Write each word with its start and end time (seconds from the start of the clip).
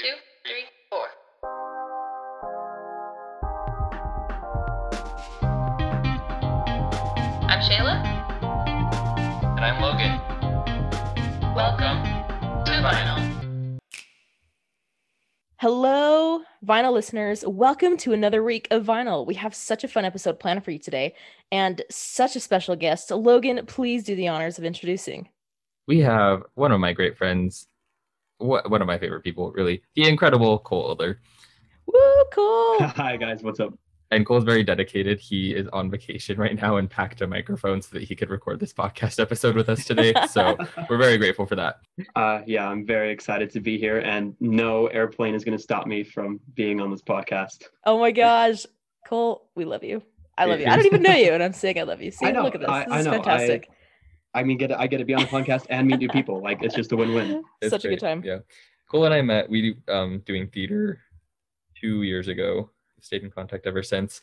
two, 0.00 0.06
three, 0.46 0.64
four. 0.88 1.06
I'm 7.46 7.60
Shayla. 7.60 8.00
And 9.56 9.60
I'm 9.60 9.82
Logan. 9.82 10.18
Welcome 11.54 12.02
to 12.64 12.70
Vinyl. 12.70 13.78
Hello, 15.58 16.40
vinyl 16.64 16.94
listeners. 16.94 17.44
Welcome 17.46 17.98
to 17.98 18.14
another 18.14 18.42
week 18.42 18.68
of 18.70 18.86
vinyl. 18.86 19.26
We 19.26 19.34
have 19.34 19.54
such 19.54 19.84
a 19.84 19.88
fun 19.88 20.06
episode 20.06 20.40
planned 20.40 20.64
for 20.64 20.70
you 20.70 20.78
today 20.78 21.14
and 21.52 21.82
such 21.90 22.36
a 22.36 22.40
special 22.40 22.74
guest. 22.74 23.10
Logan, 23.10 23.66
please 23.66 24.04
do 24.04 24.16
the 24.16 24.28
honors 24.28 24.56
of 24.58 24.64
introducing. 24.64 25.28
We 25.86 25.98
have 26.00 26.44
one 26.54 26.72
of 26.72 26.80
my 26.80 26.94
great 26.94 27.18
friends, 27.18 27.66
wha- 28.40 28.62
one 28.66 28.80
of 28.80 28.86
my 28.86 28.98
favorite 28.98 29.22
people, 29.22 29.52
really, 29.52 29.82
the 29.94 30.08
incredible 30.08 30.58
Cole 30.60 30.88
Elder. 30.90 31.20
Woo, 31.86 32.24
cool. 32.32 32.78
Hi 32.80 33.16
guys, 33.16 33.42
what's 33.42 33.60
up? 33.60 33.74
And 34.12 34.26
Cole's 34.26 34.42
very 34.42 34.64
dedicated. 34.64 35.20
He 35.20 35.52
is 35.54 35.68
on 35.68 35.88
vacation 35.88 36.36
right 36.36 36.60
now 36.60 36.78
and 36.78 36.90
packed 36.90 37.20
a 37.20 37.28
microphone 37.28 37.80
so 37.80 37.90
that 37.96 38.02
he 38.02 38.16
could 38.16 38.28
record 38.28 38.58
this 38.58 38.72
podcast 38.72 39.20
episode 39.20 39.54
with 39.54 39.68
us 39.68 39.84
today. 39.84 40.12
So 40.28 40.56
we're 40.88 40.98
very 40.98 41.16
grateful 41.16 41.46
for 41.46 41.54
that. 41.56 41.76
Uh, 42.16 42.40
yeah, 42.44 42.66
I'm 42.68 42.84
very 42.84 43.12
excited 43.12 43.50
to 43.50 43.60
be 43.60 43.78
here, 43.78 43.98
and 44.00 44.34
no 44.40 44.88
airplane 44.88 45.34
is 45.36 45.44
going 45.44 45.56
to 45.56 45.62
stop 45.62 45.86
me 45.86 46.02
from 46.02 46.40
being 46.54 46.80
on 46.80 46.90
this 46.90 47.02
podcast. 47.02 47.64
Oh 47.86 48.00
my 48.00 48.10
gosh. 48.10 48.66
Cole, 49.06 49.48
we 49.54 49.64
love 49.64 49.84
you. 49.84 50.02
I 50.36 50.46
love 50.46 50.58
you. 50.60 50.66
I 50.66 50.74
don't 50.76 50.86
even 50.86 51.02
know 51.02 51.14
you, 51.14 51.32
and 51.32 51.42
I'm 51.42 51.52
saying 51.52 51.78
I 51.78 51.82
love 51.82 52.02
you. 52.02 52.10
See, 52.12 52.26
I 52.26 52.32
know, 52.32 52.42
look 52.42 52.54
at 52.56 52.62
this. 52.62 52.70
I- 52.70 52.84
This 52.86 52.92
I 52.92 52.98
is 53.00 53.06
know, 53.06 53.12
fantastic. 53.12 53.68
I 53.70 53.74
mean, 54.42 54.58
get 54.58 54.72
I 54.72 54.86
get 54.86 54.98
to 54.98 55.04
be 55.04 55.14
on 55.14 55.22
the 55.22 55.26
podcast 55.36 55.66
and 55.70 55.86
meet 55.88 55.98
new 55.98 56.08
people. 56.08 56.42
Like 56.42 56.62
it's 56.62 56.74
just 56.74 56.92
a 56.92 56.96
win-win. 56.96 57.42
It's 57.60 57.70
Such 57.70 57.84
a 57.84 57.88
good 57.88 58.00
time. 58.00 58.22
Yeah. 58.24 58.38
Cole 58.90 59.04
and 59.04 59.14
I 59.14 59.22
met, 59.22 59.48
we 59.48 59.76
um 59.88 60.22
doing 60.26 60.48
theater 60.48 61.00
two 61.80 62.02
years 62.02 62.28
ago. 62.28 62.70
Stayed 63.00 63.22
in 63.22 63.30
contact 63.30 63.66
ever 63.66 63.82
since. 63.82 64.20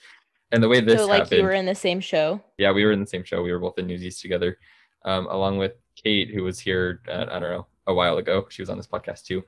And 0.52 0.63
the 0.63 0.69
way 0.69 0.80
this 0.80 1.02
so, 1.02 1.08
like, 1.08 1.23
happened, 1.23 1.39
you 1.39 1.44
were 1.44 1.52
in 1.53 1.66
the 1.66 1.75
same 1.75 2.00
show. 2.00 2.41
yeah, 2.58 2.72
we 2.72 2.85
were 2.85 2.91
in 2.94 3.02
the 3.02 3.08
same 3.08 3.23
show. 3.23 3.41
We 3.41 3.52
were 3.52 3.59
both 3.59 3.78
in 3.80 3.85
Newsies 3.88 4.22
together, 4.22 4.58
um, 5.03 5.28
along 5.28 5.58
with 5.58 5.73
Kate, 6.02 6.30
who 6.33 6.44
was 6.44 6.58
here, 6.58 7.02
uh, 7.09 7.25
I 7.30 7.39
don't 7.39 7.50
know, 7.52 7.67
a 7.88 7.94
while 7.94 8.17
ago. 8.17 8.45
She 8.50 8.61
was 8.61 8.69
on 8.69 8.78
this 8.78 8.88
podcast 8.88 9.25
too. 9.25 9.44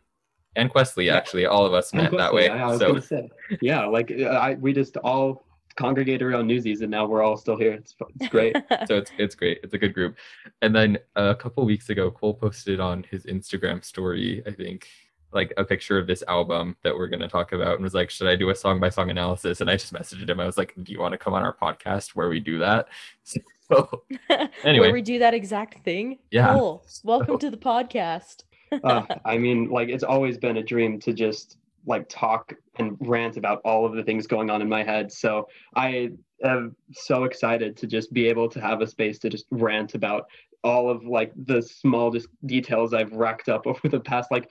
And 0.58 0.70
Questley, 0.70 1.06
Yeah. 1.06 1.16
actually, 1.16 1.46
all 1.46 1.66
of 1.66 1.74
us 1.74 1.94
And 1.94 2.02
met 2.02 2.12
that 2.18 2.34
way. 2.34 2.50
I, 2.50 2.64
I 2.64 2.68
was 2.68 2.80
so 2.80 2.88
going 2.90 3.02
to 3.02 3.08
say, 3.08 3.30
yeah, 3.62 3.86
like 3.86 4.12
uh, 4.12 4.26
I 4.26 4.56
we 4.56 4.74
just 4.74 4.98
all 4.98 5.46
congregated 5.80 6.22
around 6.22 6.46
Newsies, 6.46 6.82
and 6.82 6.92
now 6.92 7.08
we're 7.08 7.24
all 7.24 7.38
still 7.38 7.58
here. 7.58 7.72
It's 7.72 7.96
it's 8.20 8.28
great. 8.28 8.56
so 8.88 8.98
it's 8.98 9.12
it's 9.18 9.34
great. 9.36 9.60
It's 9.64 9.74
a 9.74 9.78
good 9.78 9.94
group. 9.94 10.18
And 10.62 10.76
then 10.76 10.98
a 11.16 11.34
couple 11.34 11.66
weeks 11.66 11.90
ago, 11.90 12.12
Cole 12.12 12.34
posted 12.34 12.80
on 12.82 13.06
his 13.10 13.26
Instagram 13.26 13.84
story, 13.84 14.44
I 14.46 14.52
think, 14.52 14.88
like 15.32 15.54
a 15.58 15.64
picture 15.64 15.98
of 15.98 16.06
this 16.06 16.22
album 16.28 16.76
that 16.84 16.94
we're 16.96 17.08
going 17.08 17.22
to 17.22 17.30
talk 17.30 17.54
about, 17.54 17.76
and 17.76 17.84
was 17.84 17.94
like, 17.94 18.10
"Should 18.10 18.28
I 18.28 18.36
do 18.36 18.50
a 18.50 18.56
song 18.56 18.80
by 18.82 18.90
song 18.90 19.10
analysis?" 19.10 19.62
And 19.62 19.70
I 19.70 19.78
just 19.78 19.94
messaged 19.94 20.30
him. 20.30 20.40
I 20.42 20.46
was 20.46 20.58
like, 20.58 20.74
"Do 20.84 20.92
you 20.92 21.00
want 21.00 21.14
to 21.14 21.18
come 21.18 21.34
on 21.34 21.44
our 21.44 21.56
podcast 21.56 22.10
where 22.10 22.30
we 22.30 22.40
do 22.40 22.60
that?" 22.60 22.88
So 23.72 24.02
Anyway. 24.64 24.88
Where 24.88 24.94
we 24.94 25.04
do 25.04 25.20
that 25.20 25.36
exact 25.36 25.86
thing. 25.86 26.18
Yeah. 26.32 26.56
Cool. 26.56 26.84
Welcome 27.04 27.36
So- 27.36 27.38
to 27.38 27.52
the 27.52 27.58
podcast. 27.58 28.44
uh, 28.84 29.04
I 29.26 29.38
mean, 29.38 29.70
like 29.70 29.90
it's 29.90 30.04
always 30.04 30.40
been 30.40 30.58
a 30.58 30.64
dream 30.64 31.00
to 31.02 31.14
just 31.14 31.58
like 31.86 32.08
talk 32.10 32.54
and 32.78 32.98
rant 33.00 33.38
about 33.38 33.62
all 33.66 33.86
of 33.86 33.94
the 33.94 34.04
things 34.04 34.28
going 34.28 34.50
on 34.50 34.62
in 34.62 34.70
my 34.70 34.84
head. 34.84 35.12
So 35.12 35.48
I 35.76 36.12
am 36.44 36.76
so 36.92 37.24
excited 37.24 37.76
to 37.78 37.88
just 37.88 38.14
be 38.14 38.28
able 38.28 38.50
to 38.50 38.62
have 38.62 38.82
a 38.82 38.88
space 38.88 39.20
to 39.20 39.30
just 39.30 39.46
rant 39.52 39.96
about 39.96 40.26
all 40.64 40.90
of 40.90 41.06
like 41.06 41.32
the 41.46 41.62
small 41.62 42.12
just 42.12 42.28
details 42.46 42.94
I've 42.94 43.14
racked 43.14 43.50
up 43.50 43.66
over 43.68 43.88
the 43.88 44.00
past 44.00 44.32
like 44.32 44.50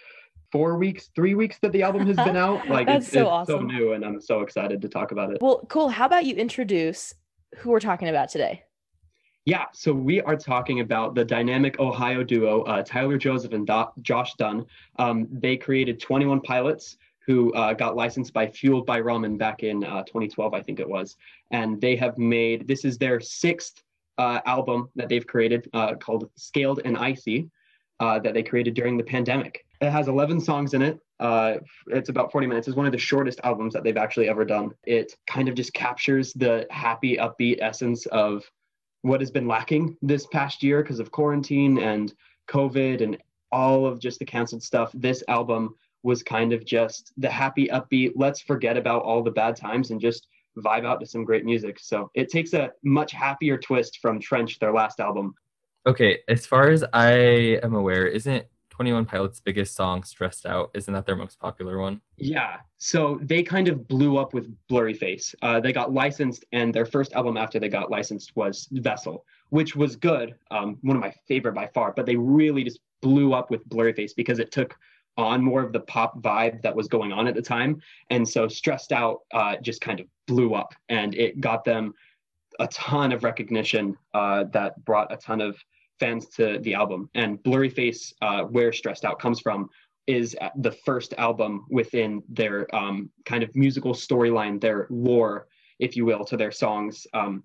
four 0.51 0.79
weeks, 0.79 1.11
three 1.15 1.35
weeks 1.35 1.59
that 1.61 1.73
the 1.73 1.83
album 1.83 2.07
has 2.07 2.17
been 2.17 2.37
out. 2.47 2.69
Like 2.69 2.87
That's 2.87 3.07
it's, 3.07 3.12
so 3.12 3.20
it's 3.20 3.29
awesome. 3.29 3.61
so 3.61 3.67
new, 3.67 3.92
and 3.92 4.05
I'm 4.05 4.20
so 4.20 4.41
excited 4.41 4.81
to 4.83 4.89
talk 4.89 5.13
about 5.13 5.31
it. 5.33 5.39
Well, 5.41 5.67
cool. 5.69 5.89
How 5.89 6.07
about 6.07 6.25
you 6.25 6.35
introduce 6.35 7.15
who 7.59 7.70
we're 7.70 7.81
talking 7.81 8.09
about 8.09 8.29
today? 8.29 8.65
Yeah, 9.45 9.64
so 9.73 9.95
we 9.95 10.20
are 10.20 10.36
talking 10.36 10.81
about 10.81 11.14
the 11.14 11.25
dynamic 11.25 11.81
Ohio 11.81 12.23
duo, 12.23 12.64
uh, 12.64 12.83
Tyler 12.83 13.17
Joseph 13.17 13.55
and 13.55 13.67
Do- 13.67 13.86
Josh 14.02 14.35
Dun. 14.35 14.67
Um, 14.98 15.27
they 15.31 15.57
created 15.57 16.01
21 16.01 16.42
Pilots, 16.42 16.98
who 17.28 17.52
uh, 17.52 17.74
got 17.74 17.94
licensed 17.94 18.33
by 18.33 18.46
Fueled 18.46 18.86
by 18.86 19.02
Ramen 19.02 19.36
back 19.36 19.62
in 19.62 19.84
uh, 19.84 20.02
2012, 20.05 20.55
I 20.55 20.62
think 20.62 20.80
it 20.80 20.89
was. 20.89 21.16
And 21.50 21.78
they 21.78 21.94
have 21.94 22.16
made 22.16 22.66
this 22.66 22.86
is 22.86 22.96
their 22.96 23.20
sixth 23.20 23.83
uh, 24.16 24.40
album 24.46 24.89
that 24.96 25.11
they've 25.11 25.27
created 25.27 25.68
uh, 25.74 25.94
called 25.96 26.30
Scaled 26.36 26.80
and 26.86 26.96
Icy 26.96 27.50
uh, 28.00 28.18
that 28.20 28.33
they 28.33 28.42
created 28.42 28.72
during 28.72 28.96
the 28.96 29.05
pandemic. 29.05 29.66
It 29.83 29.90
has 29.90 30.08
11 30.08 30.40
songs 30.40 30.72
in 30.72 30.80
it. 30.80 31.00
Uh, 31.20 31.56
it's 31.89 32.08
about 32.08 32.33
40 32.33 32.46
minutes. 32.46 32.66
It's 32.66 32.77
one 32.78 32.86
of 32.86 32.92
the 32.92 32.98
shortest 32.98 33.40
albums 33.45 33.74
that 33.74 33.84
they've 33.84 33.96
actually 33.98 34.30
ever 34.30 34.46
done. 34.46 34.72
It 34.84 35.14
kind 35.27 35.50
of 35.50 35.55
just 35.55 35.74
captures 35.74 36.33
the 36.33 36.66
happy, 36.70 37.18
upbeat 37.18 37.58
essence 37.60 38.06
of 38.06 38.42
what 39.02 39.20
has 39.20 39.30
been 39.30 39.46
lacking 39.46 39.98
this 40.00 40.27
past 40.27 40.62
year 40.62 40.83
because 40.83 40.98
of 40.98 41.10
quarantine 41.10 41.78
and 41.78 42.14
COVID 42.48 43.02
and 43.02 43.18
all 43.52 43.84
of 43.84 44.00
just 44.00 44.18
the 44.18 44.24
canceled 44.24 44.62
stuff. 44.62 44.90
This 44.95 45.22
album 45.28 45.74
was 46.03 46.23
kind 46.23 46.53
of 46.53 46.64
just 46.64 47.13
the 47.17 47.31
happy, 47.31 47.69
upbeat, 47.69 48.13
let's 48.17 48.41
forget 48.41 48.77
about 48.77 49.03
all 49.03 49.23
the 49.23 49.31
bad 49.31 49.57
times 49.57 49.91
and 49.91 50.01
just 50.01 50.29
vibe 50.59 50.86
out 50.86 51.01
to 51.01 51.07
some 51.07 51.25
great 51.25 51.45
music. 51.45 51.79
So 51.81 52.11
it 52.14 52.29
takes 52.31 52.53
a 52.53 52.70
much 52.83 53.13
happier 53.13 53.59
twist 53.59 53.98
from 54.01 54.20
Trench, 54.20 54.58
their 54.58 54.73
last 54.73 55.01
album. 55.01 55.35
okay, 55.87 56.19
as 56.29 56.47
far 56.47 56.70
as 56.70 56.85
I 56.92 57.11
am 57.63 57.75
aware, 57.75 58.07
isn't 58.07 58.45
Twenty 58.70 58.92
One 58.92 59.07
Pilots' 59.07 59.41
biggest 59.41 59.75
song 59.75 60.05
"Stressed 60.05 60.47
Out"? 60.47 60.70
Isn't 60.75 60.95
that 60.95 61.05
their 61.05 61.17
most 61.17 61.41
popular 61.41 61.79
one? 61.79 62.01
Yeah. 62.17 62.58
So 62.77 63.19
they 63.23 63.42
kind 63.42 63.67
of 63.67 63.89
blew 63.89 64.19
up 64.19 64.35
with 64.35 64.55
Blurryface. 64.70 65.35
Uh, 65.42 65.58
they 65.58 65.73
got 65.73 65.92
licensed, 65.92 66.45
and 66.53 66.73
their 66.73 66.87
first 66.87 67.13
album 67.13 67.37
after 67.37 67.58
they 67.58 67.69
got 67.69 67.91
licensed 67.91 68.37
was 68.37 68.69
Vessel, 68.70 69.25
which 69.51 69.75
was 69.75 69.97
good, 69.97 70.37
um, 70.53 70.79
one 70.83 70.97
of 70.97 71.03
my 71.03 71.13
favorite 71.27 71.55
by 71.55 71.67
far. 71.75 71.92
But 71.97 72.07
they 72.07 72.14
really 72.17 72.63
just 72.63 72.79
blew 73.01 73.33
up 73.33 73.51
with 73.51 73.69
Blurryface 73.69 74.13
because 74.17 74.39
it 74.39 74.53
took 74.53 74.77
on 75.18 75.45
more 75.45 75.62
of 75.62 75.73
the 75.73 75.80
pop 75.80 76.23
vibe 76.23 76.62
that 76.62 76.74
was 76.74 76.86
going 76.89 77.12
on 77.12 77.27
at 77.27 77.34
the 77.34 77.42
time. 77.42 77.83
And 78.08 78.27
so 78.27 78.46
Stressed 78.48 78.92
Out 78.92 79.18
uh, 79.34 79.56
just 79.56 79.80
kind 79.80 80.01
of 80.01 80.06
blew 80.27 80.55
up, 80.55 80.73
and 80.89 81.14
it 81.14 81.40
got 81.40 81.64
them 81.64 81.92
a 82.61 82.68
ton 82.68 83.12
of 83.12 83.24
recognition 83.24 83.96
uh, 84.14 84.45
that 84.52 84.83
brought 84.84 85.12
a 85.12 85.17
ton 85.17 85.40
of 85.40 85.58
fans 86.01 86.28
to 86.28 86.58
the 86.61 86.74
album. 86.74 87.11
And 87.14 87.42
Blurryface, 87.42 88.12
uh, 88.23 88.45
where 88.45 88.73
Stressed 88.73 89.05
Out 89.05 89.18
comes 89.18 89.40
from, 89.40 89.68
is 90.07 90.36
the 90.57 90.73
first 90.73 91.12
album 91.18 91.67
within 91.68 92.23
their 92.28 92.73
um, 92.74 93.11
kind 93.27 93.42
of 93.42 93.55
musical 93.55 93.92
storyline, 93.92 94.61
their 94.61 94.86
lore, 94.89 95.48
if 95.80 95.96
you 95.96 96.05
will, 96.05 96.24
to 96.24 96.36
their 96.36 96.52
songs. 96.52 97.07
Um, 97.12 97.42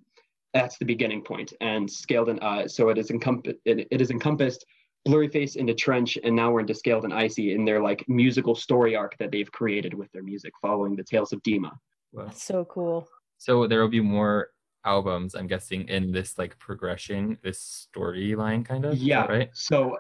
that's 0.54 0.78
the 0.78 0.86
beginning 0.86 1.24
point, 1.24 1.54
and 1.62 1.90
scaled 1.90 2.30
and 2.30 2.42
uh, 2.44 2.68
so 2.68 2.90
it 2.90 3.00
is 3.00 3.10
encomp- 3.10 3.58
it, 3.66 3.88
it 3.90 4.00
is 4.00 4.12
encompassed 4.12 4.66
blurry 5.06 5.28
face 5.28 5.56
into 5.56 5.74
trench, 5.74 6.18
and 6.24 6.36
now 6.36 6.52
we're 6.52 6.62
into 6.62 6.74
scaled 6.74 7.04
and 7.04 7.14
icy 7.14 7.54
in 7.54 7.66
their 7.66 7.82
like 7.82 8.08
musical 8.08 8.56
story 8.56 8.96
arc 8.96 9.18
that 9.18 9.32
they've 9.32 9.52
created 9.52 9.94
with 9.94 10.12
their 10.12 10.24
music, 10.24 10.54
following 10.62 10.96
the 10.96 11.04
tales 11.04 11.34
of 11.34 11.42
Dema. 11.44 11.72
Well, 12.12 12.28
That's 12.28 12.44
so 12.44 12.66
cool. 12.66 13.08
so 13.38 13.68
there 13.68 13.82
will 13.82 13.90
be 13.90 14.00
more 14.00 14.50
albums, 14.86 15.36
I'm 15.36 15.48
guessing, 15.48 15.88
in 15.90 16.12
this 16.12 16.38
like 16.38 16.58
progression, 16.60 17.38
this 17.44 17.88
storyline 17.96 18.66
kind 18.66 18.86
of. 18.86 18.98
Yeah. 18.98 19.26
right. 19.26 19.50
So 19.54 19.98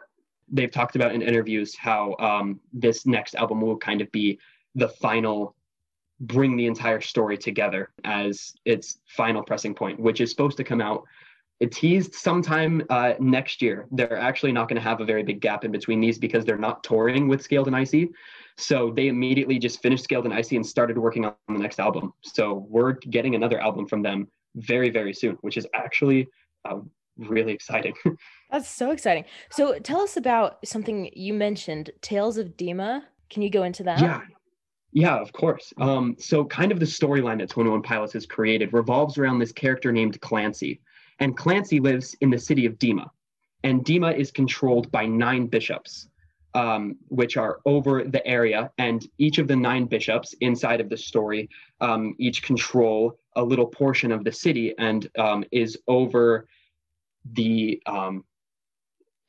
they've 0.52 0.72
talked 0.72 0.96
about 0.96 1.14
in 1.16 1.22
interviews 1.22 1.76
how 1.76 2.16
um, 2.20 2.60
this 2.72 3.06
next 3.06 3.36
album 3.36 3.62
will 3.62 3.78
kind 3.78 4.02
of 4.02 4.12
be 4.12 4.40
the 4.76 4.90
final, 4.90 5.56
bring 6.20 6.56
the 6.58 6.66
entire 6.68 7.02
story 7.02 7.38
together 7.38 7.92
as 8.04 8.54
its 8.66 9.00
final 9.08 9.42
pressing 9.44 9.74
point, 9.74 10.00
which 10.00 10.22
is 10.22 10.30
supposed 10.30 10.58
to 10.58 10.64
come 10.64 10.82
out. 10.82 11.04
It 11.64 11.72
teased 11.72 12.14
sometime 12.14 12.84
uh, 12.90 13.14
next 13.22 13.62
year. 13.62 13.88
They're 13.90 14.18
actually 14.18 14.52
not 14.52 14.68
going 14.68 14.76
to 14.76 14.82
have 14.82 15.00
a 15.00 15.06
very 15.06 15.24
big 15.24 15.40
gap 15.40 15.64
in 15.64 15.72
between 15.72 16.02
these 16.02 16.18
because 16.18 16.44
they're 16.44 16.58
not 16.58 16.84
touring 16.84 17.30
with 17.30 17.42
Scaled 17.42 17.68
and 17.68 17.76
Icy. 17.76 18.10
So 18.58 18.92
they 18.94 19.08
immediately 19.08 19.60
just 19.60 19.82
finished 19.82 20.04
Scaled 20.04 20.26
and 20.26 20.34
Icy 20.34 20.58
and 20.58 20.66
started 20.66 20.98
working 20.98 21.24
on 21.24 21.36
the 21.48 21.60
next 21.60 21.80
album. 21.80 22.12
So 22.22 22.68
we're 22.70 22.92
getting 23.10 23.36
another 23.36 23.62
album 23.62 23.88
from 23.88 24.02
them 24.02 24.28
very, 24.56 24.90
very 24.90 25.14
soon, 25.14 25.38
which 25.40 25.56
is 25.56 25.66
actually 25.74 26.28
um, 26.70 26.92
really 27.18 27.54
exciting. 27.54 27.94
That's 28.52 28.68
so 28.68 28.92
exciting. 28.92 29.24
So 29.50 29.80
tell 29.80 30.02
us 30.02 30.18
about 30.18 30.68
something 30.68 31.12
you 31.14 31.34
mentioned, 31.34 31.92
Tales 32.02 32.38
of 32.38 32.58
Dema. 32.58 33.04
Can 33.30 33.42
you 33.42 33.50
go 33.50 33.64
into 33.64 33.84
that? 33.84 34.02
Yeah. 34.02 34.20
Yeah, 34.92 35.16
of 35.16 35.32
course. 35.32 35.72
Um, 35.78 36.18
so 36.20 36.44
kind 36.44 36.74
of 36.74 36.82
the 36.82 36.86
storyline 36.86 37.40
that 37.40 37.50
21 37.50 37.84
Pilots 37.84 38.12
has 38.12 38.26
created 38.26 38.74
revolves 38.74 39.18
around 39.18 39.40
this 39.40 39.54
character 39.54 39.94
named 39.94 40.20
Clancy. 40.20 40.82
And 41.24 41.38
Clancy 41.38 41.80
lives 41.80 42.18
in 42.20 42.30
the 42.30 42.38
city 42.38 42.66
of 42.66 42.78
Dema. 42.78 43.10
And 43.64 43.86
Dema 43.86 44.14
is 44.14 44.30
controlled 44.30 44.92
by 44.92 45.06
nine 45.06 45.48
bishops, 45.48 46.10
um, 46.54 46.98
which 47.08 47.38
are 47.38 47.62
over 47.66 48.04
the 48.04 48.28
area. 48.28 48.70
And 48.78 49.08
each 49.18 49.38
of 49.38 49.48
the 49.48 49.56
nine 49.56 49.86
bishops 49.86 50.36
inside 50.42 50.82
of 50.82 50.90
the 50.90 50.98
story 50.98 51.50
um, 51.80 52.14
each 52.20 52.44
control 52.44 53.18
a 53.38 53.44
little 53.44 53.66
portion 53.66 54.12
of 54.12 54.26
the 54.26 54.34
city 54.34 54.76
and 54.78 55.10
um, 55.18 55.46
is 55.54 55.78
over 55.88 56.46
the 57.32 57.82
um, 57.86 58.26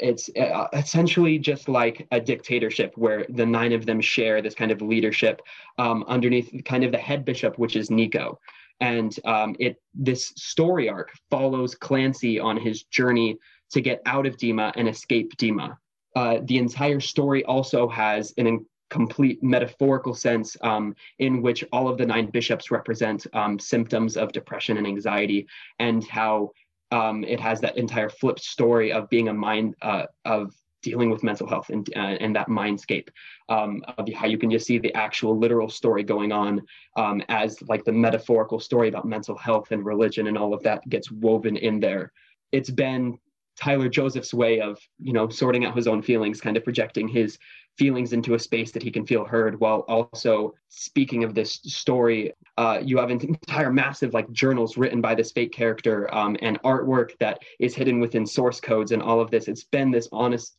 it's 0.00 0.29
uh, 0.37 0.67
essentially 0.73 1.38
just 1.38 1.69
like 1.69 2.08
a 2.11 2.20
dictatorship 2.20 2.93
where 2.96 3.25
the 3.29 3.46
nine 3.46 3.73
of 3.73 3.87
them 3.87 4.00
share 4.00 4.43
this 4.43 4.56
kind 4.56 4.73
of 4.73 4.82
leadership 4.82 5.41
um, 5.79 6.05
underneath 6.08 6.52
kind 6.64 6.82
of 6.82 6.91
the 6.91 6.99
head 6.99 7.25
bishop, 7.25 7.56
which 7.56 7.76
is 7.76 7.88
Nico. 7.88 8.41
And 8.80 9.14
um, 9.24 9.56
it 9.58 9.76
this 9.94 10.32
story 10.36 10.88
arc 10.88 11.12
follows 11.30 11.74
Clancy 11.74 12.40
on 12.40 12.56
his 12.56 12.84
journey 12.84 13.38
to 13.70 13.80
get 13.80 14.02
out 14.06 14.26
of 14.26 14.36
Dema 14.36 14.72
and 14.76 14.88
escape 14.88 15.36
Dema. 15.36 15.76
Uh, 16.16 16.38
the 16.44 16.58
entire 16.58 17.00
story 17.00 17.44
also 17.44 17.88
has 17.88 18.32
an 18.36 18.46
in- 18.46 18.66
complete 18.90 19.42
metaphorical 19.42 20.14
sense 20.14 20.56
um, 20.60 20.94
in 21.18 21.42
which 21.42 21.64
all 21.72 21.88
of 21.88 21.98
the 21.98 22.06
nine 22.06 22.26
bishops 22.30 22.70
represent 22.70 23.26
um, 23.32 23.58
symptoms 23.58 24.16
of 24.16 24.32
depression 24.32 24.76
and 24.76 24.86
anxiety, 24.86 25.46
and 25.78 26.06
how 26.06 26.50
um, 26.92 27.24
it 27.24 27.40
has 27.40 27.60
that 27.60 27.76
entire 27.76 28.08
flipped 28.08 28.44
story 28.44 28.92
of 28.92 29.08
being 29.08 29.28
a 29.28 29.34
mind 29.34 29.74
uh, 29.82 30.04
of 30.24 30.54
dealing 30.84 31.10
with 31.10 31.25
mental 31.25 31.48
health 31.48 31.70
and, 31.70 31.88
uh, 31.96 32.16
and 32.20 32.36
that 32.36 32.48
mindscape 32.48 33.08
um, 33.48 33.82
of 33.98 34.06
how 34.12 34.26
you 34.26 34.38
can 34.38 34.50
just 34.50 34.66
see 34.66 34.78
the 34.78 34.94
actual 34.94 35.36
literal 35.36 35.69
story 35.69 36.04
going 36.04 36.31
on 36.31 36.62
um, 36.96 37.22
as 37.28 37.60
like 37.62 37.84
the 37.84 37.92
metaphorical 37.92 38.60
story 38.60 38.88
about 38.88 39.04
mental 39.06 39.36
health 39.36 39.72
and 39.72 39.84
religion 39.84 40.28
and 40.28 40.38
all 40.38 40.54
of 40.54 40.62
that 40.62 40.88
gets 40.88 41.10
woven 41.10 41.56
in 41.56 41.81
there. 41.81 42.12
It's 42.52 42.70
been 42.70 43.19
tyler 43.56 43.88
joseph's 43.88 44.34
way 44.34 44.60
of 44.60 44.76
you 44.98 45.12
know 45.12 45.28
sorting 45.28 45.64
out 45.64 45.76
his 45.76 45.86
own 45.86 46.02
feelings 46.02 46.40
kind 46.40 46.56
of 46.56 46.64
projecting 46.64 47.06
his 47.06 47.38
feelings 47.76 48.12
into 48.12 48.34
a 48.34 48.38
space 48.38 48.70
that 48.72 48.82
he 48.82 48.90
can 48.90 49.06
feel 49.06 49.25
heard 49.25 49.58
while 49.58 49.81
also 49.81 50.54
speaking 50.69 51.25
of 51.25 51.34
this 51.34 51.54
story. 51.64 52.32
Uh, 52.56 52.78
you 52.82 52.98
have 52.98 53.10
an 53.10 53.20
entire 53.20 53.72
massive 53.72 54.14
like 54.14 54.31
journals 54.31 54.76
written 54.76 55.00
by 55.00 55.14
this 55.14 55.32
fake 55.32 55.52
character 55.52 56.12
um, 56.14 56.36
and 56.40 56.60
artwork 56.62 57.19
that 57.19 57.40
is 57.58 57.75
hidden 57.75 57.98
within 58.00 58.26
source 58.26 58.60
codes 58.60 58.92
and 58.92 59.02
all 59.02 59.20
of 59.20 59.31
this. 59.31 59.48
It's 59.48 59.64
been 59.64 59.90
this 59.90 60.08
honest 60.12 60.56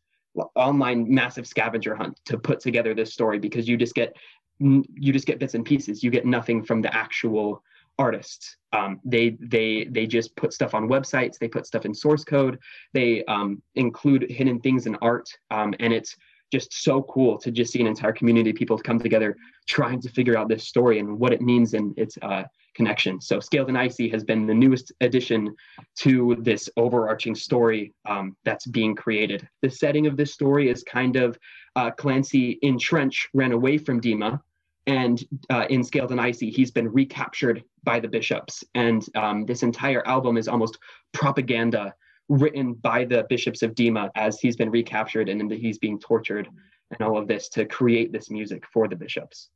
online 0.56 1.14
massive 1.14 1.48
scavenger 1.48 1.96
hunt 1.96 2.20
to 2.26 2.38
put 2.38 2.60
together 2.60 2.94
this 2.94 3.14
story 3.14 3.40
because 3.40 3.68
you 3.68 3.78
just 3.78 3.96
get 3.96 4.16
you 4.60 5.12
just 5.12 5.28
get 5.28 5.40
bits 5.40 5.54
and 5.54 5.66
pieces. 5.66 6.04
You 6.04 6.12
get 6.12 6.26
nothing 6.26 6.64
from 6.64 6.82
the 6.82 6.94
actual 6.96 7.62
artists. 7.98 8.58
Um, 8.74 9.00
they 9.04 9.38
they 9.40 9.86
they 9.92 10.08
just 10.08 10.36
put 10.36 10.54
stuff 10.54 10.74
on 10.74 10.88
websites. 10.88 11.38
They 11.38 11.48
put 11.48 11.66
stuff 11.66 11.86
in 11.86 11.94
source 11.94 12.24
code. 12.24 12.60
They 12.94 13.24
um, 13.26 13.62
include 13.76 14.30
hidden 14.30 14.60
things 14.60 14.86
in 14.86 14.96
art. 15.02 15.30
Um, 15.52 15.74
and 15.80 15.94
it's 15.94 16.16
just 16.52 16.84
so 16.84 17.04
cool 17.04 17.38
to 17.40 17.52
just 17.52 17.74
see 17.74 17.82
an 17.82 17.88
entire 17.88 18.14
community 18.14 18.52
of 18.52 18.56
people 18.56 18.78
come 18.78 19.00
together 19.00 19.36
trying 19.68 20.00
to 20.02 20.10
figure 20.10 20.38
out 20.38 20.48
this 20.48 20.68
story 20.68 21.00
and 21.00 21.20
what 21.20 21.34
it 21.34 21.42
means. 21.42 21.74
And 21.74 21.98
its 21.98 22.18
uh, 22.22 22.44
connection. 22.76 23.22
So 23.22 23.40
Scaled 23.40 23.70
and 23.70 23.78
Icy 23.78 24.10
has 24.10 24.24
been 24.24 24.46
the 24.46 24.54
newest 24.54 24.92
addition 25.02 25.56
to 26.00 26.38
this 26.40 26.70
overarching 26.78 27.36
story 27.36 27.94
um, 28.08 28.36
that's 28.44 28.66
being 28.66 28.96
created. 28.96 29.48
The 29.62 29.70
setting 29.70 30.08
of 30.08 30.18
this 30.18 30.34
story 30.34 30.70
is 30.70 30.84
kind 30.84 31.16
of 31.16 31.38
uh, 31.76 31.92
Clancy 31.92 32.52
in 32.62 32.78
Trench 32.78 33.28
ran 33.34 33.52
away 33.52 33.78
from 33.78 34.02
Dema 34.02 34.40
and 34.88 35.24
uh, 35.50 35.66
in 35.70 35.84
Scaled 35.84 36.12
and 36.12 36.22
Icy, 36.22 36.52
he's 36.52 36.72
been 36.72 36.92
recaptured 36.92 37.64
by 37.84 38.00
the 38.00 38.08
bishops. 38.08 38.64
And 38.76 39.06
um, 39.16 39.46
this 39.46 39.64
entire 39.64 40.06
album 40.08 40.38
is 40.38 40.48
almost 40.48 40.78
propaganda 41.12 41.94
written 42.30 42.74
by 42.74 43.06
the 43.06 43.26
bishops 43.30 43.62
of 43.62 43.74
Dema 43.76 44.10
as 44.16 44.40
he's 44.40 44.56
been 44.56 44.70
recaptured 44.70 45.30
and 45.30 45.52
he's 45.52 45.78
being 45.78 46.00
tortured 46.00 46.48
and 46.92 47.02
all 47.02 47.18
of 47.18 47.28
this 47.28 47.50
to 47.50 47.66
create 47.66 48.12
this 48.12 48.30
music 48.30 48.64
for 48.72 48.88
the 48.88 48.96
bishops. 48.96 49.50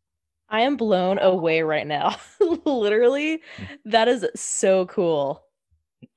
I 0.49 0.61
am 0.61 0.77
blown 0.77 1.19
away 1.19 1.61
right 1.61 1.85
now. 1.85 2.15
Literally, 2.65 3.41
hmm. 3.57 3.63
that 3.85 4.07
is 4.07 4.25
so 4.35 4.85
cool. 4.87 5.43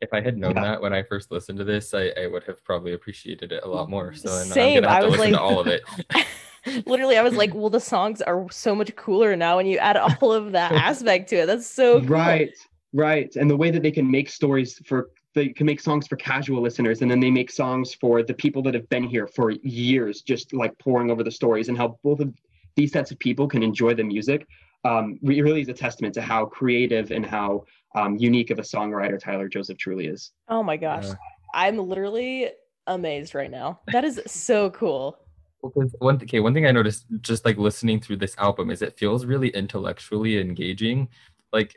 If 0.01 0.13
I 0.13 0.21
had 0.21 0.37
known 0.39 0.55
Yeah. 0.57 0.63
that 0.63 0.83
when 0.83 0.93
I 0.93 1.03
first 1.03 1.31
listened 1.31 1.59
to 1.59 1.65
this, 1.65 1.93
I, 1.95 2.13
I 2.21 2.27
would 2.27 2.45
have 2.45 2.65
probably 2.65 2.93
appreciated 2.95 3.53
it 3.53 3.63
a 3.65 3.69
lot 3.69 3.91
more. 3.91 4.15
So 4.15 4.31
I'm, 4.33 4.43
I'm 4.43 4.47
Same. 4.47 4.83
gonna 4.83 4.93
have 4.93 5.03
I 5.03 5.07
was 5.07 5.13
listen 5.19 5.33
like- 5.33 5.41
to 5.41 5.41
all 5.41 5.61
of 5.61 5.67
it. 5.67 5.83
Literally, 6.87 7.19
I 7.19 7.23
was 7.23 7.35
like, 7.35 7.53
well, 7.55 7.71
the 7.71 7.81
songs 7.81 8.23
are 8.23 8.47
so 8.53 8.73
much 8.75 8.95
cooler 8.95 9.35
now 9.35 9.57
when 9.57 9.67
you 9.67 9.79
add 9.79 9.97
all 9.97 10.33
of 10.33 10.53
that 10.53 10.71
aspect 10.91 11.29
to 11.31 11.37
it. 11.43 11.47
That's 11.47 11.67
so 11.67 11.99
cool. 11.99 12.09
Right, 12.09 12.53
right. 12.93 13.35
And 13.35 13.51
the 13.51 13.57
way 13.57 13.73
that 13.73 13.83
they 13.83 13.91
can 13.91 14.09
make 14.09 14.31
stories 14.31 14.81
for 14.87 15.11
they 15.35 15.49
can 15.49 15.67
make 15.67 15.81
songs 15.81 16.07
for 16.07 16.17
casual 16.17 16.61
listeners 16.63 17.01
and 17.01 17.11
then 17.11 17.19
they 17.19 17.31
make 17.31 17.51
songs 17.51 17.95
for 17.95 18.23
the 18.23 18.35
people 18.35 18.63
that 18.63 18.75
have 18.75 18.89
been 18.91 19.05
here 19.05 19.27
for 19.27 19.51
years, 19.51 20.21
just 20.23 20.53
like 20.53 20.79
pouring 20.79 21.11
over 21.11 21.25
the 21.25 21.31
stories 21.31 21.69
and 21.69 21.77
how 21.77 21.99
both 22.05 22.21
of 22.21 22.33
these 22.77 22.93
sets 22.93 23.11
of 23.11 23.19
people 23.19 23.49
can 23.49 23.63
enjoy 23.63 23.95
the 23.95 24.05
music. 24.05 24.47
Um, 24.85 25.19
re- 25.23 25.41
really 25.41 25.61
is 25.61 25.69
a 25.69 25.75
testament 25.75 26.15
to 26.15 26.23
how 26.23 26.47
creative 26.47 27.11
and 27.11 27.25
how 27.25 27.65
um, 27.95 28.17
unique 28.17 28.51
of 28.51 28.59
a 28.59 28.63
songwriter 28.63 29.19
Tyler 29.19 29.49
Joseph 29.49 29.79
truly 29.79 30.07
is. 30.07 30.33
Oh 30.49 30.63
my 30.63 30.77
gosh. 30.77 31.05
Yeah. 31.07 31.15
I'm 31.55 31.79
literally 31.79 32.51
amazed 32.87 33.35
right 33.35 33.51
now. 33.51 33.81
That 33.93 34.05
is 34.05 34.21
so 34.27 34.71
cool. 34.71 35.19
Well, 35.63 35.71
'cause 35.71 35.95
one 36.01 36.17
okay, 36.17 36.41
one 36.41 36.55
thing 36.55 36.67
I 36.67 36.73
noticed 36.73 37.07
just 37.21 37.45
like 37.45 37.57
listening 37.57 38.01
through 38.01 38.17
this 38.17 38.35
album 38.39 38.71
is 38.71 38.83
it 38.83 38.99
feels 38.99 39.25
really 39.25 39.51
intellectually 39.51 40.39
engaging. 40.41 41.09
Like 41.53 41.77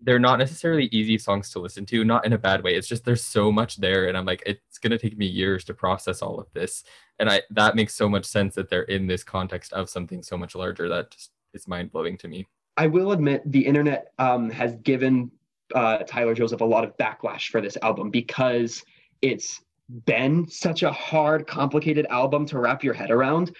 they're 0.00 0.18
not 0.18 0.38
necessarily 0.38 0.84
easy 0.86 1.18
songs 1.18 1.50
to 1.50 1.58
listen 1.58 1.84
to, 1.86 2.04
not 2.04 2.24
in 2.24 2.32
a 2.32 2.38
bad 2.38 2.62
way. 2.62 2.74
It's 2.74 2.88
just 2.88 3.04
there's 3.04 3.24
so 3.24 3.50
much 3.50 3.76
there, 3.76 4.06
and 4.08 4.16
I'm 4.16 4.24
like, 4.24 4.42
it's 4.46 4.78
gonna 4.78 4.98
take 4.98 5.16
me 5.16 5.26
years 5.26 5.64
to 5.64 5.74
process 5.74 6.22
all 6.22 6.38
of 6.38 6.46
this, 6.52 6.84
and 7.18 7.28
I 7.28 7.42
that 7.50 7.76
makes 7.76 7.94
so 7.94 8.08
much 8.08 8.24
sense 8.24 8.54
that 8.54 8.68
they're 8.68 8.82
in 8.82 9.06
this 9.06 9.24
context 9.24 9.72
of 9.72 9.90
something 9.90 10.22
so 10.22 10.36
much 10.36 10.54
larger 10.54 10.88
that 10.88 11.10
just 11.10 11.32
is 11.54 11.66
mind 11.66 11.90
blowing 11.90 12.16
to 12.18 12.28
me. 12.28 12.46
I 12.76 12.86
will 12.86 13.12
admit 13.12 13.42
the 13.50 13.66
internet 13.66 14.12
um, 14.18 14.50
has 14.50 14.76
given 14.76 15.30
uh, 15.74 15.98
Tyler 16.06 16.34
Joseph 16.34 16.60
a 16.60 16.64
lot 16.64 16.84
of 16.84 16.96
backlash 16.96 17.48
for 17.48 17.60
this 17.60 17.76
album 17.82 18.10
because 18.10 18.84
it's 19.20 19.60
been 20.04 20.46
such 20.48 20.82
a 20.82 20.92
hard, 20.92 21.46
complicated 21.46 22.06
album 22.06 22.46
to 22.46 22.58
wrap 22.58 22.84
your 22.84 22.94
head 22.94 23.10
around. 23.10 23.54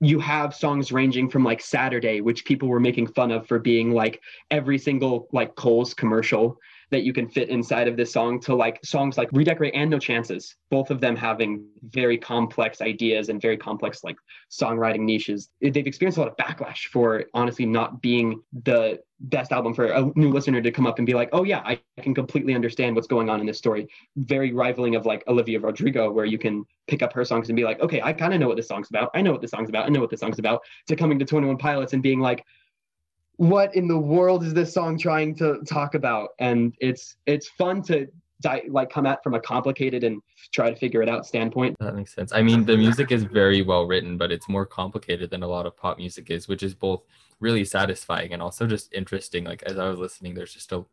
You 0.00 0.20
have 0.20 0.54
songs 0.54 0.92
ranging 0.92 1.30
from 1.30 1.42
like 1.42 1.60
Saturday, 1.60 2.20
which 2.20 2.44
people 2.44 2.68
were 2.68 2.80
making 2.80 3.06
fun 3.08 3.30
of 3.30 3.46
for 3.46 3.58
being 3.58 3.92
like 3.92 4.20
every 4.50 4.78
single 4.78 5.28
like 5.32 5.54
Coles 5.54 5.94
commercial 5.94 6.58
that 6.90 7.02
you 7.02 7.12
can 7.12 7.28
fit 7.28 7.48
inside 7.48 7.88
of 7.88 7.96
this 7.96 8.12
song, 8.12 8.40
to 8.40 8.54
like 8.54 8.78
songs 8.84 9.18
like 9.18 9.28
Redecorate 9.32 9.74
and 9.74 9.90
No 9.90 9.98
Chances, 9.98 10.54
both 10.70 10.90
of 10.90 11.00
them 11.00 11.16
having 11.16 11.66
very 11.82 12.16
complex 12.16 12.80
ideas 12.80 13.28
and 13.28 13.40
very 13.42 13.56
complex 13.56 14.04
like 14.04 14.16
songwriting 14.50 15.00
niches. 15.00 15.48
They've 15.60 15.86
experienced 15.86 16.18
a 16.18 16.22
lot 16.22 16.30
of 16.30 16.36
backlash 16.36 16.84
for 16.92 17.24
honestly 17.34 17.66
not 17.66 18.00
being 18.00 18.40
the 18.64 19.00
best 19.18 19.50
album 19.50 19.72
for 19.72 19.86
a 19.86 20.12
new 20.14 20.30
listener 20.30 20.60
to 20.60 20.70
come 20.70 20.86
up 20.86 20.98
and 20.98 21.06
be 21.06 21.14
like, 21.14 21.30
oh 21.32 21.42
yeah, 21.42 21.62
I 21.64 21.80
can 22.02 22.14
completely 22.14 22.54
understand 22.54 22.94
what's 22.94 23.06
going 23.06 23.30
on 23.30 23.40
in 23.40 23.46
this 23.46 23.58
story. 23.58 23.88
Very 24.16 24.52
rivaling 24.52 24.94
of 24.94 25.06
like 25.06 25.24
Olivia 25.26 25.58
Rodrigo, 25.58 26.10
where 26.12 26.26
you 26.26 26.38
can 26.38 26.64
pick 26.86 27.02
up 27.02 27.12
her 27.14 27.24
songs 27.24 27.48
and 27.48 27.56
be 27.56 27.64
like, 27.64 27.80
okay, 27.80 28.00
I 28.02 28.12
kind 28.12 28.34
of 28.34 28.40
know 28.40 28.46
what 28.46 28.56
this 28.56 28.68
song's 28.68 28.90
about. 28.90 29.10
I 29.14 29.22
know 29.22 29.32
what 29.32 29.40
this 29.40 29.50
song's 29.50 29.70
about. 29.70 29.86
I 29.86 29.88
know 29.88 30.00
what 30.00 30.10
this 30.10 30.20
song's 30.20 30.38
about. 30.38 30.62
To 30.88 30.96
coming 30.96 31.18
to 31.18 31.24
21 31.24 31.56
Pilots 31.56 31.94
and 31.94 32.02
being 32.02 32.20
like, 32.20 32.44
what 33.36 33.74
in 33.74 33.86
the 33.88 33.98
world 33.98 34.42
is 34.44 34.54
this 34.54 34.72
song 34.72 34.98
trying 34.98 35.34
to 35.36 35.60
talk 35.66 35.94
about? 35.94 36.30
And 36.38 36.74
it's 36.80 37.16
it's 37.26 37.48
fun 37.48 37.82
to 37.84 38.06
di- 38.40 38.62
like 38.68 38.90
come 38.90 39.06
at 39.06 39.22
from 39.22 39.34
a 39.34 39.40
complicated 39.40 40.04
and 40.04 40.22
try 40.52 40.70
to 40.70 40.76
figure 40.76 41.02
it 41.02 41.08
out 41.08 41.26
standpoint. 41.26 41.76
That 41.80 41.94
makes 41.94 42.14
sense. 42.14 42.32
I 42.32 42.42
mean, 42.42 42.64
the 42.64 42.76
music 42.76 43.12
is 43.12 43.24
very 43.24 43.62
well 43.62 43.84
written, 43.86 44.16
but 44.16 44.32
it's 44.32 44.48
more 44.48 44.64
complicated 44.66 45.30
than 45.30 45.42
a 45.42 45.48
lot 45.48 45.66
of 45.66 45.76
pop 45.76 45.98
music 45.98 46.30
is, 46.30 46.48
which 46.48 46.62
is 46.62 46.74
both 46.74 47.02
really 47.40 47.64
satisfying 47.64 48.32
and 48.32 48.40
also 48.40 48.66
just 48.66 48.92
interesting. 48.94 49.44
Like 49.44 49.62
as 49.64 49.78
I 49.78 49.88
was 49.88 49.98
listening, 49.98 50.34
there's 50.34 50.54
just 50.54 50.72
a 50.72 50.84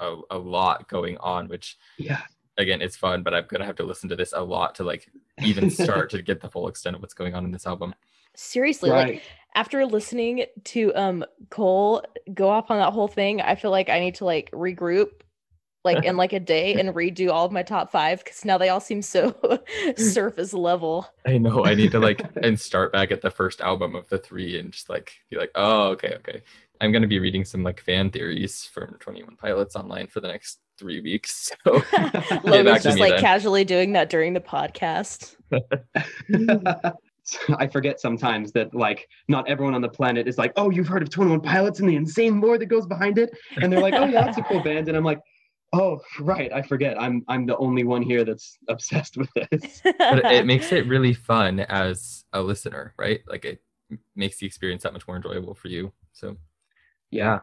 a, 0.00 0.16
a 0.32 0.38
lot 0.38 0.88
going 0.88 1.16
on, 1.18 1.46
which 1.46 1.78
Yeah. 1.98 2.22
again, 2.58 2.82
it's 2.82 2.96
fun, 2.96 3.22
but 3.22 3.32
I'm 3.34 3.44
gonna 3.46 3.66
have 3.66 3.76
to 3.76 3.84
listen 3.84 4.08
to 4.08 4.16
this 4.16 4.32
a 4.32 4.42
lot 4.42 4.74
to 4.76 4.84
like 4.84 5.08
even 5.44 5.70
start 5.84 6.10
to 6.10 6.22
get 6.22 6.40
the 6.40 6.50
full 6.50 6.66
extent 6.66 6.96
of 6.96 7.02
what's 7.02 7.14
going 7.14 7.34
on 7.36 7.44
in 7.44 7.52
this 7.52 7.66
album. 7.66 7.94
Seriously, 8.34 8.90
like 8.90 9.06
right. 9.06 9.22
After 9.54 9.84
listening 9.86 10.46
to 10.64 10.94
um 10.94 11.24
Cole 11.50 12.02
go 12.32 12.48
off 12.48 12.70
on 12.70 12.78
that 12.78 12.92
whole 12.92 13.08
thing, 13.08 13.40
I 13.40 13.54
feel 13.54 13.70
like 13.70 13.88
I 13.88 14.00
need 14.00 14.16
to 14.16 14.24
like 14.24 14.50
regroup 14.52 15.10
like 15.84 16.04
in 16.04 16.16
like 16.16 16.32
a 16.32 16.40
day 16.40 16.74
and 16.74 16.90
redo 16.94 17.30
all 17.30 17.44
of 17.44 17.52
my 17.52 17.62
top 17.62 17.90
five 17.90 18.22
because 18.22 18.44
now 18.44 18.56
they 18.58 18.68
all 18.68 18.80
seem 18.80 19.02
so 19.02 19.34
surface 19.96 20.52
level. 20.52 21.06
I 21.26 21.38
know 21.38 21.64
I 21.64 21.74
need 21.74 21.90
to 21.92 21.98
like 21.98 22.22
and 22.42 22.58
start 22.58 22.92
back 22.92 23.10
at 23.10 23.22
the 23.22 23.30
first 23.30 23.60
album 23.60 23.94
of 23.94 24.08
the 24.08 24.18
three 24.18 24.58
and 24.58 24.72
just 24.72 24.88
like 24.88 25.14
be 25.30 25.36
like, 25.36 25.50
oh, 25.54 25.88
okay, 25.88 26.14
okay. 26.16 26.42
I'm 26.80 26.92
gonna 26.92 27.06
be 27.06 27.20
reading 27.20 27.44
some 27.44 27.62
like 27.62 27.80
fan 27.80 28.10
theories 28.10 28.64
from 28.64 28.96
21 28.98 29.36
Pilots 29.36 29.76
online 29.76 30.08
for 30.08 30.20
the 30.20 30.28
next 30.28 30.58
three 30.78 31.00
weeks. 31.00 31.52
So 31.64 31.82
Logan's 32.44 32.82
just 32.82 32.98
like 32.98 33.12
then. 33.12 33.20
casually 33.20 33.64
doing 33.64 33.92
that 33.92 34.10
during 34.10 34.32
the 34.32 34.40
podcast. 34.40 35.36
I 37.58 37.66
forget 37.66 38.00
sometimes 38.00 38.52
that 38.52 38.74
like 38.74 39.08
not 39.28 39.48
everyone 39.48 39.74
on 39.74 39.82
the 39.82 39.88
planet 39.88 40.28
is 40.28 40.38
like, 40.38 40.52
oh, 40.56 40.70
you've 40.70 40.88
heard 40.88 41.02
of 41.02 41.10
21 41.10 41.40
Pilots 41.40 41.80
and 41.80 41.88
the 41.88 41.96
insane 41.96 42.40
lore 42.40 42.58
that 42.58 42.66
goes 42.66 42.86
behind 42.86 43.18
it, 43.18 43.30
and 43.56 43.72
they're 43.72 43.80
like, 43.80 43.94
oh 43.94 44.04
yeah, 44.04 44.24
that's 44.24 44.38
a 44.38 44.42
cool 44.42 44.62
band, 44.62 44.88
and 44.88 44.96
I'm 44.96 45.04
like, 45.04 45.20
oh 45.72 46.00
right, 46.20 46.52
I 46.52 46.62
forget, 46.62 47.00
I'm 47.00 47.24
I'm 47.28 47.46
the 47.46 47.56
only 47.56 47.84
one 47.84 48.02
here 48.02 48.24
that's 48.24 48.58
obsessed 48.68 49.16
with 49.16 49.30
this. 49.34 49.80
but 49.98 50.24
it 50.32 50.46
makes 50.46 50.72
it 50.72 50.86
really 50.86 51.14
fun 51.14 51.60
as 51.60 52.24
a 52.32 52.42
listener, 52.42 52.94
right? 52.98 53.20
Like 53.26 53.44
it 53.44 53.62
makes 54.16 54.38
the 54.38 54.46
experience 54.46 54.82
that 54.82 54.92
much 54.92 55.06
more 55.06 55.16
enjoyable 55.16 55.54
for 55.54 55.68
you. 55.68 55.92
So 56.12 56.36
yeah. 57.10 57.40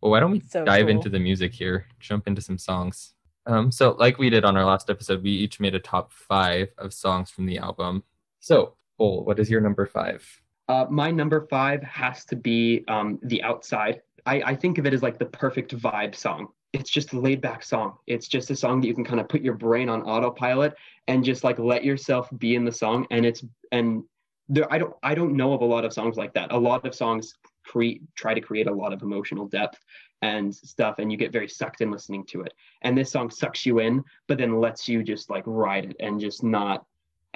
Well, 0.00 0.10
why 0.10 0.20
don't 0.20 0.32
we 0.32 0.40
So 0.40 0.64
dive 0.64 0.86
cool. 0.86 0.90
into 0.90 1.08
the 1.08 1.18
music 1.18 1.54
here? 1.54 1.86
Jump 2.00 2.26
into 2.26 2.42
some 2.42 2.58
songs. 2.58 3.14
Um, 3.46 3.70
so 3.70 3.92
like 3.92 4.18
we 4.18 4.28
did 4.28 4.44
on 4.44 4.56
our 4.56 4.64
last 4.64 4.90
episode, 4.90 5.22
we 5.22 5.30
each 5.30 5.60
made 5.60 5.74
a 5.74 5.80
top 5.80 6.12
five 6.12 6.68
of 6.78 6.92
songs 6.92 7.30
from 7.30 7.46
the 7.46 7.58
album. 7.58 8.02
So, 8.40 8.74
Cole, 8.98 9.24
what 9.24 9.38
is 9.38 9.50
your 9.50 9.60
number 9.60 9.86
five? 9.86 10.24
Uh, 10.68 10.86
my 10.90 11.10
number 11.10 11.46
five 11.48 11.82
has 11.82 12.24
to 12.26 12.36
be 12.36 12.84
um, 12.88 13.18
The 13.22 13.42
Outside. 13.42 14.02
I, 14.24 14.42
I 14.42 14.56
think 14.56 14.78
of 14.78 14.86
it 14.86 14.94
as 14.94 15.02
like 15.02 15.18
the 15.18 15.26
perfect 15.26 15.76
vibe 15.76 16.14
song. 16.14 16.48
It's 16.72 16.90
just 16.90 17.12
a 17.12 17.20
laid 17.20 17.40
back 17.40 17.62
song. 17.62 17.94
It's 18.06 18.26
just 18.26 18.50
a 18.50 18.56
song 18.56 18.80
that 18.80 18.88
you 18.88 18.94
can 18.94 19.04
kind 19.04 19.20
of 19.20 19.28
put 19.28 19.42
your 19.42 19.54
brain 19.54 19.88
on 19.88 20.02
autopilot 20.02 20.74
and 21.06 21.24
just 21.24 21.44
like 21.44 21.58
let 21.58 21.84
yourself 21.84 22.28
be 22.38 22.56
in 22.56 22.64
the 22.64 22.72
song. 22.72 23.06
And 23.10 23.24
it's 23.24 23.44
and 23.70 24.02
there 24.48 24.70
I 24.72 24.78
don't 24.78 24.94
I 25.02 25.14
don't 25.14 25.36
know 25.36 25.52
of 25.52 25.62
a 25.62 25.64
lot 25.64 25.84
of 25.84 25.92
songs 25.92 26.16
like 26.16 26.34
that. 26.34 26.52
A 26.52 26.58
lot 26.58 26.84
of 26.84 26.94
songs 26.94 27.34
create 27.66 28.02
try 28.14 28.34
to 28.34 28.40
create 28.40 28.66
a 28.66 28.72
lot 28.72 28.92
of 28.92 29.02
emotional 29.02 29.46
depth 29.46 29.78
and 30.22 30.54
stuff 30.54 30.98
and 30.98 31.12
you 31.12 31.18
get 31.18 31.32
very 31.32 31.48
sucked 31.48 31.80
in 31.80 31.90
listening 31.90 32.24
to 32.24 32.40
it 32.40 32.52
and 32.82 32.96
this 32.96 33.10
song 33.10 33.28
sucks 33.28 33.66
you 33.66 33.80
in 33.80 34.02
but 34.28 34.38
then 34.38 34.60
lets 34.60 34.88
you 34.88 35.02
just 35.02 35.28
like 35.28 35.42
ride 35.46 35.84
it 35.84 35.96
and 36.00 36.20
just 36.20 36.42
not 36.42 36.86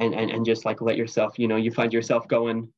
and 0.00 0.14
and, 0.14 0.30
and 0.30 0.44
just 0.44 0.64
like 0.64 0.80
let 0.80 0.96
yourself 0.96 1.38
you 1.38 1.46
know 1.46 1.56
you 1.56 1.70
find 1.70 1.92
yourself 1.92 2.26
going 2.26 2.68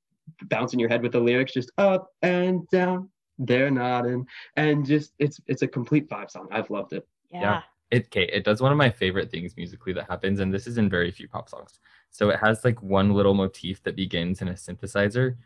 bouncing 0.44 0.78
your 0.78 0.88
head 0.88 1.02
with 1.02 1.12
the 1.12 1.20
lyrics 1.20 1.52
just 1.52 1.72
up 1.78 2.08
and 2.22 2.68
down 2.68 3.08
they're 3.38 3.70
not 3.70 4.06
in 4.06 4.24
and 4.56 4.84
just 4.84 5.14
it's 5.18 5.40
it's 5.46 5.62
a 5.62 5.66
complete 5.66 6.08
vibe 6.08 6.30
song 6.30 6.46
i've 6.52 6.70
loved 6.70 6.92
it 6.92 7.06
Yeah. 7.32 7.62
It 7.90 8.06
okay, 8.06 8.24
it 8.32 8.44
does 8.44 8.62
one 8.62 8.72
of 8.72 8.78
my 8.78 8.90
favorite 8.90 9.30
things 9.30 9.56
musically 9.56 9.92
that 9.92 10.08
happens, 10.08 10.40
and 10.40 10.52
this 10.52 10.66
is 10.66 10.78
in 10.78 10.88
very 10.88 11.10
few 11.10 11.28
pop 11.28 11.48
songs. 11.48 11.78
So 12.10 12.30
it 12.30 12.38
has 12.38 12.64
like 12.64 12.82
one 12.82 13.12
little 13.12 13.34
motif 13.34 13.82
that 13.82 13.96
begins 13.96 14.40
in 14.40 14.48
a 14.48 14.52
synthesizer, 14.52 15.36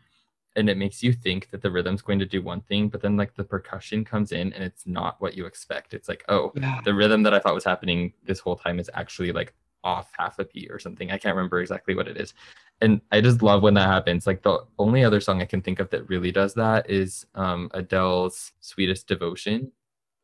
and 0.55 0.69
it 0.69 0.77
makes 0.77 1.03
you 1.03 1.11
think 1.11 1.49
that 1.51 1.61
the 1.61 1.69
rhythm's 1.69 2.01
going 2.01 2.19
to 2.19 2.25
do 2.25 2.41
one 2.41 2.61
thing, 2.61 2.87
but 2.87 3.01
then 3.01 3.17
like 3.17 3.35
the 3.35 3.43
percussion 3.43 4.05
comes 4.05 4.31
in 4.31 4.53
and 4.53 4.63
it's 4.63 4.87
not 4.87 5.19
what 5.19 5.35
you 5.35 5.45
expect. 5.45 5.93
It's 5.93 6.07
like, 6.07 6.23
oh, 6.29 6.53
yeah 6.55 6.79
the 6.85 6.93
rhythm 6.93 7.23
that 7.23 7.33
I 7.33 7.39
thought 7.39 7.53
was 7.53 7.65
happening 7.65 8.13
this 8.23 8.39
whole 8.39 8.55
time 8.55 8.79
is 8.79 8.89
actually 8.93 9.33
like 9.33 9.53
off 9.87 10.11
half 10.17 10.37
a 10.37 10.45
beat 10.45 10.69
or 10.69 10.79
something. 10.79 11.11
I 11.11 11.17
can't 11.17 11.35
remember 11.35 11.61
exactly 11.61 11.95
what 11.95 12.07
it 12.07 12.17
is. 12.17 12.33
And 12.81 13.01
I 13.11 13.21
just 13.21 13.41
love 13.41 13.63
when 13.63 13.73
that 13.75 13.87
happens. 13.87 14.27
Like 14.27 14.43
the 14.43 14.59
only 14.77 15.03
other 15.03 15.21
song 15.21 15.41
I 15.41 15.45
can 15.45 15.61
think 15.61 15.79
of 15.79 15.89
that 15.91 16.09
really 16.09 16.31
does 16.31 16.53
that 16.55 16.89
is 16.89 17.25
um, 17.35 17.71
Adele's 17.73 18.51
Sweetest 18.59 19.07
Devotion. 19.07 19.71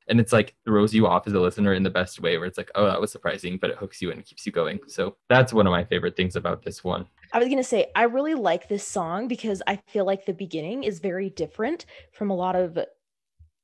And 0.10 0.20
it's 0.20 0.34
like 0.34 0.54
throws 0.66 0.94
you 0.94 1.08
off 1.08 1.28
as 1.28 1.34
a 1.34 1.40
listener 1.40 1.74
in 1.74 1.82
the 1.82 1.90
best 1.90 2.20
way, 2.20 2.38
where 2.38 2.46
it's 2.46 2.58
like, 2.58 2.70
oh, 2.76 2.86
that 2.86 3.00
was 3.00 3.10
surprising, 3.10 3.58
but 3.58 3.70
it 3.70 3.78
hooks 3.78 4.02
you 4.02 4.12
and 4.12 4.26
keeps 4.26 4.46
you 4.46 4.52
going. 4.52 4.80
So 4.86 5.16
that's 5.30 5.54
one 5.54 5.66
of 5.66 5.72
my 5.72 5.86
favorite 5.86 6.18
things 6.18 6.36
about 6.36 6.62
this 6.62 6.84
one. 6.84 7.08
I 7.32 7.40
was 7.40 7.48
gonna 7.48 7.64
say 7.64 7.90
I 7.96 8.04
really 8.04 8.36
like 8.36 8.68
this 8.68 8.86
song 8.86 9.30
because 9.30 9.62
I 9.66 9.80
feel 9.88 10.04
like 10.04 10.26
the 10.26 10.34
beginning 10.34 10.84
is 10.84 11.00
very 11.00 11.30
different 11.30 11.86
from 12.12 12.30
a 12.30 12.36
lot 12.36 12.58
of 12.58 12.78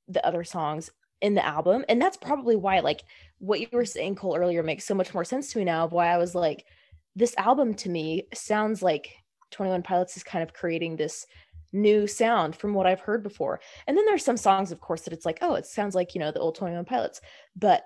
the 0.08 0.26
other 0.26 0.46
songs 0.46 0.90
in 1.22 1.34
the 1.36 1.46
album, 1.46 1.84
and 1.90 2.02
that's 2.02 2.16
probably 2.16 2.56
why 2.56 2.80
like 2.80 3.04
what 3.40 3.60
you 3.60 3.68
were 3.72 3.86
saying, 3.86 4.16
Cole 4.16 4.36
earlier 4.36 4.64
makes 4.64 4.86
so 4.86 4.94
much 4.94 5.14
more 5.14 5.26
sense 5.26 5.52
to 5.52 5.60
me 5.60 5.66
now. 5.66 5.86
Of 5.86 5.92
why 5.92 6.08
I 6.08 6.18
was 6.18 6.36
like, 6.36 6.66
this 7.16 7.36
album 7.38 7.74
to 7.76 7.90
me 7.90 8.28
sounds 8.34 8.82
like 8.82 9.14
Twenty 9.52 9.72
One 9.72 9.84
Pilots 9.84 10.18
is 10.18 10.24
kind 10.24 10.44
of 10.44 10.54
creating 10.54 10.96
this 10.96 11.26
new 11.72 12.08
sound 12.08 12.56
from 12.56 12.74
what 12.74 12.88
I've 12.88 13.00
heard 13.00 13.24
before. 13.24 13.60
And 13.88 13.98
then 13.98 14.06
there's 14.06 14.26
some 14.26 14.38
songs, 14.38 14.72
of 14.72 14.80
course, 14.80 15.02
that 15.02 15.14
it's 15.14 15.26
like, 15.26 15.40
oh, 15.42 15.56
it 15.56 15.66
sounds 15.66 15.96
like 15.96 16.14
you 16.14 16.20
know 16.20 16.32
the 16.32 16.40
old 16.40 16.56
Twenty 16.56 16.76
One 16.76 16.86
Pilots, 16.86 17.22
but 17.56 17.86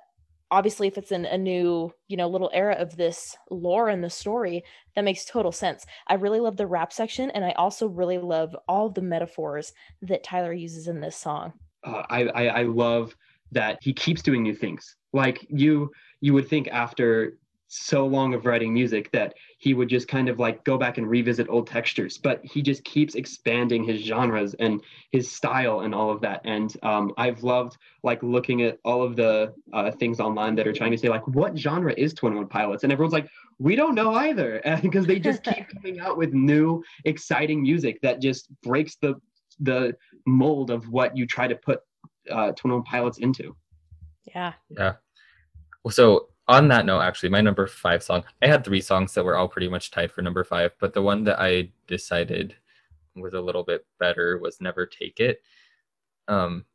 obviously 0.52 0.88
if 0.88 1.00
it's 1.00 1.12
in 1.12 1.26
a 1.26 1.38
new 1.38 1.92
you 2.08 2.16
know 2.16 2.30
little 2.30 2.52
era 2.54 2.76
of 2.76 2.96
this 2.96 3.36
lore 3.50 3.90
and 3.90 4.04
the 4.04 4.10
story 4.10 4.64
that 4.96 5.04
makes 5.04 5.26
total 5.26 5.52
sense 5.52 5.84
i 6.08 6.14
really 6.14 6.40
love 6.40 6.58
the 6.58 6.68
rap 6.68 6.94
section 6.94 7.32
and 7.32 7.44
i 7.44 7.52
also 7.54 7.88
really 7.88 8.20
love 8.20 8.56
all 8.68 8.88
the 8.88 9.02
metaphors 9.02 9.74
that 10.04 10.24
tyler 10.24 10.54
uses 10.54 10.88
in 10.88 11.02
this 11.02 11.16
song 11.16 11.54
uh, 11.86 12.04
I, 12.10 12.26
I 12.28 12.46
I 12.46 12.64
love 12.64 13.16
that 13.54 13.80
he 13.82 13.94
keeps 13.94 14.22
doing 14.22 14.44
new 14.44 14.56
things. 14.56 14.96
Like 15.14 15.46
you 15.50 15.92
you 16.22 16.34
would 16.34 16.48
think 16.48 16.68
after 16.70 17.38
so 17.76 18.06
long 18.06 18.36
of 18.36 18.46
writing 18.46 18.72
music 18.72 19.12
that 19.12 19.34
he 19.58 19.74
would 19.74 19.90
just 19.90 20.08
kind 20.08 20.30
of 20.30 20.38
like 20.38 20.64
go 20.64 20.78
back 20.78 21.00
and 21.00 21.10
revisit 21.10 21.50
old 21.50 21.66
textures, 21.66 22.20
but 22.20 22.40
he 22.46 22.62
just 22.62 22.84
keeps 22.84 23.16
expanding 23.16 23.84
his 23.84 24.00
genres 24.00 24.54
and 24.56 24.80
his 25.12 25.32
style 25.32 25.80
and 25.80 25.96
all 25.96 26.12
of 26.12 26.22
that. 26.22 26.40
And 26.46 26.76
um, 26.84 27.12
I've 27.18 27.42
loved 27.42 27.78
like 28.04 28.22
looking 28.22 28.62
at 28.62 28.78
all 28.86 29.02
of 29.02 29.16
the 29.16 29.56
uh, 29.74 29.90
things 29.90 30.20
online 30.20 30.54
that 30.56 30.68
are 30.68 30.74
trying 30.74 30.92
to 30.92 30.98
say 30.98 31.10
like 31.10 31.28
what 31.28 31.58
genre 31.58 31.94
is 31.98 32.14
Twenty 32.14 32.36
One 32.36 32.48
Pilots, 32.48 32.84
and 32.84 32.94
everyone's 32.94 33.14
like 33.14 33.28
we 33.58 33.76
don't 33.76 33.96
know 33.96 34.14
either 34.14 34.62
because 34.84 35.08
they 35.08 35.20
just 35.20 35.44
keep 35.44 35.68
coming 35.74 36.00
out 36.00 36.16
with 36.16 36.32
new 36.32 36.84
exciting 37.06 37.64
music 37.64 38.00
that 38.02 38.22
just 38.22 38.50
breaks 38.62 38.98
the 38.98 39.16
the 39.60 39.96
mold 40.28 40.70
of 40.70 40.88
what 40.90 41.18
you 41.18 41.26
try 41.26 41.48
to 41.48 41.56
put 41.56 41.82
uh, 42.32 42.52
21 42.54 42.84
Pilots 42.84 43.18
into. 43.20 43.56
yeah 44.34 44.54
Yeah. 44.70 44.94
Well, 45.84 45.92
so 45.92 46.30
on 46.48 46.68
that 46.70 46.86
note, 46.86 47.02
actually, 47.02 47.30
my 47.30 47.42
number 47.42 47.68
five 47.68 48.04
song, 48.04 48.24
I 48.42 48.48
had 48.48 48.64
three 48.64 48.82
songs 48.82 49.14
that 49.14 49.24
were 49.24 49.38
all 49.38 49.48
pretty 49.48 49.70
much 49.70 49.92
tied 49.92 50.12
for 50.12 50.22
number 50.22 50.44
five, 50.44 50.72
but 50.80 50.94
the 50.94 51.02
one 51.02 51.24
that 51.26 51.40
I 51.40 51.70
decided 51.88 52.56
was 53.16 53.34
a 53.34 53.42
little 53.42 53.64
bit 53.64 53.86
better 54.00 54.38
was 54.40 54.60
Never 54.60 54.86
Take 54.86 55.20
It. 55.20 55.42
Um, 56.28 56.66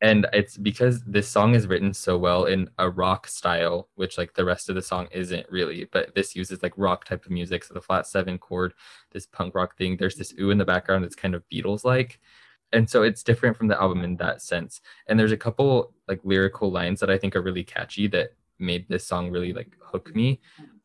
and 0.00 0.28
it's 0.32 0.56
because 0.56 1.02
this 1.04 1.28
song 1.28 1.56
is 1.56 1.66
written 1.66 1.92
so 1.92 2.16
well 2.16 2.44
in 2.44 2.70
a 2.78 2.88
rock 2.88 3.26
style, 3.26 3.88
which 3.96 4.16
like 4.16 4.32
the 4.34 4.44
rest 4.44 4.68
of 4.68 4.76
the 4.76 4.82
song 4.82 5.08
isn't 5.10 5.50
really, 5.50 5.88
but 5.90 6.14
this 6.14 6.36
uses 6.36 6.62
like 6.62 6.72
rock 6.76 7.04
type 7.04 7.24
of 7.24 7.32
music. 7.32 7.64
So 7.64 7.74
the 7.74 7.80
flat 7.80 8.06
seven 8.06 8.38
chord, 8.38 8.74
this 9.10 9.26
punk 9.26 9.56
rock 9.56 9.76
thing, 9.76 9.96
there's 9.96 10.14
this 10.14 10.32
ooh 10.40 10.50
in 10.50 10.58
the 10.58 10.64
background 10.64 11.02
that's 11.02 11.16
kind 11.16 11.34
of 11.34 11.42
Beatles 11.52 11.84
like. 11.84 12.20
And 12.72 12.88
so 12.88 13.02
it's 13.02 13.22
different 13.22 13.56
from 13.56 13.68
the 13.68 13.80
album 13.80 14.04
in 14.04 14.16
that 14.16 14.42
sense. 14.42 14.80
And 15.06 15.18
there's 15.18 15.32
a 15.32 15.36
couple 15.36 15.94
like 16.06 16.20
lyrical 16.24 16.70
lines 16.70 17.00
that 17.00 17.10
I 17.10 17.18
think 17.18 17.34
are 17.34 17.42
really 17.42 17.64
catchy 17.64 18.06
that 18.08 18.30
made 18.58 18.88
this 18.88 19.06
song 19.06 19.30
really 19.30 19.52
like 19.52 19.76
hook 19.80 20.14
me. 20.14 20.40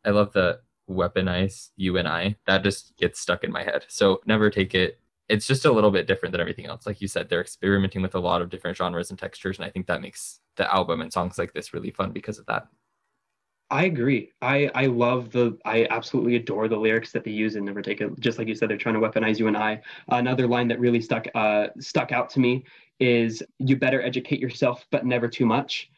I 0.06 0.12
love 0.12 0.34
the 0.34 0.60
weaponize 0.90 1.70
you 1.76 1.98
and 1.98 2.08
I. 2.08 2.36
That 2.46 2.64
just 2.64 2.96
gets 2.98 3.20
stuck 3.20 3.44
in 3.44 3.52
my 3.52 3.64
head. 3.64 3.86
So 3.88 4.22
never 4.26 4.50
take 4.50 4.76
it. 4.76 5.00
It's 5.30 5.48
just 5.48 5.66
a 5.66 5.72
little 5.72 5.92
bit 5.92 6.08
different 6.08 6.32
than 6.32 6.42
everything 6.42 6.66
else. 6.66 6.86
Like 6.86 7.02
you 7.02 7.08
said, 7.08 7.30
they're 7.30 7.42
experimenting 7.42 8.02
with 8.02 8.16
a 8.16 8.20
lot 8.20 8.42
of 8.42 8.50
different 8.50 8.78
genres 8.78 9.10
and 9.10 9.18
textures. 9.18 9.58
And 9.58 9.66
I 9.66 9.70
think 9.70 9.88
that 9.88 10.02
makes 10.02 10.42
the 10.58 10.72
album 10.74 11.02
and 11.02 11.12
songs 11.12 11.38
like 11.38 11.54
this 11.54 11.74
really 11.74 11.92
fun 11.92 12.12
because 12.12 12.40
of 12.40 12.46
that. 12.48 12.68
I 13.74 13.86
agree. 13.86 14.30
I 14.40 14.70
I 14.76 14.86
love 14.86 15.32
the. 15.32 15.58
I 15.66 15.88
absolutely 15.90 16.36
adore 16.36 16.68
the 16.68 16.78
lyrics 16.78 17.12
that 17.12 17.24
they 17.24 17.32
use 17.32 17.56
in 17.56 17.66
Never 17.66 17.82
Take 17.82 18.02
It. 18.02 18.20
Just 18.20 18.38
like 18.38 18.48
you 18.48 18.54
said, 18.54 18.70
they're 18.70 18.78
trying 18.78 18.94
to 18.94 19.02
weaponize 19.02 19.40
you 19.40 19.48
and 19.48 19.58
I. 19.58 19.82
Another 20.10 20.46
line 20.46 20.68
that 20.68 20.80
really 20.80 21.02
stuck 21.02 21.26
uh, 21.34 21.70
stuck 21.80 22.12
out 22.12 22.30
to 22.32 22.40
me 22.40 22.66
is 23.00 23.42
"You 23.58 23.76
better 23.76 24.00
educate 24.00 24.40
yourself, 24.40 24.86
but 24.92 25.08
never 25.08 25.28
too 25.28 25.48
much." 25.48 25.90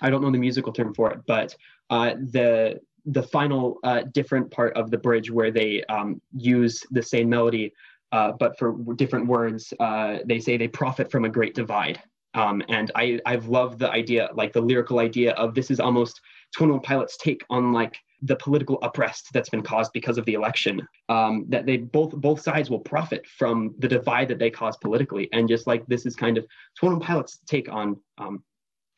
I 0.00 0.08
don't 0.08 0.22
know 0.22 0.30
the 0.30 0.38
musical 0.38 0.72
term 0.72 0.94
for 0.94 1.10
it, 1.10 1.18
but 1.26 1.56
uh, 1.90 2.14
the 2.30 2.80
the 3.06 3.24
final 3.24 3.80
uh, 3.82 4.02
different 4.12 4.48
part 4.52 4.76
of 4.76 4.92
the 4.92 4.98
bridge 4.98 5.28
where 5.28 5.50
they 5.50 5.82
um, 5.88 6.20
use 6.32 6.84
the 6.92 7.02
same 7.02 7.28
melody, 7.28 7.72
uh, 8.12 8.32
but 8.38 8.56
for 8.56 8.76
different 8.94 9.26
words, 9.26 9.74
uh, 9.80 10.18
they 10.26 10.38
say 10.38 10.56
they 10.56 10.68
profit 10.68 11.10
from 11.10 11.24
a 11.24 11.28
great 11.28 11.56
divide. 11.56 12.00
Um, 12.34 12.62
and 12.68 12.92
I 12.94 13.18
I've 13.26 13.48
loved 13.48 13.80
the 13.80 13.90
idea, 13.90 14.28
like 14.34 14.52
the 14.52 14.60
lyrical 14.60 15.00
idea 15.00 15.32
of 15.32 15.54
this 15.56 15.72
is 15.72 15.80
almost 15.80 16.20
21 16.54 16.80
Pilots' 16.82 17.16
take 17.16 17.42
on 17.50 17.72
like 17.72 17.98
the 18.22 18.36
political 18.36 18.78
unrest 18.82 19.28
that's 19.32 19.50
been 19.50 19.62
caused 19.62 19.92
because 19.92 20.16
of 20.18 20.24
the 20.24 20.34
election. 20.34 20.86
Um, 21.08 21.44
that 21.48 21.66
they 21.66 21.76
both 21.76 22.12
both 22.12 22.40
sides 22.40 22.70
will 22.70 22.80
profit 22.80 23.26
from 23.26 23.74
the 23.78 23.88
divide 23.88 24.28
that 24.28 24.38
they 24.38 24.50
cause 24.50 24.76
politically, 24.78 25.28
and 25.32 25.48
just 25.48 25.66
like 25.66 25.86
this 25.86 26.06
is 26.06 26.16
kind 26.16 26.38
of 26.38 26.46
21 26.78 27.00
Pilots' 27.00 27.40
take 27.46 27.70
on 27.70 27.96
um, 28.18 28.42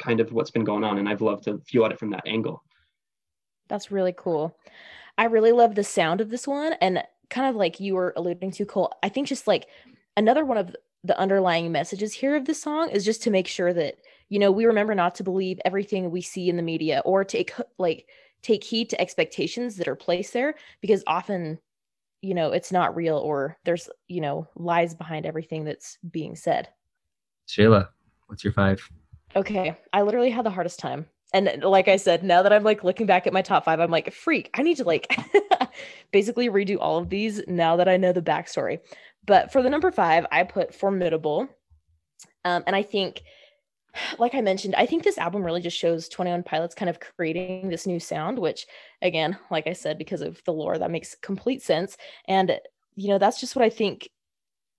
kind 0.00 0.21
of 0.21 0.33
what's 0.33 0.50
been 0.50 0.64
going 0.64 0.85
on, 0.85 0.99
and 0.99 1.09
I've 1.09 1.23
loved 1.23 1.45
to 1.45 1.61
view 1.69 1.85
at 1.85 1.93
it 1.93 1.99
from 1.99 2.11
that 2.11 2.26
angle. 2.26 2.62
that's 3.69 3.90
really 3.90 4.14
cool 4.17 4.57
i 5.19 5.25
really 5.25 5.52
love 5.52 5.75
the 5.75 5.85
sound 5.85 6.21
of 6.21 6.31
this 6.31 6.47
one 6.49 6.73
and 6.81 7.02
kind 7.28 7.49
of 7.49 7.57
like 7.57 7.81
you 7.81 7.95
were 7.95 8.12
alluding 8.17 8.50
to 8.50 8.64
cole 8.64 8.90
i 9.02 9.09
think 9.09 9.26
just 9.28 9.47
like 9.47 9.67
another 10.17 10.45
one 10.45 10.57
of 10.57 10.75
the 11.05 11.19
underlying 11.19 11.71
messages 11.71 12.12
here 12.14 12.35
of 12.35 12.45
this 12.47 12.61
song 12.62 12.90
is 12.90 13.05
just 13.05 13.23
to 13.23 13.31
make 13.31 13.47
sure 13.47 13.73
that 13.73 13.97
you 14.28 14.38
know 14.38 14.50
we 14.50 14.66
remember 14.66 14.94
not 14.94 15.14
to 15.14 15.25
believe 15.25 15.61
everything 15.64 16.11
we 16.11 16.20
see 16.20 16.49
in 16.49 16.56
the 16.56 16.62
media 16.62 17.02
or 17.04 17.25
take 17.25 17.52
like 17.78 18.06
take 18.42 18.64
heed 18.64 18.90
to 18.90 19.00
expectations 19.00 19.76
that 19.76 19.88
are 19.88 19.97
placed 19.97 20.32
there 20.32 20.54
because 20.80 21.02
often 21.06 21.58
you 22.23 22.35
know 22.35 22.52
it's 22.52 22.73
not 22.73 22.97
real 22.97 23.16
or 23.16 23.56
there's 23.64 23.88
you 24.06 24.20
know 24.20 24.47
lies 24.56 24.94
behind 24.94 25.26
everything 25.26 25.64
that's 25.64 25.99
being 26.11 26.37
said. 26.37 26.68
Shayla, 27.49 27.88
what's 28.26 28.44
your 28.44 28.52
five? 28.52 28.80
okay 29.37 29.76
i 29.92 30.02
literally 30.02 30.30
had 30.30 30.44
the 30.44 30.50
hardest 30.50 30.78
time. 30.78 31.06
And 31.35 31.62
like 31.62 31.88
i 31.88 31.97
said 31.97 32.23
now 32.25 32.42
that 32.42 32.52
i'm 32.52 32.64
like 32.64 32.85
looking 32.85 33.06
back 33.06 33.26
at 33.26 33.35
my 33.35 33.42
top 33.42 33.66
five 33.66 33.80
i'm 33.80 33.90
like 33.90 34.14
freak 34.14 34.49
i 34.54 34.62
need 34.62 34.78
to 34.78 34.85
like 34.85 35.14
basically 36.11 36.49
redo 36.49 36.78
all 36.80 36.97
of 36.97 37.11
these 37.11 37.42
now 37.47 37.76
that 37.76 37.88
i 37.88 37.99
know 37.99 38.12
the 38.12 38.23
backstory. 38.23 38.80
But 39.26 39.52
for 39.52 39.62
the 39.62 39.68
number 39.68 39.90
five 39.90 40.25
i 40.32 40.44
put 40.44 40.75
formidable. 40.75 41.49
Um, 42.47 42.64
and 42.66 42.75
i 42.75 42.82
think 42.82 43.23
like 44.18 44.35
i 44.35 44.40
mentioned 44.40 44.75
i 44.76 44.87
think 44.87 45.02
this 45.02 45.18
album 45.18 45.42
really 45.42 45.61
just 45.61 45.76
shows 45.76 46.09
21 46.09 46.42
pilots 46.42 46.75
kind 46.75 46.88
of 46.88 47.00
creating 47.00 47.68
this 47.68 47.87
new 47.87 47.99
sound 47.99 48.38
which 48.38 48.66
again 49.02 49.37
like 49.50 49.66
i 49.66 49.73
said 49.73 49.99
because 49.99 50.21
of 50.21 50.42
the 50.45 50.52
lore 50.52 50.78
that 50.78 50.90
makes 50.90 51.14
complete 51.16 51.62
sense 51.62 51.97
and 52.26 52.59
you 52.97 53.09
know 53.09 53.18
that's 53.18 53.40
just 53.40 53.57
what 53.57 53.64
i 53.64 53.71
think 53.71 54.09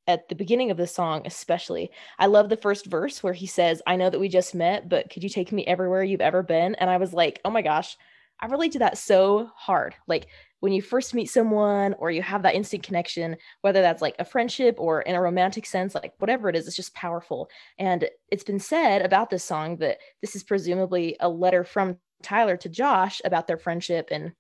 at 0.10 0.28
the 0.28 0.34
beginning 0.34 0.72
of 0.72 0.78
the 0.78 0.88
song, 0.88 1.22
especially. 1.26 1.92
I 2.18 2.26
love 2.26 2.50
the 2.50 2.58
first 2.58 2.88
verse 2.88 3.22
where 3.22 3.34
he 3.34 3.46
says, 3.46 3.80
I 3.86 3.96
know 3.96 4.10
that 4.10 4.20
we 4.20 4.28
just 4.28 4.56
met, 4.56 4.90
but 4.90 5.08
could 5.12 5.22
you 5.22 5.30
take 5.30 5.52
me 5.52 5.64
everywhere 5.68 6.04
you've 6.04 6.20
ever 6.20 6.42
been? 6.42 6.74
And 6.76 6.90
I 6.90 6.98
was 6.98 7.14
like, 7.14 7.40
oh 7.46 7.52
my 7.52 7.62
gosh, 7.62 7.96
I 8.40 8.48
relate 8.48 8.72
to 8.72 8.80
that 8.80 8.98
so 8.98 9.52
hard. 9.56 9.94
Like 10.08 10.28
when 10.60 10.74
you 10.74 10.82
first 10.82 11.14
meet 11.14 11.30
someone 11.30 11.94
or 12.00 12.12
you 12.12 12.22
have 12.22 12.44
that 12.44 12.56
instant 12.56 12.84
connection, 12.84 13.38
whether 13.62 13.82
that's 13.82 14.02
like 14.02 14.16
a 14.20 14.26
friendship 14.26 14.76
or 14.78 15.02
in 15.02 15.16
a 15.16 15.22
romantic 15.22 15.66
sense, 15.66 15.96
like 15.96 16.14
whatever 16.20 16.50
it 16.50 16.56
is, 16.56 16.68
it's 16.68 16.76
just 16.76 16.94
powerful. 16.94 17.50
And 17.78 18.10
it's 18.30 18.44
been 18.44 18.60
said 18.60 19.02
about 19.02 19.30
this 19.30 19.44
song 19.44 19.78
that 19.78 20.00
this 20.22 20.36
is 20.36 20.44
presumably 20.44 21.16
a 21.20 21.30
letter 21.30 21.64
from 21.64 21.98
Tyler 22.22 22.58
to 22.58 22.70
Josh 22.70 23.22
about 23.24 23.48
their 23.48 23.58
friendship 23.58 24.10
and 24.12 24.34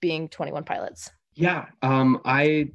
being 0.00 0.28
21 0.28 0.64
pilots. 0.64 1.10
Yeah, 1.34 1.66
um, 1.82 2.20
I 2.24 2.70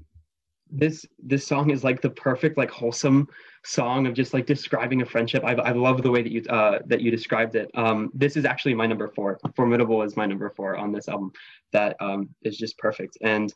this 0.74 1.06
this 1.22 1.46
song 1.46 1.70
is 1.70 1.84
like 1.84 2.02
the 2.02 2.10
perfect 2.10 2.58
like 2.58 2.72
wholesome 2.72 3.28
song 3.64 4.08
of 4.08 4.14
just 4.14 4.34
like 4.34 4.46
describing 4.46 5.02
a 5.02 5.06
friendship. 5.06 5.44
I 5.44 5.54
I 5.54 5.72
love 5.72 6.02
the 6.02 6.12
way 6.12 6.22
that 6.24 6.32
you 6.32 6.44
uh 6.50 6.80
that 6.88 7.02
you 7.02 7.12
described 7.12 7.56
it. 7.56 7.70
Um, 7.76 8.10
this 8.14 8.36
is 8.36 8.46
actually 8.46 8.74
my 8.74 8.88
number 8.88 9.08
four. 9.08 9.40
Formidable 9.56 10.02
is 10.02 10.18
my 10.18 10.26
number 10.26 10.50
four 10.50 10.76
on 10.76 10.92
this 10.92 11.08
album. 11.08 11.32
That 11.72 11.96
um 12.00 12.30
is 12.44 12.58
just 12.58 12.78
perfect. 12.78 13.18
And 13.22 13.54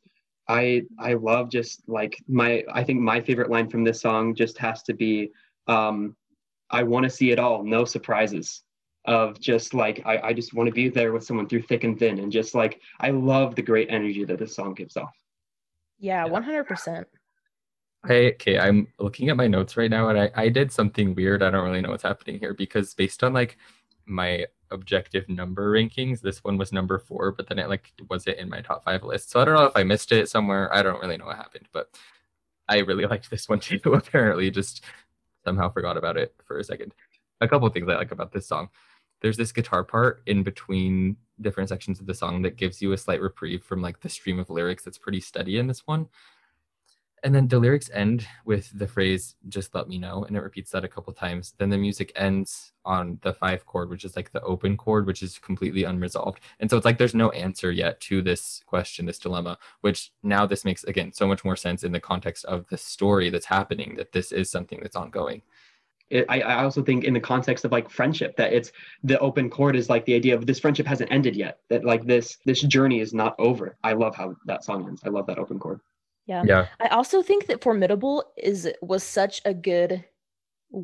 I 0.48 0.84
I 1.00 1.14
love 1.14 1.50
just 1.50 1.82
like 1.88 2.18
my 2.28 2.64
I 2.72 2.84
think 2.84 3.00
my 3.00 3.20
favorite 3.20 3.50
line 3.50 3.70
from 3.70 3.84
this 3.84 4.02
song 4.02 4.36
just 4.36 4.58
has 4.60 4.84
to 4.84 4.94
be 4.94 5.32
um 5.68 6.16
I 6.70 6.84
want 6.84 7.04
to 7.04 7.10
see 7.10 7.32
it 7.32 7.40
all, 7.40 7.64
no 7.64 7.86
surprises. 7.86 8.62
Of 9.08 9.40
just 9.40 9.76
like 9.76 10.02
I, 10.04 10.18
I 10.18 10.34
just 10.34 10.56
want 10.56 10.66
to 10.66 10.74
be 10.74 10.90
there 10.90 11.14
with 11.14 11.24
someone 11.24 11.48
through 11.48 11.62
thick 11.62 11.84
and 11.84 11.98
thin, 11.98 12.18
and 12.18 12.32
just 12.32 12.56
like 12.56 12.82
I 13.00 13.12
love 13.12 13.56
the 13.56 13.62
great 13.62 13.88
energy 13.92 14.26
that 14.26 14.40
this 14.40 14.56
song 14.56 14.74
gives 14.74 14.98
off. 14.98 15.14
Yeah, 16.00 16.26
Yeah. 16.26 16.32
100%. 16.32 17.06
I 18.06 18.34
okay, 18.34 18.60
I'm 18.60 18.88
looking 19.00 19.30
at 19.30 19.38
my 19.38 19.48
notes 19.48 19.78
right 19.78 19.90
now 19.90 20.10
and 20.10 20.20
I, 20.20 20.32
I 20.36 20.50
did 20.50 20.72
something 20.72 21.16
weird. 21.16 21.44
I 21.44 21.50
don't 21.50 21.66
really 21.66 21.82
know 21.82 21.90
what's 21.90 22.04
happening 22.04 22.40
here 22.40 22.54
because 22.54 22.94
based 22.94 23.24
on 23.24 23.34
like 23.34 23.58
my 24.06 24.46
objective 24.72 25.28
number 25.30 25.72
rankings, 25.72 26.22
this 26.22 26.44
one 26.44 26.58
was 26.58 26.72
number 26.72 27.00
four, 27.00 27.32
but 27.32 27.48
then 27.48 27.60
it 27.60 27.70
like 27.70 27.92
wasn't 28.10 28.38
in 28.38 28.50
my 28.50 28.62
top 28.62 28.84
five 28.84 29.04
list. 29.04 29.32
So 29.32 29.40
I 29.40 29.46
don't 29.46 29.56
know 29.56 29.66
if 29.66 29.76
I 29.76 29.84
missed 29.84 30.12
it 30.12 30.30
somewhere. 30.30 30.74
I 30.74 30.84
don't 30.84 31.02
really 31.02 31.18
know 31.18 31.26
what 31.26 31.38
happened, 31.38 31.68
but 31.72 31.90
I 32.68 32.80
really 32.80 33.06
liked 33.10 33.30
this 33.30 33.50
one 33.50 33.60
too, 33.60 33.80
apparently. 33.86 34.52
Just 34.52 34.84
somehow 35.44 35.70
forgot 35.72 35.98
about 35.98 36.18
it 36.18 36.36
for 36.46 36.58
a 36.58 36.64
second. 36.64 36.94
A 37.42 37.48
couple 37.48 37.68
things 37.70 37.90
I 37.90 37.96
like 37.96 38.12
about 38.12 38.32
this 38.32 38.48
song. 38.48 38.70
There's 39.22 39.38
this 39.38 39.52
guitar 39.52 39.84
part 39.84 40.22
in 40.26 40.44
between 40.44 41.18
different 41.42 41.70
sections 41.70 42.00
of 42.00 42.06
the 42.06 42.14
song 42.14 42.42
that 42.44 42.58
gives 42.58 42.82
you 42.82 42.94
a 42.94 42.98
slight 42.98 43.22
reprieve 43.22 43.64
from 43.64 43.82
like 43.82 44.00
the 44.00 44.10
stream 44.10 44.40
of 44.40 44.50
lyrics 44.50 44.84
that's 44.84 44.98
pretty 44.98 45.20
steady 45.20 45.58
in 45.58 45.68
this 45.68 45.86
one 45.86 46.08
and 47.24 47.34
then 47.34 47.48
the 47.48 47.60
lyrics 47.60 47.90
end 47.94 48.28
with 48.46 48.70
the 48.78 48.88
phrase 48.88 49.36
just 49.50 49.74
let 49.74 49.88
me 49.88 49.98
know 49.98 50.24
and 50.26 50.36
it 50.36 50.42
repeats 50.42 50.72
that 50.72 50.84
a 50.84 50.88
couple 50.88 51.12
times. 51.14 51.54
Then 51.58 51.70
the 51.70 51.78
music 51.78 52.12
ends 52.16 52.74
on 52.86 53.20
the 53.24 53.34
five 53.34 53.66
chord 53.66 53.90
which 53.90 54.06
is 54.06 54.16
like 54.16 54.32
the 54.32 54.42
open 54.42 54.78
chord 54.78 55.08
which 55.08 55.24
is 55.24 55.40
completely 55.40 55.86
unresolved. 55.86 56.42
And 56.60 56.70
so 56.70 56.78
it's 56.78 56.86
like 56.86 56.98
there's 56.98 57.16
no 57.16 57.32
answer 57.32 57.72
yet 57.72 58.00
to 58.02 58.22
this 58.22 58.62
question 58.66 59.06
this 59.06 59.20
dilemma 59.20 59.58
which 59.82 60.12
now 60.24 60.46
this 60.46 60.66
makes 60.66 60.84
again 60.84 61.12
so 61.14 61.28
much 61.28 61.44
more 61.44 61.56
sense 61.56 61.84
in 61.84 61.92
the 61.92 62.00
context 62.00 62.46
of 62.46 62.68
the 62.68 62.78
story 62.78 63.30
that's 63.30 63.46
happening 63.46 63.96
that 63.98 64.12
this 64.12 64.32
is 64.32 64.50
something 64.52 64.80
that's 64.82 64.96
ongoing. 64.96 65.42
It, 66.12 66.28
I, 66.30 66.42
I 66.42 66.64
also 66.64 66.84
think 66.84 67.04
in 67.04 67.16
the 67.16 67.20
context 67.20 67.66
of 67.66 67.72
like 67.72 67.90
friendship 67.90 68.38
that 68.38 68.54
it's 68.54 68.72
the 69.04 69.18
open 69.18 69.50
chord 69.50 69.76
is 69.76 69.90
like 69.90 70.06
the 70.06 70.14
idea 70.14 70.36
of 70.36 70.46
this 70.46 70.60
friendship 70.60 70.86
hasn't 70.86 71.12
ended 71.12 71.36
yet 71.36 71.62
that 71.70 71.84
like 71.84 72.06
this 72.06 72.38
this 72.46 72.62
journey 72.62 73.00
is 73.00 73.14
not 73.14 73.36
over. 73.40 73.78
I 73.84 73.94
love 73.94 74.16
how 74.16 74.36
that 74.46 74.64
song 74.64 74.88
ends. 74.88 75.02
I 75.04 75.10
love 75.10 75.26
that 75.26 75.40
open 75.40 75.58
chord 75.58 75.82
Yeah. 76.28 76.44
yeah 76.46 76.68
I 76.80 76.88
also 76.88 77.22
think 77.22 77.48
that 77.48 77.62
formidable 77.64 78.24
is 78.38 78.70
was 78.82 79.04
such 79.04 79.42
a 79.46 79.54
good 79.54 80.04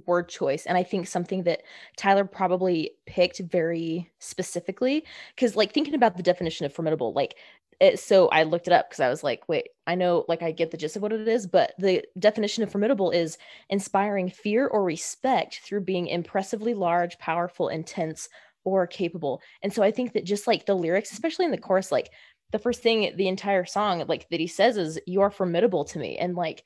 word 0.05 0.29
choice 0.29 0.65
and 0.65 0.77
I 0.77 0.83
think 0.83 1.07
something 1.07 1.43
that 1.43 1.63
Tyler 1.97 2.23
probably 2.25 2.91
picked 3.05 3.39
very 3.39 4.09
specifically 4.19 5.03
cuz 5.37 5.55
like 5.55 5.73
thinking 5.73 5.95
about 5.95 6.15
the 6.17 6.23
definition 6.23 6.65
of 6.65 6.73
formidable 6.73 7.13
like 7.13 7.35
it, 7.79 7.99
so 7.99 8.27
I 8.29 8.43
looked 8.43 8.67
it 8.67 8.73
up 8.73 8.89
cuz 8.91 8.99
I 8.99 9.09
was 9.09 9.23
like 9.23 9.49
wait 9.49 9.69
I 9.87 9.95
know 9.95 10.23
like 10.27 10.43
I 10.43 10.51
get 10.51 10.71
the 10.71 10.77
gist 10.77 10.95
of 10.95 11.01
what 11.01 11.11
it 11.13 11.27
is 11.27 11.47
but 11.47 11.73
the 11.79 12.05
definition 12.19 12.63
of 12.63 12.71
formidable 12.71 13.11
is 13.11 13.37
inspiring 13.69 14.29
fear 14.29 14.67
or 14.67 14.83
respect 14.83 15.59
through 15.59 15.81
being 15.81 16.07
impressively 16.07 16.73
large 16.73 17.17
powerful 17.17 17.67
intense 17.67 18.29
or 18.63 18.85
capable 18.85 19.41
and 19.63 19.73
so 19.73 19.81
I 19.81 19.91
think 19.91 20.13
that 20.13 20.23
just 20.23 20.45
like 20.47 20.65
the 20.67 20.75
lyrics 20.75 21.11
especially 21.11 21.45
in 21.45 21.51
the 21.51 21.57
chorus 21.57 21.91
like 21.91 22.11
the 22.51 22.59
first 22.59 22.81
thing 22.81 23.13
the 23.15 23.27
entire 23.27 23.65
song 23.65 24.03
like 24.07 24.27
that 24.29 24.39
he 24.39 24.47
says 24.47 24.77
is 24.77 24.99
you 25.07 25.21
are 25.21 25.31
formidable 25.31 25.85
to 25.85 25.99
me 25.99 26.17
and 26.17 26.35
like 26.35 26.63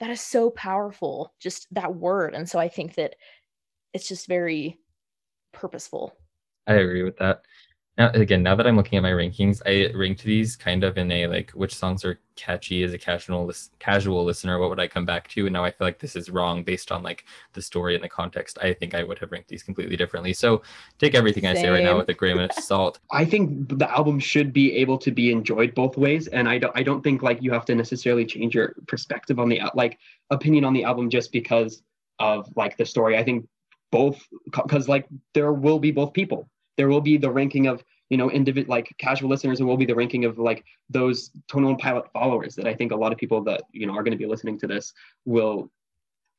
that 0.00 0.10
is 0.10 0.20
so 0.20 0.50
powerful 0.50 1.32
just 1.40 1.66
that 1.72 1.94
word 1.94 2.34
and 2.34 2.48
so 2.48 2.58
i 2.58 2.68
think 2.68 2.94
that 2.94 3.14
it's 3.92 4.08
just 4.08 4.26
very 4.26 4.78
purposeful 5.52 6.14
I 6.66 6.74
agree 6.74 7.02
with 7.02 7.16
that. 7.18 7.42
Now, 7.98 8.10
again, 8.14 8.42
now 8.42 8.54
that 8.54 8.66
I'm 8.66 8.76
looking 8.76 8.96
at 8.96 9.02
my 9.02 9.10
rankings, 9.10 9.60
I 9.66 9.94
ranked 9.94 10.22
these 10.22 10.56
kind 10.56 10.84
of 10.84 10.96
in 10.96 11.10
a 11.12 11.26
like 11.26 11.50
which 11.50 11.74
songs 11.74 12.02
are 12.04 12.18
catchy 12.34 12.82
as 12.82 12.94
a 12.94 12.98
casual 12.98 13.44
lis- 13.44 13.70
casual 13.78 14.24
listener. 14.24 14.58
What 14.58 14.70
would 14.70 14.80
I 14.80 14.88
come 14.88 15.04
back 15.04 15.28
to? 15.28 15.46
And 15.46 15.52
now 15.52 15.64
I 15.64 15.70
feel 15.70 15.86
like 15.86 15.98
this 15.98 16.16
is 16.16 16.30
wrong 16.30 16.62
based 16.62 16.92
on 16.92 17.02
like 17.02 17.24
the 17.52 17.60
story 17.60 17.94
and 17.94 18.02
the 18.02 18.08
context. 18.08 18.56
I 18.62 18.72
think 18.72 18.94
I 18.94 19.02
would 19.02 19.18
have 19.18 19.32
ranked 19.32 19.48
these 19.48 19.62
completely 19.62 19.96
differently. 19.96 20.32
So 20.32 20.62
take 20.98 21.14
everything 21.14 21.44
I 21.46 21.52
say 21.52 21.68
right 21.68 21.84
now 21.84 21.98
with 21.98 22.08
a 22.08 22.14
grain 22.14 22.38
of 22.38 22.52
salt. 22.52 23.00
I 23.10 23.24
think 23.24 23.78
the 23.78 23.90
album 23.90 24.18
should 24.18 24.52
be 24.52 24.72
able 24.76 24.96
to 24.96 25.10
be 25.10 25.30
enjoyed 25.30 25.74
both 25.74 25.98
ways, 25.98 26.26
and 26.28 26.48
I 26.48 26.58
don't 26.58 26.74
I 26.76 26.82
don't 26.82 27.02
think 27.02 27.22
like 27.22 27.42
you 27.42 27.52
have 27.52 27.64
to 27.66 27.74
necessarily 27.74 28.24
change 28.24 28.54
your 28.54 28.76
perspective 28.86 29.38
on 29.38 29.48
the 29.48 29.60
like 29.74 29.98
opinion 30.30 30.64
on 30.64 30.72
the 30.72 30.84
album 30.84 31.10
just 31.10 31.32
because 31.32 31.82
of 32.18 32.48
like 32.56 32.76
the 32.78 32.86
story. 32.86 33.18
I 33.18 33.24
think 33.24 33.46
both 33.90 34.26
because 34.50 34.88
like 34.88 35.06
there 35.34 35.52
will 35.52 35.80
be 35.80 35.90
both 35.90 36.14
people. 36.14 36.48
There 36.76 36.88
will 36.88 37.00
be 37.00 37.16
the 37.16 37.30
ranking 37.30 37.66
of 37.66 37.84
you 38.08 38.16
know 38.16 38.30
individual 38.30 38.70
like 38.70 38.92
casual 38.98 39.30
listeners, 39.30 39.60
and 39.60 39.68
will 39.68 39.76
be 39.76 39.86
the 39.86 39.94
ranking 39.94 40.24
of 40.24 40.38
like 40.38 40.64
those 40.88 41.30
tonal 41.48 41.76
Pilot 41.76 42.10
followers 42.12 42.54
that 42.56 42.66
I 42.66 42.74
think 42.74 42.92
a 42.92 42.96
lot 42.96 43.12
of 43.12 43.18
people 43.18 43.42
that 43.44 43.62
you 43.72 43.86
know 43.86 43.94
are 43.94 44.02
going 44.02 44.12
to 44.12 44.18
be 44.18 44.26
listening 44.26 44.58
to 44.60 44.66
this 44.66 44.92
will 45.24 45.70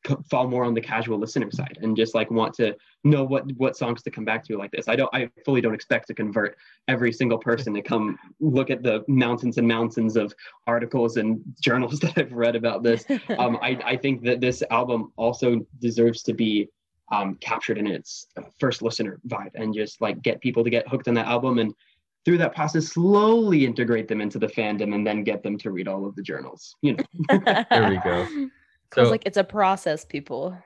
c- 0.08 0.15
fall 0.30 0.48
more 0.48 0.63
on 0.63 0.74
the 0.74 0.82
casual 0.82 1.17
listener 1.17 1.52
side 1.52 1.78
and 1.82 1.96
just 1.96 2.15
like 2.15 2.32
want 2.32 2.54
to 2.56 2.76
know 3.04 3.24
what 3.24 3.46
what 3.58 3.76
songs 3.76 4.02
to 4.04 4.12
come 4.12 4.26
back 4.26 4.44
to 4.46 4.58
like 4.58 4.72
this. 4.72 4.88
I 4.88 4.96
don't 4.96 5.10
I 5.13 5.30
fully 5.46 5.62
don't 5.62 5.74
expect 5.74 6.08
to 6.08 6.13
convert 6.13 6.58
every 6.88 7.12
single 7.12 7.38
person 7.38 7.74
to 7.74 7.82
come 7.82 8.17
look 8.39 8.70
at 8.70 8.84
the 8.84 9.04
mountains 9.08 9.58
and 9.58 9.67
mountains 9.67 10.15
of 10.15 10.34
articles 10.67 11.17
and 11.17 11.41
journals 11.62 12.00
that 12.00 12.17
I've 12.17 12.34
read 12.34 12.56
about 12.56 12.84
this. 12.84 13.06
Um, 13.38 13.58
I, 13.62 13.80
I 13.86 13.96
think 13.96 14.24
that 14.24 14.41
this 14.41 14.62
album 14.72 15.13
also 15.15 15.65
deserves 15.80 16.22
to 16.24 16.34
be 16.34 16.67
um, 17.12 17.36
captured 17.36 17.78
in 17.78 17.88
its 17.88 18.28
first 18.60 18.82
listener 18.82 19.19
vibe 19.28 19.52
and 19.56 19.74
just 19.74 20.02
like 20.02 20.21
get 20.21 20.41
people 20.41 20.63
to 20.63 20.69
get 20.69 20.88
hooked 20.88 21.08
on 21.08 21.13
that 21.13 21.28
album 21.28 21.60
and 21.60 21.74
through 22.24 22.38
that 22.38 22.56
process 22.56 22.88
slowly 22.88 23.65
integrate 23.65 24.08
them 24.08 24.21
into 24.21 24.39
the 24.39 24.47
fandom 24.47 24.93
and 24.93 25.06
then 25.06 25.24
get 25.24 25.43
them 25.43 25.58
to 25.58 25.71
read 25.71 25.88
all 25.88 26.06
of 26.06 26.15
the 26.15 26.21
journals. 26.21 26.76
You 26.82 26.97
know. 26.97 27.04
There 27.69 27.89
we 27.89 27.97
go. 27.97 28.28
So 28.93 29.04
was 29.04 29.10
like 29.10 29.24
it's 29.26 29.38
a 29.38 29.43
process 29.45 30.04
people 30.04 30.58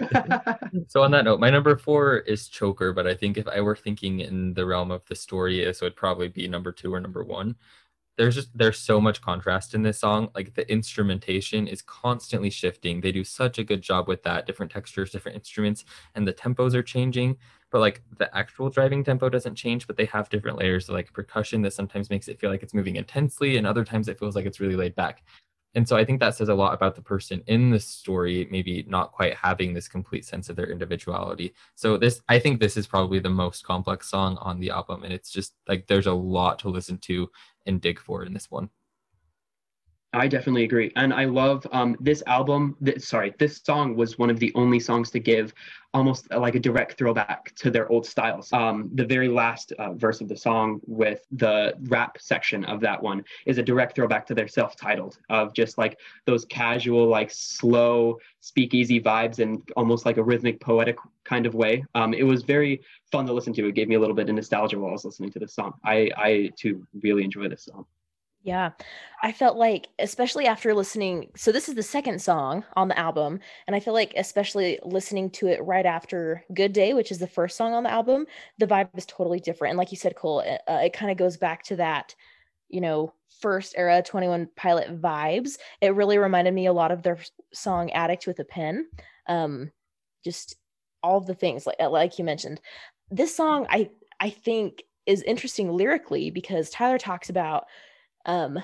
So 0.88 1.02
on 1.02 1.10
that 1.10 1.24
note, 1.24 1.40
my 1.40 1.50
number 1.50 1.76
four 1.76 2.18
is 2.18 2.48
Choker, 2.48 2.92
but 2.92 3.06
I 3.06 3.14
think 3.14 3.36
if 3.36 3.46
I 3.46 3.60
were 3.60 3.76
thinking 3.76 4.20
in 4.20 4.54
the 4.54 4.64
realm 4.64 4.90
of 4.90 5.04
the 5.06 5.14
story, 5.14 5.64
this 5.64 5.80
would 5.80 5.96
probably 5.96 6.28
be 6.28 6.48
number 6.48 6.72
two 6.72 6.92
or 6.92 7.00
number 7.00 7.22
one. 7.22 7.56
There's 8.20 8.34
just 8.34 8.50
there's 8.54 8.78
so 8.78 9.00
much 9.00 9.22
contrast 9.22 9.74
in 9.74 9.80
this 9.80 9.98
song. 9.98 10.28
Like 10.34 10.52
the 10.52 10.70
instrumentation 10.70 11.66
is 11.66 11.80
constantly 11.80 12.50
shifting. 12.50 13.00
They 13.00 13.12
do 13.12 13.24
such 13.24 13.58
a 13.58 13.64
good 13.64 13.80
job 13.80 14.08
with 14.08 14.22
that. 14.24 14.46
Different 14.46 14.70
textures, 14.70 15.10
different 15.10 15.36
instruments, 15.36 15.86
and 16.14 16.28
the 16.28 16.34
tempos 16.34 16.74
are 16.74 16.82
changing. 16.82 17.38
But 17.70 17.80
like 17.80 18.02
the 18.18 18.28
actual 18.36 18.68
driving 18.68 19.04
tempo 19.04 19.30
doesn't 19.30 19.54
change, 19.54 19.86
but 19.86 19.96
they 19.96 20.04
have 20.04 20.28
different 20.28 20.58
layers 20.58 20.86
of 20.90 20.96
like 20.96 21.10
percussion 21.14 21.62
that 21.62 21.72
sometimes 21.72 22.10
makes 22.10 22.28
it 22.28 22.38
feel 22.38 22.50
like 22.50 22.62
it's 22.62 22.74
moving 22.74 22.96
intensely, 22.96 23.56
and 23.56 23.66
other 23.66 23.86
times 23.86 24.06
it 24.06 24.18
feels 24.18 24.36
like 24.36 24.44
it's 24.44 24.60
really 24.60 24.76
laid 24.76 24.94
back 24.94 25.22
and 25.74 25.88
so 25.88 25.96
i 25.96 26.04
think 26.04 26.20
that 26.20 26.34
says 26.34 26.48
a 26.48 26.54
lot 26.54 26.74
about 26.74 26.94
the 26.94 27.02
person 27.02 27.42
in 27.46 27.70
the 27.70 27.80
story 27.80 28.48
maybe 28.50 28.84
not 28.88 29.12
quite 29.12 29.34
having 29.34 29.72
this 29.72 29.88
complete 29.88 30.24
sense 30.24 30.48
of 30.48 30.56
their 30.56 30.70
individuality. 30.70 31.54
So 31.74 31.96
this 31.96 32.20
i 32.28 32.38
think 32.38 32.60
this 32.60 32.76
is 32.76 32.86
probably 32.86 33.18
the 33.18 33.30
most 33.30 33.64
complex 33.64 34.08
song 34.10 34.36
on 34.40 34.60
the 34.60 34.70
album 34.70 35.04
and 35.04 35.12
it's 35.12 35.30
just 35.30 35.54
like 35.68 35.86
there's 35.86 36.06
a 36.06 36.12
lot 36.12 36.58
to 36.60 36.68
listen 36.68 36.98
to 36.98 37.30
and 37.66 37.80
dig 37.80 37.98
for 37.98 38.24
in 38.24 38.32
this 38.32 38.50
one 38.50 38.70
I 40.12 40.26
definitely 40.26 40.64
agree, 40.64 40.90
and 40.96 41.14
I 41.14 41.24
love 41.24 41.64
um, 41.70 41.96
this 42.00 42.20
album. 42.26 42.76
Th- 42.84 43.00
sorry, 43.00 43.32
this 43.38 43.60
song 43.64 43.94
was 43.94 44.18
one 44.18 44.28
of 44.28 44.40
the 44.40 44.50
only 44.56 44.80
songs 44.80 45.08
to 45.12 45.20
give 45.20 45.54
almost 45.94 46.26
uh, 46.32 46.40
like 46.40 46.56
a 46.56 46.58
direct 46.58 46.98
throwback 46.98 47.54
to 47.56 47.70
their 47.70 47.88
old 47.92 48.04
styles. 48.04 48.52
Um, 48.52 48.90
the 48.94 49.04
very 49.04 49.28
last 49.28 49.70
uh, 49.78 49.92
verse 49.92 50.20
of 50.20 50.28
the 50.28 50.36
song, 50.36 50.80
with 50.84 51.24
the 51.30 51.74
rap 51.82 52.18
section 52.20 52.64
of 52.64 52.80
that 52.80 53.00
one, 53.00 53.24
is 53.46 53.58
a 53.58 53.62
direct 53.62 53.94
throwback 53.94 54.26
to 54.26 54.34
their 54.34 54.48
self-titled 54.48 55.18
of 55.28 55.54
just 55.54 55.78
like 55.78 55.96
those 56.26 56.44
casual, 56.44 57.06
like 57.06 57.30
slow 57.30 58.18
speakeasy 58.40 59.00
vibes 59.00 59.38
and 59.38 59.62
almost 59.76 60.06
like 60.06 60.16
a 60.16 60.22
rhythmic, 60.22 60.60
poetic 60.60 60.96
kind 61.22 61.46
of 61.46 61.54
way. 61.54 61.84
Um, 61.94 62.14
it 62.14 62.24
was 62.24 62.42
very 62.42 62.80
fun 63.12 63.26
to 63.26 63.32
listen 63.32 63.52
to. 63.52 63.68
It 63.68 63.76
gave 63.76 63.86
me 63.86 63.94
a 63.94 64.00
little 64.00 64.16
bit 64.16 64.28
of 64.28 64.34
nostalgia 64.34 64.76
while 64.76 64.90
I 64.90 64.94
was 64.94 65.04
listening 65.04 65.30
to 65.32 65.38
this 65.38 65.54
song. 65.54 65.74
I, 65.84 66.10
I 66.16 66.50
too 66.56 66.84
really 67.00 67.22
enjoy 67.22 67.48
this 67.48 67.66
song. 67.66 67.86
Yeah. 68.42 68.70
I 69.22 69.32
felt 69.32 69.58
like, 69.58 69.88
especially 69.98 70.46
after 70.46 70.72
listening, 70.72 71.30
so 71.36 71.52
this 71.52 71.68
is 71.68 71.74
the 71.74 71.82
second 71.82 72.22
song 72.22 72.64
on 72.74 72.88
the 72.88 72.98
album. 72.98 73.40
And 73.66 73.76
I 73.76 73.80
feel 73.80 73.92
like, 73.92 74.14
especially 74.16 74.78
listening 74.82 75.28
to 75.32 75.48
it 75.48 75.62
right 75.62 75.84
after 75.84 76.42
Good 76.54 76.72
Day, 76.72 76.94
which 76.94 77.12
is 77.12 77.18
the 77.18 77.26
first 77.26 77.56
song 77.56 77.74
on 77.74 77.82
the 77.82 77.90
album, 77.90 78.26
the 78.58 78.66
vibe 78.66 78.96
is 78.96 79.04
totally 79.04 79.40
different. 79.40 79.72
And 79.72 79.78
like 79.78 79.90
you 79.90 79.98
said, 79.98 80.16
Cole, 80.16 80.40
it, 80.40 80.62
uh, 80.66 80.80
it 80.84 80.94
kind 80.94 81.10
of 81.10 81.18
goes 81.18 81.36
back 81.36 81.62
to 81.64 81.76
that, 81.76 82.14
you 82.70 82.80
know, 82.80 83.12
first 83.40 83.74
era 83.76 84.02
21 84.02 84.48
Pilot 84.56 85.00
vibes. 85.02 85.58
It 85.82 85.94
really 85.94 86.16
reminded 86.16 86.54
me 86.54 86.66
a 86.66 86.72
lot 86.72 86.92
of 86.92 87.02
their 87.02 87.18
song 87.52 87.90
Addict 87.90 88.26
with 88.26 88.38
a 88.38 88.44
Pen. 88.44 88.86
Um, 89.26 89.70
just 90.24 90.56
all 91.02 91.20
the 91.20 91.34
things 91.34 91.66
like 91.66 91.78
like 91.80 92.18
you 92.18 92.24
mentioned. 92.24 92.60
This 93.10 93.34
song, 93.34 93.66
I 93.70 93.90
I 94.18 94.30
think 94.30 94.82
is 95.06 95.22
interesting 95.22 95.72
lyrically 95.72 96.30
because 96.30 96.70
Tyler 96.70 96.98
talks 96.98 97.30
about 97.30 97.64
um 98.26 98.58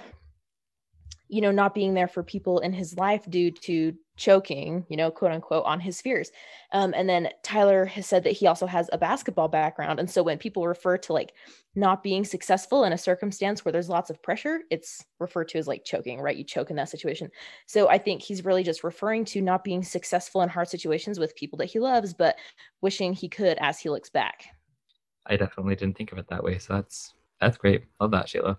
you 1.28 1.40
know 1.40 1.50
not 1.50 1.74
being 1.74 1.94
there 1.94 2.08
for 2.08 2.22
people 2.22 2.60
in 2.60 2.72
his 2.72 2.96
life 2.96 3.28
due 3.28 3.50
to 3.50 3.94
choking 4.16 4.86
you 4.88 4.96
know 4.96 5.10
quote 5.10 5.32
unquote 5.32 5.64
on 5.66 5.78
his 5.78 6.00
fears. 6.00 6.30
Um, 6.72 6.94
and 6.96 7.08
then 7.08 7.28
tyler 7.42 7.84
has 7.84 8.06
said 8.06 8.24
that 8.24 8.32
he 8.32 8.46
also 8.46 8.66
has 8.66 8.88
a 8.92 8.98
basketball 8.98 9.48
background. 9.48 10.00
And 10.00 10.10
so 10.10 10.22
when 10.22 10.38
people 10.38 10.66
refer 10.66 10.96
to 10.98 11.12
like 11.12 11.34
not 11.74 12.02
being 12.02 12.24
successful 12.24 12.84
in 12.84 12.94
a 12.94 12.98
circumstance 12.98 13.64
where 13.64 13.72
there's 13.72 13.90
lots 13.90 14.08
of 14.08 14.22
pressure 14.22 14.60
it's 14.70 15.04
referred 15.18 15.48
to 15.48 15.58
as 15.58 15.66
like 15.66 15.84
choking 15.84 16.20
right? 16.20 16.36
You 16.36 16.44
choke 16.44 16.70
in 16.70 16.76
that 16.76 16.88
situation. 16.88 17.30
So 17.66 17.88
i 17.88 17.98
think 17.98 18.22
he's 18.22 18.44
really 18.44 18.62
just 18.62 18.84
referring 18.84 19.24
to 19.26 19.42
not 19.42 19.64
being 19.64 19.82
successful 19.82 20.42
in 20.42 20.48
hard 20.48 20.68
situations 20.68 21.18
with 21.18 21.36
people 21.36 21.58
that 21.58 21.66
he 21.66 21.78
loves 21.78 22.14
but 22.14 22.36
wishing 22.80 23.12
he 23.12 23.28
could 23.28 23.58
as 23.60 23.78
he 23.80 23.90
looks 23.90 24.10
back. 24.10 24.46
I 25.26 25.36
definitely 25.36 25.74
didn't 25.74 25.96
think 25.96 26.12
of 26.12 26.18
it 26.18 26.28
that 26.28 26.44
way. 26.44 26.58
So 26.58 26.74
that's 26.74 27.12
that's 27.40 27.56
great. 27.56 27.84
Love 28.00 28.12
that, 28.12 28.26
Shayla. 28.26 28.56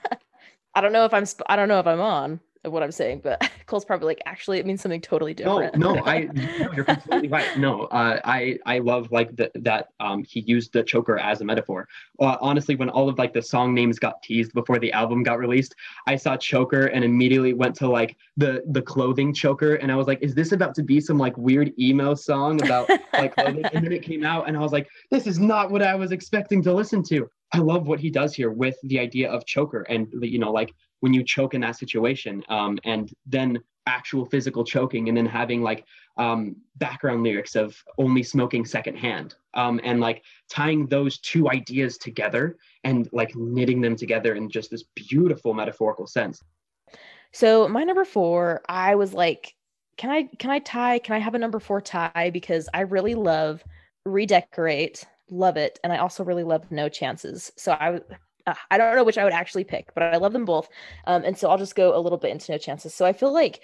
I 0.74 0.80
don't 0.80 0.92
know 0.92 1.04
if 1.04 1.14
I'm 1.14 1.26
sp- 1.26 1.46
I 1.48 1.56
don't 1.56 1.68
know 1.68 1.80
if 1.80 1.86
I'm 1.86 2.00
on 2.00 2.40
what 2.62 2.82
I'm 2.82 2.92
saying, 2.92 3.20
but 3.24 3.50
Cole's 3.66 3.84
probably 3.84 4.08
like 4.08 4.22
actually 4.26 4.58
it 4.58 4.66
means 4.66 4.82
something 4.82 5.00
totally 5.00 5.32
different. 5.32 5.76
No, 5.76 5.94
no, 5.94 6.04
I 6.04 6.20
no, 6.32 6.72
you're 6.72 6.84
completely 6.84 7.28
right. 7.28 7.58
No, 7.58 7.84
uh, 7.84 8.20
I 8.24 8.58
I 8.66 8.78
love 8.80 9.10
like 9.10 9.34
the, 9.36 9.50
that 9.56 9.88
um, 9.98 10.24
he 10.24 10.40
used 10.40 10.72
the 10.72 10.82
choker 10.82 11.18
as 11.18 11.40
a 11.40 11.44
metaphor. 11.44 11.88
Uh, 12.20 12.36
honestly, 12.40 12.76
when 12.76 12.90
all 12.90 13.08
of 13.08 13.18
like 13.18 13.32
the 13.32 13.42
song 13.42 13.72
names 13.74 13.98
got 13.98 14.22
teased 14.22 14.52
before 14.52 14.78
the 14.78 14.92
album 14.92 15.22
got 15.22 15.38
released, 15.38 15.74
I 16.06 16.16
saw 16.16 16.36
choker 16.36 16.86
and 16.86 17.04
immediately 17.04 17.54
went 17.54 17.74
to 17.76 17.88
like 17.88 18.16
the 18.36 18.62
the 18.70 18.82
clothing 18.82 19.32
choker, 19.32 19.76
and 19.76 19.90
I 19.90 19.96
was 19.96 20.06
like, 20.06 20.20
is 20.20 20.34
this 20.34 20.52
about 20.52 20.74
to 20.74 20.82
be 20.82 21.00
some 21.00 21.18
like 21.18 21.36
weird 21.38 21.72
emo 21.78 22.14
song 22.14 22.62
about 22.62 22.90
like 23.14 23.34
clothing? 23.36 23.64
and 23.72 23.84
then 23.84 23.92
it 23.92 24.02
came 24.02 24.24
out, 24.24 24.48
and 24.48 24.56
I 24.56 24.60
was 24.60 24.72
like, 24.72 24.88
this 25.10 25.26
is 25.26 25.38
not 25.38 25.70
what 25.70 25.82
I 25.82 25.94
was 25.94 26.12
expecting 26.12 26.62
to 26.64 26.74
listen 26.74 27.02
to. 27.04 27.30
I 27.52 27.58
love 27.58 27.88
what 27.88 27.98
he 27.98 28.10
does 28.10 28.34
here 28.34 28.50
with 28.52 28.76
the 28.84 29.00
idea 29.00 29.30
of 29.30 29.44
choker 29.44 29.82
and 29.82 30.06
you 30.22 30.38
know 30.38 30.52
like 30.52 30.72
when 31.00 31.12
you 31.12 31.24
choke 31.24 31.54
in 31.54 31.60
that 31.62 31.76
situation 31.76 32.42
um, 32.48 32.78
and 32.84 33.12
then 33.26 33.58
actual 33.86 34.24
physical 34.24 34.64
choking 34.64 35.08
and 35.08 35.16
then 35.16 35.26
having 35.26 35.62
like 35.62 35.84
um, 36.16 36.56
background 36.76 37.22
lyrics 37.22 37.56
of 37.56 37.76
only 37.98 38.22
smoking 38.22 38.64
secondhand 38.64 39.34
um, 39.54 39.80
and 39.82 40.00
like 40.00 40.22
tying 40.48 40.86
those 40.86 41.18
two 41.18 41.50
ideas 41.50 41.98
together 41.98 42.56
and 42.84 43.08
like 43.12 43.34
knitting 43.34 43.80
them 43.80 43.96
together 43.96 44.34
in 44.34 44.48
just 44.48 44.70
this 44.70 44.84
beautiful 44.94 45.54
metaphorical 45.54 46.06
sense. 46.06 46.42
So 47.32 47.68
my 47.68 47.84
number 47.84 48.04
four 48.04 48.62
i 48.68 48.94
was 48.94 49.14
like 49.14 49.54
can 49.96 50.10
i 50.10 50.24
can 50.38 50.50
i 50.50 50.58
tie 50.58 50.98
can 50.98 51.14
i 51.14 51.18
have 51.18 51.34
a 51.34 51.38
number 51.38 51.60
four 51.60 51.80
tie? 51.80 52.30
Because 52.32 52.68
i 52.74 52.80
really 52.80 53.14
love 53.14 53.64
redecorate 54.04 55.06
love 55.30 55.56
it 55.56 55.78
and 55.84 55.92
i 55.92 55.98
also 55.98 56.24
really 56.24 56.44
love 56.44 56.70
no 56.70 56.88
chances. 56.88 57.52
So 57.56 57.72
i 57.72 58.00
uh, 58.46 58.54
I 58.70 58.78
don't 58.78 58.96
know 58.96 59.04
which 59.04 59.18
I 59.18 59.24
would 59.24 59.32
actually 59.32 59.64
pick, 59.64 59.92
but 59.94 60.02
I 60.02 60.16
love 60.16 60.32
them 60.32 60.44
both. 60.44 60.68
Um, 61.06 61.22
and 61.24 61.36
so 61.36 61.50
I'll 61.50 61.58
just 61.58 61.74
go 61.74 61.96
a 61.96 62.00
little 62.00 62.18
bit 62.18 62.30
into 62.30 62.52
No 62.52 62.58
Chances. 62.58 62.94
So 62.94 63.04
I 63.04 63.12
feel 63.12 63.32
like 63.32 63.60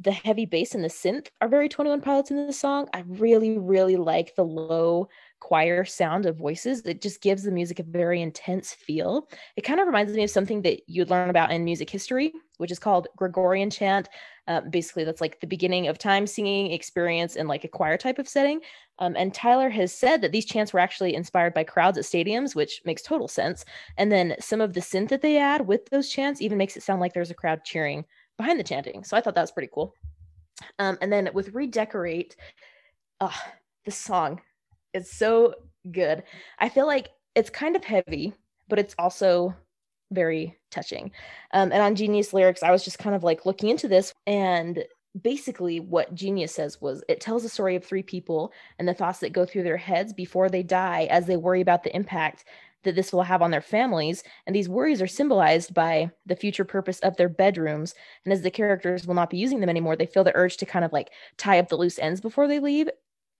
the 0.00 0.12
heavy 0.12 0.46
bass 0.46 0.74
and 0.74 0.82
the 0.82 0.88
synth 0.88 1.28
are 1.40 1.48
very 1.48 1.68
21 1.68 2.00
Pilots 2.00 2.30
in 2.30 2.46
this 2.46 2.58
song. 2.58 2.88
I 2.92 3.04
really, 3.06 3.58
really 3.58 3.96
like 3.96 4.34
the 4.34 4.44
low 4.44 5.08
choir 5.44 5.84
sound 5.84 6.24
of 6.24 6.36
voices. 6.36 6.80
It 6.86 7.02
just 7.02 7.20
gives 7.20 7.42
the 7.42 7.50
music 7.50 7.78
a 7.78 7.82
very 7.82 8.22
intense 8.22 8.72
feel. 8.72 9.28
It 9.56 9.60
kind 9.60 9.78
of 9.78 9.86
reminds 9.86 10.10
me 10.14 10.24
of 10.24 10.30
something 10.30 10.62
that 10.62 10.80
you'd 10.86 11.10
learn 11.10 11.28
about 11.28 11.50
in 11.52 11.66
music 11.66 11.90
history, 11.90 12.32
which 12.56 12.72
is 12.72 12.78
called 12.78 13.08
Gregorian 13.18 13.68
chant. 13.68 14.08
Uh, 14.48 14.62
basically, 14.62 15.04
that's 15.04 15.20
like 15.20 15.40
the 15.40 15.46
beginning 15.46 15.86
of 15.86 15.98
time 15.98 16.26
singing 16.26 16.72
experience 16.72 17.36
in 17.36 17.46
like 17.46 17.62
a 17.62 17.68
choir 17.68 17.98
type 17.98 18.18
of 18.18 18.26
setting. 18.26 18.60
Um, 19.00 19.16
and 19.18 19.34
Tyler 19.34 19.68
has 19.68 19.92
said 19.92 20.22
that 20.22 20.32
these 20.32 20.46
chants 20.46 20.72
were 20.72 20.80
actually 20.80 21.14
inspired 21.14 21.52
by 21.52 21.62
crowds 21.62 21.98
at 21.98 22.04
stadiums, 22.04 22.54
which 22.54 22.80
makes 22.86 23.02
total 23.02 23.28
sense. 23.28 23.66
And 23.98 24.10
then 24.10 24.36
some 24.40 24.62
of 24.62 24.72
the 24.72 24.80
synth 24.80 25.10
that 25.10 25.20
they 25.20 25.36
add 25.36 25.66
with 25.66 25.84
those 25.90 26.08
chants 26.08 26.40
even 26.40 26.56
makes 26.56 26.74
it 26.74 26.82
sound 26.82 27.02
like 27.02 27.12
there's 27.12 27.30
a 27.30 27.34
crowd 27.34 27.64
cheering 27.64 28.06
behind 28.38 28.58
the 28.58 28.64
chanting. 28.64 29.04
So 29.04 29.14
I 29.14 29.20
thought 29.20 29.34
that 29.34 29.42
was 29.42 29.52
pretty 29.52 29.70
cool. 29.74 29.94
Um, 30.78 30.96
and 31.02 31.12
then 31.12 31.28
with 31.34 31.52
Redecorate, 31.52 32.34
uh, 33.20 33.30
the 33.84 33.90
song 33.90 34.40
is 34.94 35.10
so 35.10 35.54
good. 35.90 36.22
I 36.58 36.68
feel 36.68 36.86
like 36.86 37.10
it's 37.34 37.50
kind 37.50 37.76
of 37.76 37.84
heavy, 37.84 38.32
but 38.68 38.78
it's 38.78 38.94
also 38.98 39.54
very 40.12 40.56
touching. 40.70 41.10
Um, 41.52 41.72
and 41.72 41.82
on 41.82 41.96
Genius 41.96 42.32
Lyrics, 42.32 42.62
I 42.62 42.70
was 42.70 42.84
just 42.84 42.98
kind 42.98 43.14
of 43.14 43.24
like 43.24 43.44
looking 43.44 43.68
into 43.68 43.88
this, 43.88 44.12
and 44.26 44.84
basically 45.20 45.78
what 45.80 46.14
Genius 46.14 46.54
says 46.54 46.80
was 46.80 47.04
it 47.08 47.20
tells 47.20 47.44
a 47.44 47.48
story 47.48 47.76
of 47.76 47.84
three 47.84 48.02
people 48.02 48.52
and 48.78 48.88
the 48.88 48.94
thoughts 48.94 49.20
that 49.20 49.32
go 49.32 49.46
through 49.46 49.62
their 49.62 49.76
heads 49.76 50.12
before 50.12 50.48
they 50.48 50.62
die 50.62 51.04
as 51.04 51.26
they 51.26 51.36
worry 51.36 51.60
about 51.60 51.84
the 51.84 51.94
impact 51.94 52.44
that 52.82 52.96
this 52.96 53.12
will 53.12 53.22
have 53.22 53.40
on 53.40 53.50
their 53.50 53.62
families. 53.62 54.22
And 54.46 54.54
these 54.54 54.68
worries 54.68 55.00
are 55.00 55.06
symbolized 55.06 55.72
by 55.72 56.10
the 56.26 56.36
future 56.36 56.64
purpose 56.64 56.98
of 57.00 57.16
their 57.16 57.28
bedrooms. 57.28 57.94
And 58.24 58.32
as 58.32 58.42
the 58.42 58.50
characters 58.50 59.06
will 59.06 59.14
not 59.14 59.30
be 59.30 59.38
using 59.38 59.60
them 59.60 59.70
anymore, 59.70 59.96
they 59.96 60.06
feel 60.06 60.24
the 60.24 60.36
urge 60.36 60.58
to 60.58 60.66
kind 60.66 60.84
of 60.84 60.92
like 60.92 61.10
tie 61.36 61.58
up 61.58 61.68
the 61.68 61.76
loose 61.76 61.98
ends 61.98 62.20
before 62.20 62.46
they 62.46 62.58
leave. 62.58 62.88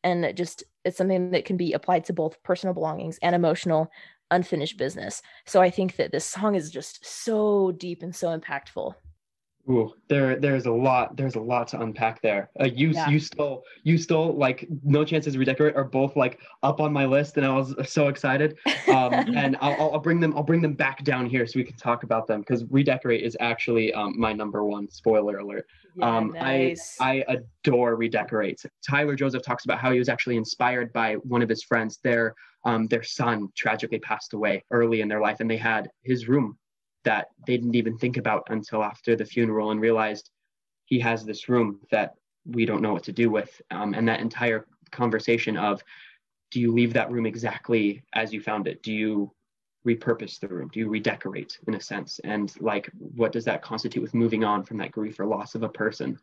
And 0.05 0.25
it 0.25 0.37
just 0.37 0.63
it's 0.85 0.99
something 0.99 1.33
that 1.33 1.45
can 1.45 1.57
be 1.57 1.73
applied 1.73 2.05
to 2.05 2.13
both 2.13 2.43
personal 2.45 2.75
belongings 2.75 3.19
and 3.23 3.35
emotional 3.35 3.91
unfinished 4.31 4.77
business. 4.77 5.23
So 5.47 5.61
I 5.61 5.71
think 5.71 5.97
that 5.97 6.13
this 6.13 6.25
song 6.25 6.55
is 6.55 6.71
just 6.71 7.05
so 7.05 7.73
deep 7.73 8.03
and 8.03 8.15
so 8.15 8.39
impactful. 8.39 8.95
Ooh, 9.71 9.95
there 10.09 10.37
there's 10.39 10.67
a 10.67 10.71
lot 10.73 11.17
there's 11.17 11.37
a 11.37 11.41
lot 11.41 11.69
to 11.69 11.81
unpack 11.81 12.21
there. 12.21 12.51
Uh, 12.61 12.65
you 12.67 12.91
Yeah. 12.91 13.09
you 13.09 13.19
stole 13.19 13.65
you 13.83 13.97
stole 13.97 14.37
like 14.37 14.69
no 14.83 15.05
chances 15.05 15.39
redecorate 15.39 15.75
are 15.75 15.85
both 15.85 16.17
like 16.17 16.39
up 16.63 16.81
on 16.81 16.93
my 16.93 17.07
list 17.07 17.39
and 17.39 17.47
I 17.47 17.55
was 17.57 17.75
so 17.91 18.09
excited. 18.09 18.59
Um, 18.89 19.13
and 19.37 19.57
I'll, 19.63 19.73
I'll- 19.81 19.93
I'll 19.95 20.01
bring 20.01 20.21
them 20.21 20.37
I'll 20.37 20.43
bring 20.43 20.61
them 20.61 20.75
back 20.75 21.03
down 21.05 21.25
here 21.27 21.47
so 21.47 21.59
we 21.59 21.65
can 21.65 21.77
talk 21.77 22.03
about 22.03 22.27
them 22.27 22.41
because 22.41 22.65
redecorate 22.71 23.23
is 23.23 23.37
actually 23.41 23.93
um, 23.95 24.19
my 24.19 24.33
number 24.35 24.65
one. 24.65 24.91
Spoiler 24.91 25.39
alert. 25.39 25.67
Yeah, 25.97 26.15
um, 26.17 26.33
nice. 26.33 26.97
I 27.01 27.25
I 27.29 27.39
adore 27.65 27.97
redecorate. 27.97 28.61
Tyler 28.87 29.15
Joseph 29.15 29.43
talks 29.43 29.65
about 29.65 29.79
how 29.79 29.93
he 29.93 29.99
was 29.99 30.11
actually 30.11 30.37
inspired 30.37 30.93
by 30.93 31.15
one 31.15 31.41
of 31.41 31.49
his 31.49 31.63
friends. 31.63 32.01
Their 32.03 32.35
um 32.67 32.87
their 32.89 33.03
son 33.03 33.49
tragically 33.57 33.99
passed 34.01 34.35
away 34.35 34.63
early 34.71 35.01
in 35.01 35.09
their 35.09 35.21
life, 35.21 35.39
and 35.41 35.51
they 35.51 35.57
had 35.57 35.89
his 36.03 36.29
room 36.29 36.59
that 37.05 37.29
they 37.47 37.57
didn't 37.57 37.75
even 37.75 37.97
think 37.97 38.17
about 38.17 38.45
until 38.51 38.83
after 38.83 39.17
the 39.17 39.25
funeral 39.25 39.71
and 39.71 39.81
realized 39.81 40.31
he 40.87 40.99
has 41.01 41.25
this 41.25 41.49
room 41.49 41.81
that 41.91 42.15
we 42.45 42.67
don't 42.67 42.83
know 42.83 42.93
what 42.93 43.05
to 43.05 43.13
do 43.13 43.31
with. 43.31 43.61
Um, 43.71 43.95
and 43.95 44.07
that 44.09 44.21
entire 44.21 44.67
conversation 44.91 45.57
of 45.57 45.83
do 46.51 46.61
you 46.61 46.73
leave 46.73 46.93
that 46.93 47.11
room 47.11 47.27
exactly 47.27 48.03
as 48.15 48.33
you 48.33 48.41
found 48.41 48.69
it? 48.69 48.83
Do 48.83 48.93
you 48.93 49.33
repurpose 49.87 50.39
the 50.39 50.49
room? 50.49 50.71
Do 50.73 50.81
you 50.81 50.89
redecorate 50.89 51.59
in 51.67 51.75
a 51.75 51.81
sense? 51.81 52.21
And 52.25 52.53
like, 52.61 52.91
what 52.99 53.33
does 53.33 53.45
that 53.45 53.63
constitute 53.63 54.03
with 54.03 54.15
moving 54.15 54.45
on 54.45 54.63
from 54.63 54.79
that 54.79 54.93
grief 54.93 55.19
or 55.21 55.27
loss 55.27 55.55
of 55.55 55.63
a 55.63 55.69
person? 55.69 56.19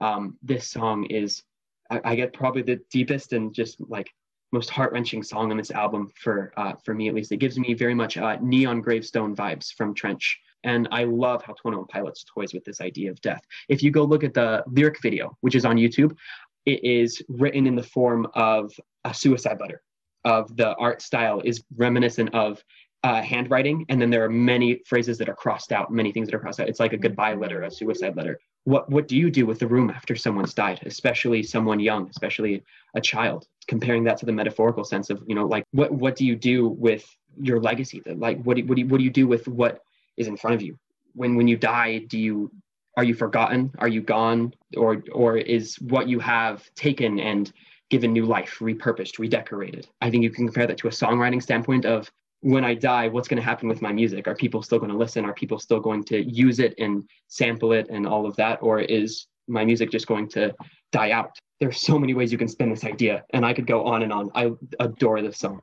Um, 0.00 0.36
this 0.42 0.68
song 0.68 1.04
is, 1.06 1.42
I, 1.90 2.00
I 2.04 2.14
get 2.16 2.32
probably 2.32 2.62
the 2.62 2.80
deepest 2.90 3.32
and 3.32 3.54
just 3.54 3.80
like 3.88 4.12
most 4.52 4.70
heart 4.70 4.92
wrenching 4.92 5.22
song 5.22 5.50
on 5.50 5.56
this 5.56 5.70
album 5.70 6.10
for 6.22 6.52
uh, 6.56 6.74
for 6.84 6.94
me 6.94 7.08
at 7.08 7.14
least. 7.14 7.32
It 7.32 7.38
gives 7.38 7.58
me 7.58 7.74
very 7.74 7.94
much 7.94 8.16
uh, 8.16 8.36
neon 8.40 8.80
gravestone 8.80 9.34
vibes 9.34 9.72
from 9.72 9.94
Trench. 9.94 10.38
And 10.64 10.88
I 10.90 11.04
love 11.04 11.42
how 11.42 11.52
21 11.52 11.86
Pilots 11.86 12.24
toys 12.24 12.52
with 12.52 12.64
this 12.64 12.80
idea 12.80 13.10
of 13.10 13.20
death. 13.20 13.42
If 13.68 13.82
you 13.82 13.90
go 13.90 14.04
look 14.04 14.24
at 14.24 14.34
the 14.34 14.64
lyric 14.66 15.00
video, 15.00 15.36
which 15.40 15.54
is 15.54 15.64
on 15.64 15.76
YouTube, 15.76 16.16
it 16.64 16.82
is 16.82 17.22
written 17.28 17.66
in 17.66 17.76
the 17.76 17.82
form 17.82 18.26
of 18.34 18.72
a 19.04 19.14
suicide 19.14 19.58
letter. 19.60 19.82
Of 20.24 20.56
the 20.56 20.74
art 20.74 21.02
style 21.02 21.40
is 21.44 21.62
reminiscent 21.76 22.34
of 22.34 22.62
uh, 23.04 23.22
handwriting, 23.22 23.86
and 23.88 24.02
then 24.02 24.10
there 24.10 24.24
are 24.24 24.28
many 24.28 24.80
phrases 24.84 25.16
that 25.18 25.28
are 25.28 25.34
crossed 25.34 25.70
out, 25.70 25.92
many 25.92 26.10
things 26.10 26.26
that 26.26 26.34
are 26.34 26.40
crossed 26.40 26.58
out. 26.58 26.68
It's 26.68 26.80
like 26.80 26.92
a 26.92 26.96
goodbye 26.98 27.34
letter, 27.34 27.62
a 27.62 27.70
suicide 27.70 28.16
letter. 28.16 28.40
What 28.64 28.90
what 28.90 29.06
do 29.06 29.16
you 29.16 29.30
do 29.30 29.46
with 29.46 29.60
the 29.60 29.68
room 29.68 29.90
after 29.90 30.16
someone's 30.16 30.54
died, 30.54 30.80
especially 30.84 31.44
someone 31.44 31.78
young, 31.78 32.08
especially 32.10 32.64
a 32.96 33.00
child? 33.00 33.46
Comparing 33.68 34.04
that 34.04 34.16
to 34.18 34.26
the 34.26 34.32
metaphorical 34.32 34.84
sense 34.84 35.10
of 35.10 35.22
you 35.26 35.34
know, 35.34 35.46
like 35.46 35.64
what 35.72 35.92
what 35.92 36.16
do 36.16 36.24
you 36.24 36.36
do 36.36 36.68
with 36.68 37.04
your 37.40 37.60
legacy? 37.60 38.02
Like 38.06 38.42
what 38.42 38.56
do, 38.56 38.64
what 38.64 38.76
do 38.76 38.82
you, 38.82 38.88
what 38.88 38.98
do 38.98 39.04
you 39.04 39.10
do 39.10 39.26
with 39.26 39.48
what 39.48 39.80
is 40.16 40.28
in 40.28 40.36
front 40.36 40.54
of 40.54 40.62
you? 40.62 40.78
When 41.14 41.36
when 41.36 41.48
you 41.48 41.56
die, 41.56 41.98
do 41.98 42.18
you 42.18 42.50
are 42.96 43.04
you 43.04 43.14
forgotten? 43.14 43.72
Are 43.78 43.88
you 43.88 44.00
gone? 44.00 44.54
Or 44.76 45.02
or 45.12 45.36
is 45.36 45.76
what 45.80 46.08
you 46.08 46.18
have 46.20 46.68
taken 46.74 47.18
and 47.18 47.52
given 47.90 48.12
new 48.12 48.24
life, 48.24 48.58
repurposed, 48.60 49.18
redecorated? 49.18 49.88
I 50.00 50.10
think 50.10 50.22
you 50.22 50.30
can 50.30 50.46
compare 50.46 50.66
that 50.66 50.78
to 50.78 50.88
a 50.88 50.90
songwriting 50.90 51.42
standpoint 51.42 51.84
of 51.84 52.10
when 52.40 52.64
I 52.64 52.74
die, 52.74 53.08
what's 53.08 53.28
going 53.28 53.40
to 53.40 53.44
happen 53.44 53.68
with 53.68 53.82
my 53.82 53.92
music? 53.92 54.28
Are 54.28 54.34
people 54.34 54.62
still 54.62 54.78
going 54.78 54.90
to 54.90 54.96
listen? 54.96 55.24
Are 55.24 55.34
people 55.34 55.58
still 55.58 55.80
going 55.80 56.04
to 56.04 56.22
use 56.22 56.58
it 56.60 56.74
and 56.78 57.04
sample 57.28 57.72
it 57.72 57.88
and 57.90 58.06
all 58.06 58.26
of 58.26 58.36
that? 58.36 58.58
Or 58.62 58.80
is 58.80 59.26
my 59.48 59.64
music 59.64 59.90
just 59.90 60.06
going 60.06 60.28
to 60.30 60.54
die 60.92 61.10
out? 61.10 61.32
There's 61.60 61.80
so 61.80 61.98
many 61.98 62.14
ways 62.14 62.32
you 62.32 62.38
can 62.38 62.48
spin 62.48 62.70
this 62.70 62.84
idea, 62.84 63.24
and 63.30 63.44
I 63.44 63.54
could 63.54 63.66
go 63.66 63.84
on 63.84 64.02
and 64.02 64.12
on. 64.12 64.30
I 64.34 64.50
adore 64.78 65.22
this 65.22 65.38
song. 65.38 65.62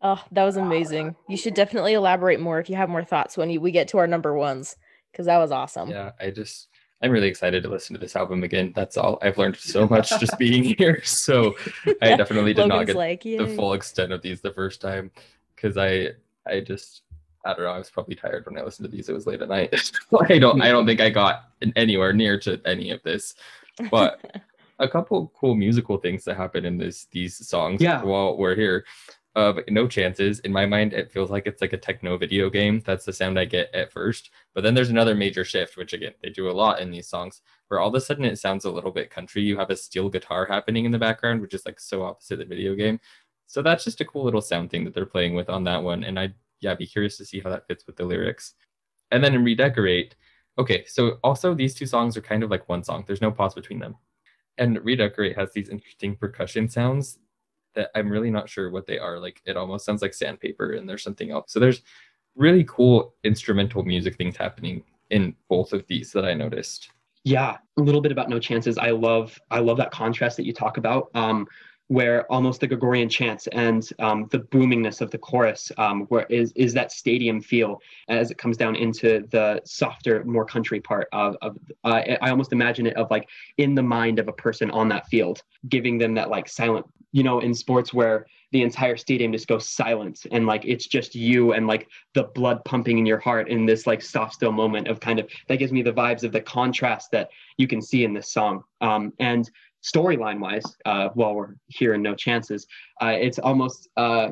Oh, 0.00 0.22
that 0.32 0.44
was 0.44 0.56
amazing. 0.56 1.14
You 1.28 1.36
should 1.36 1.54
definitely 1.54 1.92
elaborate 1.92 2.40
more 2.40 2.58
if 2.58 2.68
you 2.68 2.76
have 2.76 2.88
more 2.88 3.04
thoughts 3.04 3.36
when 3.36 3.50
you, 3.50 3.60
we 3.60 3.70
get 3.70 3.88
to 3.88 3.98
our 3.98 4.06
number 4.06 4.34
ones, 4.34 4.76
because 5.10 5.26
that 5.26 5.38
was 5.38 5.52
awesome. 5.52 5.90
Yeah, 5.90 6.12
I 6.20 6.30
just 6.30 6.68
I'm 7.02 7.10
really 7.10 7.28
excited 7.28 7.62
to 7.64 7.68
listen 7.68 7.94
to 7.94 8.00
this 8.00 8.14
album 8.14 8.44
again. 8.44 8.72
That's 8.76 8.96
all. 8.96 9.18
I've 9.22 9.36
learned 9.36 9.56
so 9.56 9.88
much 9.88 10.08
just 10.20 10.38
being 10.38 10.62
here. 10.78 11.02
So 11.04 11.56
I 12.00 12.16
definitely 12.16 12.54
did 12.54 12.68
not 12.68 12.86
get 12.86 12.96
like, 12.96 13.22
the 13.22 13.52
full 13.56 13.72
extent 13.74 14.12
of 14.12 14.22
these 14.22 14.40
the 14.40 14.52
first 14.52 14.80
time 14.80 15.10
because 15.54 15.76
I 15.76 16.10
I 16.46 16.60
just 16.60 17.02
I 17.44 17.54
don't 17.54 17.64
know. 17.64 17.70
I 17.70 17.78
was 17.78 17.90
probably 17.90 18.14
tired 18.14 18.46
when 18.46 18.56
I 18.56 18.62
listened 18.62 18.88
to 18.88 18.96
these. 18.96 19.08
It 19.08 19.14
was 19.14 19.26
late 19.26 19.42
at 19.42 19.48
night. 19.48 19.92
I 20.28 20.38
don't 20.38 20.62
I 20.62 20.70
don't 20.70 20.86
think 20.86 21.00
I 21.00 21.10
got 21.10 21.50
anywhere 21.74 22.12
near 22.12 22.38
to 22.40 22.60
any 22.64 22.90
of 22.90 23.02
this. 23.02 23.34
But 23.90 24.20
a 24.82 24.88
couple 24.88 25.32
cool 25.34 25.54
musical 25.54 25.96
things 25.96 26.24
that 26.24 26.36
happen 26.36 26.64
in 26.66 26.76
this 26.76 27.06
these 27.10 27.34
songs 27.48 27.80
Yeah. 27.80 28.02
while 28.02 28.36
we're 28.36 28.54
here. 28.56 28.84
Of 29.34 29.60
no 29.68 29.88
chances. 29.88 30.40
In 30.40 30.52
my 30.52 30.66
mind, 30.66 30.92
it 30.92 31.10
feels 31.10 31.30
like 31.30 31.46
it's 31.46 31.62
like 31.62 31.72
a 31.72 31.78
techno 31.78 32.18
video 32.18 32.50
game. 32.50 32.82
That's 32.84 33.06
the 33.06 33.14
sound 33.14 33.38
I 33.38 33.46
get 33.46 33.74
at 33.74 33.90
first. 33.90 34.30
But 34.54 34.62
then 34.62 34.74
there's 34.74 34.90
another 34.90 35.14
major 35.14 35.42
shift, 35.42 35.78
which 35.78 35.94
again 35.94 36.12
they 36.22 36.28
do 36.28 36.50
a 36.50 36.52
lot 36.52 36.80
in 36.82 36.90
these 36.90 37.08
songs, 37.08 37.40
where 37.68 37.80
all 37.80 37.88
of 37.88 37.94
a 37.94 38.00
sudden 38.02 38.26
it 38.26 38.38
sounds 38.38 38.66
a 38.66 38.70
little 38.70 38.90
bit 38.90 39.08
country. 39.08 39.40
You 39.40 39.56
have 39.56 39.70
a 39.70 39.76
steel 39.76 40.10
guitar 40.10 40.44
happening 40.44 40.84
in 40.84 40.92
the 40.92 40.98
background, 40.98 41.40
which 41.40 41.54
is 41.54 41.64
like 41.64 41.80
so 41.80 42.02
opposite 42.02 42.40
the 42.40 42.44
video 42.44 42.74
game. 42.74 43.00
So 43.46 43.62
that's 43.62 43.84
just 43.84 44.02
a 44.02 44.04
cool 44.04 44.22
little 44.24 44.42
sound 44.42 44.68
thing 44.70 44.84
that 44.84 44.92
they're 44.92 45.06
playing 45.06 45.34
with 45.34 45.48
on 45.48 45.64
that 45.64 45.82
one. 45.82 46.04
And 46.04 46.18
I'd 46.18 46.34
yeah, 46.60 46.74
be 46.74 46.86
curious 46.86 47.16
to 47.16 47.24
see 47.24 47.40
how 47.40 47.48
that 47.48 47.66
fits 47.66 47.86
with 47.86 47.96
the 47.96 48.04
lyrics. 48.04 48.52
And 49.12 49.24
then 49.24 49.34
in 49.34 49.44
Redecorate, 49.44 50.14
okay, 50.58 50.84
so 50.86 51.18
also 51.24 51.54
these 51.54 51.74
two 51.74 51.86
songs 51.86 52.18
are 52.18 52.22
kind 52.22 52.42
of 52.42 52.50
like 52.50 52.68
one 52.68 52.84
song. 52.84 53.04
There's 53.06 53.22
no 53.22 53.30
pause 53.30 53.54
between 53.54 53.78
them. 53.78 53.96
And 54.58 54.84
Redecorate 54.84 55.36
has 55.36 55.52
these 55.52 55.68
interesting 55.68 56.16
percussion 56.16 56.68
sounds 56.68 57.18
that 57.74 57.90
I'm 57.94 58.10
really 58.10 58.30
not 58.30 58.48
sure 58.48 58.70
what 58.70 58.86
they 58.86 58.98
are. 58.98 59.18
Like 59.18 59.40
it 59.44 59.56
almost 59.56 59.84
sounds 59.84 60.02
like 60.02 60.14
sandpaper 60.14 60.72
and 60.72 60.88
there's 60.88 61.02
something 61.02 61.30
else. 61.30 61.52
So 61.52 61.60
there's 61.60 61.82
really 62.36 62.64
cool 62.64 63.14
instrumental 63.24 63.82
music 63.82 64.16
things 64.16 64.36
happening 64.36 64.82
in 65.10 65.34
both 65.48 65.72
of 65.72 65.86
these 65.86 66.12
that 66.12 66.24
I 66.24 66.34
noticed. 66.34 66.90
Yeah, 67.24 67.56
a 67.76 67.80
little 67.80 68.00
bit 68.00 68.12
about 68.12 68.28
No 68.28 68.38
Chances. 68.38 68.78
I 68.78 68.90
love 68.90 69.38
I 69.50 69.60
love 69.60 69.76
that 69.76 69.90
contrast 69.92 70.36
that 70.38 70.46
you 70.46 70.52
talk 70.52 70.76
about, 70.76 71.10
um, 71.14 71.46
where 71.92 72.24
almost 72.32 72.62
the 72.62 72.66
Gregorian 72.66 73.06
chants 73.06 73.46
and 73.48 73.86
um, 73.98 74.26
the 74.30 74.38
boomingness 74.38 75.02
of 75.02 75.10
the 75.10 75.18
chorus, 75.18 75.70
um, 75.76 76.06
where 76.06 76.24
is 76.30 76.50
is 76.56 76.72
that 76.72 76.90
stadium 76.90 77.38
feel 77.38 77.82
as 78.08 78.30
it 78.30 78.38
comes 78.38 78.56
down 78.56 78.74
into 78.76 79.26
the 79.30 79.60
softer, 79.66 80.24
more 80.24 80.46
country 80.46 80.80
part 80.80 81.06
of 81.12 81.36
of. 81.42 81.58
Uh, 81.84 82.00
I 82.22 82.30
almost 82.30 82.52
imagine 82.52 82.86
it 82.86 82.96
of 82.96 83.10
like 83.10 83.28
in 83.58 83.74
the 83.74 83.82
mind 83.82 84.18
of 84.18 84.28
a 84.28 84.32
person 84.32 84.70
on 84.70 84.88
that 84.88 85.06
field, 85.08 85.42
giving 85.68 85.98
them 85.98 86.14
that 86.14 86.30
like 86.30 86.48
silent. 86.48 86.86
You 87.12 87.24
know, 87.24 87.40
in 87.40 87.52
sports 87.52 87.92
where 87.92 88.26
the 88.52 88.62
entire 88.62 88.96
stadium 88.96 89.32
just 89.32 89.46
goes 89.46 89.68
silent 89.68 90.26
and 90.30 90.46
like 90.46 90.64
it's 90.64 90.86
just 90.86 91.14
you 91.14 91.52
and 91.52 91.66
like 91.66 91.88
the 92.14 92.24
blood 92.34 92.62
pumping 92.64 92.98
in 92.98 93.06
your 93.06 93.18
heart 93.18 93.48
in 93.48 93.66
this 93.66 93.86
like 93.86 94.02
soft 94.02 94.34
still 94.34 94.52
moment 94.52 94.88
of 94.88 95.00
kind 95.00 95.18
of 95.18 95.26
that 95.48 95.56
gives 95.56 95.72
me 95.72 95.82
the 95.82 95.92
vibes 95.92 96.22
of 96.22 96.32
the 96.32 96.40
contrast 96.40 97.10
that 97.10 97.30
you 97.56 97.66
can 97.66 97.80
see 97.80 98.04
in 98.04 98.12
this 98.12 98.30
song 98.30 98.62
um, 98.82 99.12
and 99.18 99.50
storyline 99.82 100.38
wise 100.38 100.76
uh, 100.84 101.08
while 101.14 101.34
we're 101.34 101.54
here 101.68 101.94
in 101.94 102.02
no 102.02 102.14
chances 102.14 102.66
uh, 103.00 103.16
it's 103.18 103.38
almost 103.38 103.88
uh, 103.96 104.30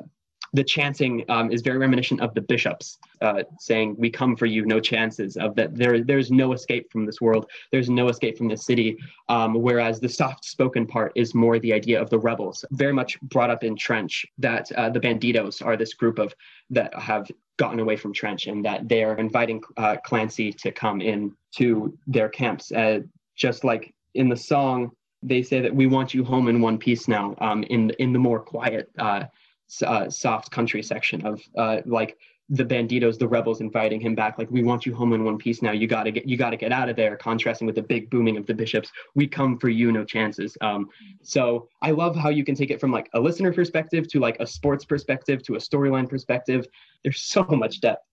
the 0.52 0.64
chanting 0.64 1.24
um, 1.28 1.52
is 1.52 1.62
very 1.62 1.78
reminiscent 1.78 2.20
of 2.20 2.34
the 2.34 2.40
bishops 2.40 2.98
uh, 3.20 3.42
saying 3.58 3.94
we 3.98 4.10
come 4.10 4.36
for 4.36 4.46
you 4.46 4.64
no 4.64 4.80
chances 4.80 5.36
of 5.36 5.54
that 5.54 5.74
there 5.74 6.02
there's 6.02 6.30
no 6.30 6.52
escape 6.52 6.90
from 6.90 7.04
this 7.04 7.20
world 7.20 7.50
there's 7.72 7.90
no 7.90 8.08
escape 8.08 8.36
from 8.36 8.48
this 8.48 8.64
city 8.64 8.96
um, 9.28 9.54
whereas 9.54 10.00
the 10.00 10.08
soft 10.08 10.44
spoken 10.44 10.86
part 10.86 11.12
is 11.14 11.34
more 11.34 11.58
the 11.58 11.72
idea 11.72 12.00
of 12.00 12.10
the 12.10 12.18
rebels 12.18 12.64
very 12.72 12.92
much 12.92 13.20
brought 13.22 13.50
up 13.50 13.64
in 13.64 13.76
trench 13.76 14.26
that 14.38 14.70
uh, 14.72 14.88
the 14.90 15.00
banditos 15.00 15.64
are 15.64 15.76
this 15.76 15.94
group 15.94 16.18
of 16.18 16.34
that 16.68 16.92
have 16.98 17.30
gotten 17.56 17.80
away 17.80 17.96
from 17.96 18.12
trench 18.12 18.46
and 18.46 18.64
that 18.64 18.88
they 18.88 19.04
are 19.04 19.18
inviting 19.18 19.60
uh, 19.76 19.96
clancy 20.04 20.52
to 20.52 20.72
come 20.72 21.00
in 21.00 21.32
to 21.54 21.96
their 22.06 22.28
camps 22.28 22.72
just 23.36 23.64
like 23.64 23.94
in 24.14 24.28
the 24.28 24.36
song 24.36 24.90
they 25.22 25.42
say 25.42 25.61
that 25.61 25.74
we 25.74 25.87
want 25.87 26.14
you 26.14 26.24
home 26.24 26.48
in 26.48 26.61
one 26.61 26.78
piece 26.78 27.09
now 27.09 27.35
um, 27.38 27.62
in 27.64 27.90
in 27.98 28.12
the 28.12 28.18
more 28.18 28.40
quiet 28.40 28.90
uh, 28.98 29.24
uh, 29.85 30.09
soft 30.11 30.50
country 30.50 30.83
section 30.83 31.24
of 31.26 31.40
uh, 31.56 31.78
like 31.85 32.16
the 32.52 32.64
banditos 32.64 33.16
the 33.16 33.28
rebels 33.28 33.61
inviting 33.61 34.00
him 34.00 34.16
back. 34.16 34.37
Like 34.37 34.50
we 34.50 34.64
want 34.64 34.85
you 34.85 34.92
home 34.92 35.12
in 35.12 35.24
one 35.24 35.38
piece 35.38 35.62
now. 35.62 35.70
You 35.70 35.87
got 35.87 36.02
to 36.04 36.11
get 36.11 36.26
you 36.26 36.37
got 36.37 36.50
to 36.50 36.56
get 36.56 36.72
out 36.72 36.88
of 36.88 36.96
there 36.96 37.16
contrasting 37.16 37.66
with 37.66 37.76
the 37.76 37.83
big 37.83 38.11
booming 38.11 38.37
of 38.37 38.46
the 38.46 38.54
bishops. 38.54 38.90
We 39.14 39.28
come 39.28 39.56
for 39.59 39.68
you 39.68 39.92
no 39.92 40.04
chances. 40.04 40.59
Um, 40.61 40.88
so 41.22 41.68
i 41.80 41.92
love 41.92 42.16
how 42.16 42.28
you 42.28 42.44
can 42.44 42.56
take 42.56 42.70
it 42.70 42.80
from 42.80 42.90
like 42.90 43.09
a 43.14 43.20
listener 43.20 43.52
perspective 43.52 44.09
to 44.09 44.18
like 44.18 44.37
a 44.40 44.46
sports 44.46 44.85
perspective 44.85 45.42
to 45.44 45.54
a 45.54 45.59
storyline 45.59 46.09
perspective. 46.09 46.66
There's 47.04 47.22
so 47.22 47.44
much 47.44 47.80
depth. 47.80 48.04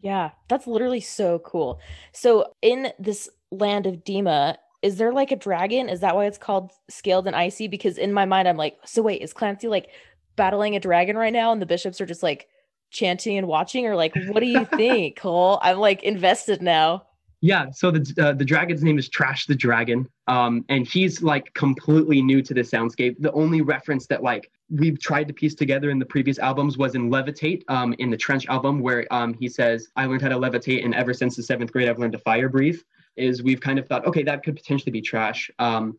Yeah, 0.00 0.30
that's 0.48 0.66
literally 0.66 1.00
so 1.00 1.38
cool. 1.38 1.80
So 2.12 2.52
in 2.62 2.92
this 2.98 3.28
land 3.50 3.86
of 3.86 4.04
Dema, 4.04 4.56
is 4.86 4.98
there 4.98 5.12
like 5.12 5.32
a 5.32 5.36
dragon? 5.36 5.88
Is 5.88 6.00
that 6.00 6.14
why 6.14 6.26
it's 6.26 6.38
called 6.38 6.70
scaled 6.88 7.26
and 7.26 7.34
icy? 7.34 7.66
Because 7.66 7.98
in 7.98 8.12
my 8.12 8.24
mind, 8.24 8.46
I'm 8.46 8.56
like, 8.56 8.78
so 8.84 9.02
wait, 9.02 9.20
is 9.20 9.32
Clancy 9.32 9.66
like 9.66 9.88
battling 10.36 10.76
a 10.76 10.80
dragon 10.80 11.18
right 11.18 11.32
now, 11.32 11.50
and 11.50 11.60
the 11.60 11.66
bishops 11.66 12.00
are 12.00 12.06
just 12.06 12.22
like 12.22 12.46
chanting 12.90 13.36
and 13.36 13.48
watching, 13.48 13.84
or 13.86 13.96
like, 13.96 14.14
what 14.28 14.40
do 14.40 14.46
you 14.46 14.64
think, 14.76 15.16
Cole? 15.16 15.58
I'm 15.60 15.78
like 15.78 16.04
invested 16.04 16.62
now. 16.62 17.02
Yeah, 17.40 17.66
so 17.72 17.90
the 17.90 18.14
uh, 18.24 18.32
the 18.32 18.44
dragon's 18.44 18.84
name 18.84 18.96
is 18.96 19.08
Trash 19.08 19.46
the 19.46 19.56
Dragon, 19.56 20.08
um, 20.28 20.64
and 20.68 20.86
he's 20.86 21.20
like 21.20 21.52
completely 21.54 22.22
new 22.22 22.40
to 22.40 22.54
the 22.54 22.62
soundscape. 22.62 23.16
The 23.18 23.32
only 23.32 23.62
reference 23.62 24.06
that 24.06 24.22
like 24.22 24.50
we've 24.70 25.00
tried 25.00 25.26
to 25.28 25.34
piece 25.34 25.56
together 25.56 25.90
in 25.90 25.98
the 25.98 26.06
previous 26.06 26.38
albums 26.38 26.78
was 26.78 26.94
in 26.94 27.10
Levitate, 27.10 27.62
um, 27.68 27.92
in 27.98 28.10
the 28.10 28.16
Trench 28.16 28.46
album, 28.46 28.80
where 28.80 29.04
um, 29.10 29.34
he 29.34 29.48
says, 29.48 29.88
"I 29.96 30.06
learned 30.06 30.22
how 30.22 30.28
to 30.28 30.36
levitate, 30.36 30.84
and 30.84 30.94
ever 30.94 31.12
since 31.12 31.34
the 31.34 31.42
seventh 31.42 31.72
grade, 31.72 31.88
I've 31.88 31.98
learned 31.98 32.12
to 32.12 32.20
fire 32.20 32.48
breathe." 32.48 32.80
Is 33.16 33.42
we've 33.42 33.60
kind 33.60 33.78
of 33.78 33.86
thought, 33.86 34.06
okay, 34.06 34.22
that 34.24 34.42
could 34.42 34.56
potentially 34.56 34.92
be 34.92 35.00
Trash, 35.00 35.50
um, 35.58 35.98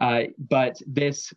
uh, 0.00 0.24
but 0.38 0.80
this 0.86 1.32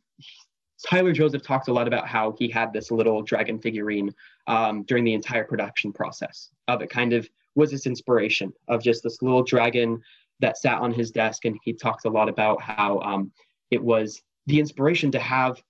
Tyler 0.88 1.12
Joseph 1.12 1.44
talked 1.44 1.68
a 1.68 1.74
lot 1.74 1.88
about 1.88 2.08
how 2.08 2.36
he 2.38 2.50
had 2.50 2.72
this 2.72 2.90
little 2.90 3.22
dragon 3.22 3.60
figurine 3.60 4.14
um, 4.48 4.84
during 4.84 5.04
the 5.04 5.14
entire 5.14 5.44
production 5.44 5.92
process 5.92 6.50
of 6.68 6.82
it. 6.82 6.90
Kind 6.90 7.14
of 7.14 7.30
was 7.56 7.72
his 7.72 7.86
inspiration 7.86 8.54
of 8.68 8.82
just 8.82 9.04
this 9.04 9.22
little 9.22 9.44
dragon 9.44 10.02
that 10.40 10.58
sat 10.58 10.80
on 10.80 10.94
his 10.94 11.12
desk, 11.12 11.46
and 11.46 11.58
he 11.64 11.74
talked 11.74 12.06
a 12.06 12.10
lot 12.10 12.30
about 12.30 12.62
how 12.62 13.00
um, 13.00 13.32
it 13.72 13.84
was 13.84 14.22
the 14.48 14.60
inspiration 14.60 15.12
to 15.12 15.20
have 15.20 15.62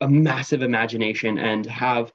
a 0.00 0.08
massive 0.08 0.62
imagination 0.62 1.38
and 1.38 1.64
have 1.66 2.12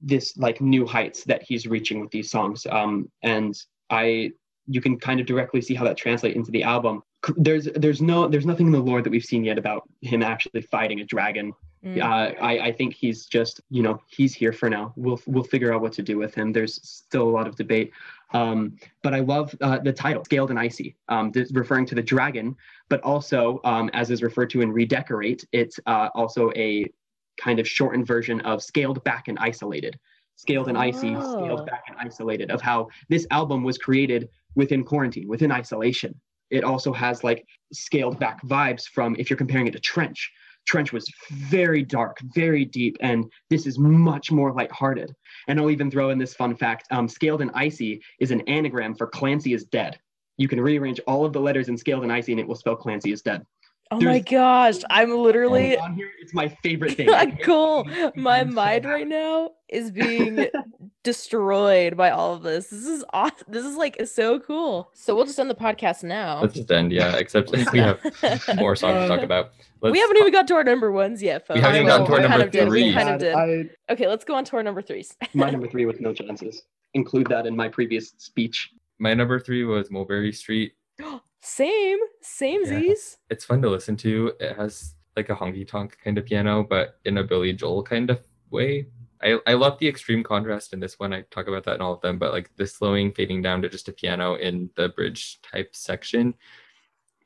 this 0.00 0.36
like 0.36 0.60
new 0.60 0.86
heights 0.86 1.24
that 1.24 1.42
he's 1.42 1.66
reaching 1.66 2.00
with 2.00 2.10
these 2.10 2.30
songs. 2.30 2.66
Um, 2.70 3.10
and 3.22 3.54
I, 3.90 4.32
you 4.66 4.80
can 4.80 4.98
kind 4.98 5.20
of 5.20 5.26
directly 5.26 5.60
see 5.60 5.74
how 5.74 5.84
that 5.84 5.96
translates 5.96 6.36
into 6.36 6.50
the 6.50 6.62
album. 6.62 7.02
There's 7.36 7.64
there's 7.76 8.00
no 8.02 8.28
there's 8.28 8.46
nothing 8.46 8.66
in 8.66 8.72
the 8.72 8.80
lore 8.80 9.02
that 9.02 9.10
we've 9.10 9.24
seen 9.24 9.44
yet 9.44 9.58
about 9.58 9.88
him 10.00 10.22
actually 10.22 10.62
fighting 10.62 11.00
a 11.00 11.04
dragon 11.04 11.52
Mm. 11.84 12.00
uh, 12.02 12.34
I, 12.42 12.58
I 12.68 12.72
think 12.72 12.94
he's 12.94 13.26
just 13.26 13.60
you 13.70 13.82
know 13.82 14.00
he's 14.08 14.34
here 14.34 14.52
for 14.52 14.68
now 14.68 14.92
we'll 14.96 15.20
we'll 15.26 15.44
figure 15.44 15.72
out 15.72 15.82
what 15.82 15.92
to 15.92 16.02
do 16.02 16.16
with 16.18 16.34
him 16.34 16.50
there's 16.50 16.80
still 16.82 17.28
a 17.28 17.30
lot 17.30 17.46
of 17.46 17.54
debate 17.54 17.92
um, 18.32 18.76
but 19.02 19.14
i 19.14 19.20
love 19.20 19.54
uh, 19.60 19.78
the 19.78 19.92
title 19.92 20.24
scaled 20.24 20.50
and 20.50 20.58
icy 20.58 20.96
um, 21.10 21.30
this- 21.32 21.52
referring 21.52 21.86
to 21.86 21.94
the 21.94 22.02
dragon 22.02 22.56
but 22.88 23.00
also 23.02 23.60
um, 23.64 23.88
as 23.92 24.10
is 24.10 24.22
referred 24.22 24.50
to 24.50 24.62
in 24.62 24.72
redecorate 24.72 25.46
it's 25.52 25.78
uh, 25.86 26.08
also 26.14 26.50
a 26.56 26.90
kind 27.36 27.60
of 27.60 27.68
shortened 27.68 28.06
version 28.06 28.40
of 28.40 28.62
scaled 28.62 29.04
back 29.04 29.28
and 29.28 29.38
isolated 29.38 29.96
scaled 30.34 30.68
and 30.68 30.78
icy 30.78 31.14
Oh. 31.14 31.32
scaled 31.38 31.66
back 31.66 31.84
and 31.88 31.96
isolated 32.00 32.50
of 32.50 32.60
how 32.62 32.88
this 33.10 33.26
album 33.30 33.62
was 33.62 33.78
created 33.78 34.28
within 34.56 34.84
quarantine 34.84 35.28
within 35.28 35.52
isolation 35.52 36.14
it 36.50 36.64
also 36.64 36.92
has 36.92 37.22
like 37.22 37.44
scaled 37.72 38.18
back 38.18 38.42
vibes 38.42 38.84
from 38.84 39.14
if 39.18 39.30
you're 39.30 39.36
comparing 39.36 39.66
it 39.66 39.72
to 39.72 39.80
trench 39.80 40.30
Trench 40.66 40.92
was 40.92 41.08
very 41.30 41.82
dark, 41.82 42.18
very 42.34 42.64
deep, 42.64 42.96
and 43.00 43.24
this 43.50 43.66
is 43.66 43.78
much 43.78 44.32
more 44.32 44.52
lighthearted. 44.52 45.14
And 45.48 45.58
I'll 45.58 45.70
even 45.70 45.90
throw 45.90 46.10
in 46.10 46.18
this 46.18 46.34
fun 46.34 46.56
fact: 46.56 46.86
um, 46.90 47.08
scaled 47.08 47.40
and 47.40 47.52
icy 47.54 48.02
is 48.18 48.32
an 48.32 48.42
anagram 48.42 48.94
for 48.94 49.06
Clancy 49.06 49.54
is 49.54 49.64
dead. 49.64 49.98
You 50.38 50.48
can 50.48 50.60
rearrange 50.60 51.00
all 51.06 51.24
of 51.24 51.32
the 51.32 51.40
letters 51.40 51.68
in 51.68 51.78
scaled 51.78 52.02
and 52.02 52.12
icy, 52.12 52.32
and 52.32 52.40
it 52.40 52.48
will 52.48 52.56
spell 52.56 52.76
Clancy 52.76 53.12
is 53.12 53.22
dead. 53.22 53.46
Oh 53.90 54.00
my 54.00 54.18
gosh, 54.18 54.76
I'm 54.90 55.16
literally 55.16 55.78
on 55.78 55.94
here. 55.94 56.10
It's 56.20 56.34
my 56.34 56.48
favorite 56.62 56.96
thing. 56.96 57.08
Cool. 57.42 57.84
My 58.16 58.40
I'm 58.40 58.52
mind 58.52 58.84
happy. 58.84 58.94
right 58.94 59.06
now 59.06 59.52
is 59.68 59.92
being 59.92 60.48
destroyed 61.04 61.96
by 61.96 62.10
all 62.10 62.34
of 62.34 62.42
this. 62.42 62.68
This 62.68 62.84
is 62.86 63.04
awesome. 63.12 63.46
This 63.48 63.64
is 63.64 63.76
like 63.76 63.96
so 64.06 64.40
cool. 64.40 64.90
So 64.92 65.14
we'll 65.14 65.24
just 65.24 65.38
end 65.38 65.48
the 65.48 65.54
podcast 65.54 66.02
now. 66.02 66.40
Let's 66.40 66.54
just 66.54 66.70
end, 66.70 66.90
yeah. 66.90 67.14
Except 67.16 67.50
since 67.50 67.70
we 67.70 67.78
have 67.78 68.00
more 68.56 68.74
songs 68.74 69.02
to 69.02 69.08
talk 69.08 69.22
about. 69.22 69.52
Let's 69.80 69.92
we 69.92 70.00
haven't 70.00 70.16
even 70.16 70.32
got 70.32 70.48
to 70.48 70.54
our 70.54 70.64
number 70.64 70.90
ones 70.90 71.22
yet, 71.22 71.46
folks. 71.46 71.58
We 71.58 71.62
haven't 71.62 71.76
even 71.76 71.86
gotten 71.86 72.06
to 72.06 72.12
our 72.12 72.18
we 72.18 72.22
kind 72.26 72.30
number 72.30 72.46
of 72.46 72.50
did. 72.52 72.64
We 72.64 72.70
threes. 72.70 72.94
kind 72.94 73.08
of 73.10 73.20
did. 73.20 73.34
I, 73.34 73.92
Okay, 73.92 74.08
let's 74.08 74.24
go 74.24 74.34
on 74.34 74.44
to 74.46 74.56
our 74.56 74.62
number 74.64 74.82
threes. 74.82 75.14
my 75.34 75.50
number 75.50 75.68
three 75.68 75.86
with 75.86 76.00
no 76.00 76.12
chances. 76.12 76.62
Include 76.94 77.28
that 77.28 77.46
in 77.46 77.54
my 77.54 77.68
previous 77.68 78.14
speech. 78.18 78.70
My 78.98 79.14
number 79.14 79.38
three 79.38 79.64
was 79.64 79.90
Mulberry 79.92 80.32
Street. 80.32 80.72
Same, 81.46 81.98
same 82.22 82.62
Yeah. 82.64 82.80
Z's. 82.80 83.18
It's 83.30 83.44
fun 83.44 83.62
to 83.62 83.70
listen 83.70 83.96
to. 83.98 84.32
It 84.40 84.56
has 84.56 84.96
like 85.14 85.28
a 85.28 85.34
honky 85.36 85.66
tonk 85.66 85.96
kind 86.02 86.18
of 86.18 86.26
piano, 86.26 86.66
but 86.68 86.98
in 87.04 87.18
a 87.18 87.22
Billy 87.22 87.52
Joel 87.52 87.84
kind 87.84 88.10
of 88.10 88.18
way. 88.50 88.88
I, 89.22 89.38
I 89.46 89.54
love 89.54 89.78
the 89.78 89.86
extreme 89.86 90.24
contrast 90.24 90.72
in 90.72 90.80
this 90.80 90.98
one. 90.98 91.12
I 91.12 91.22
talk 91.30 91.46
about 91.46 91.62
that 91.64 91.76
in 91.76 91.80
all 91.80 91.94
of 91.94 92.00
them, 92.00 92.18
but 92.18 92.32
like 92.32 92.50
the 92.56 92.66
slowing, 92.66 93.12
fading 93.12 93.42
down 93.42 93.62
to 93.62 93.68
just 93.68 93.88
a 93.88 93.92
piano 93.92 94.34
in 94.34 94.68
the 94.74 94.88
bridge 94.88 95.40
type 95.40 95.76
section. 95.76 96.34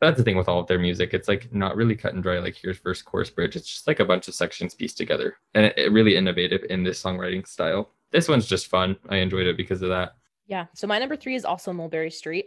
That's 0.02 0.18
the 0.18 0.22
thing 0.22 0.36
with 0.36 0.48
all 0.48 0.60
of 0.60 0.66
their 0.66 0.78
music. 0.78 1.14
It's 1.14 1.26
like 1.26 1.52
not 1.54 1.74
really 1.74 1.96
cut 1.96 2.12
and 2.12 2.22
dry, 2.22 2.40
like 2.40 2.56
here's 2.56 2.78
verse, 2.78 3.00
chorus, 3.00 3.30
bridge. 3.30 3.56
It's 3.56 3.68
just 3.68 3.86
like 3.86 4.00
a 4.00 4.04
bunch 4.04 4.28
of 4.28 4.34
sections 4.34 4.74
pieced 4.74 4.98
together. 4.98 5.38
And 5.54 5.64
it, 5.64 5.78
it 5.78 5.92
really 5.92 6.16
innovative 6.16 6.64
in 6.68 6.84
this 6.84 7.02
songwriting 7.02 7.48
style. 7.48 7.94
This 8.10 8.28
one's 8.28 8.46
just 8.46 8.66
fun. 8.66 8.96
I 9.08 9.16
enjoyed 9.16 9.46
it 9.46 9.56
because 9.56 9.80
of 9.80 9.88
that. 9.88 10.16
Yeah. 10.50 10.66
So 10.74 10.88
my 10.88 10.98
number 10.98 11.14
three 11.14 11.36
is 11.36 11.44
also 11.44 11.72
Mulberry 11.72 12.10
Street. 12.10 12.46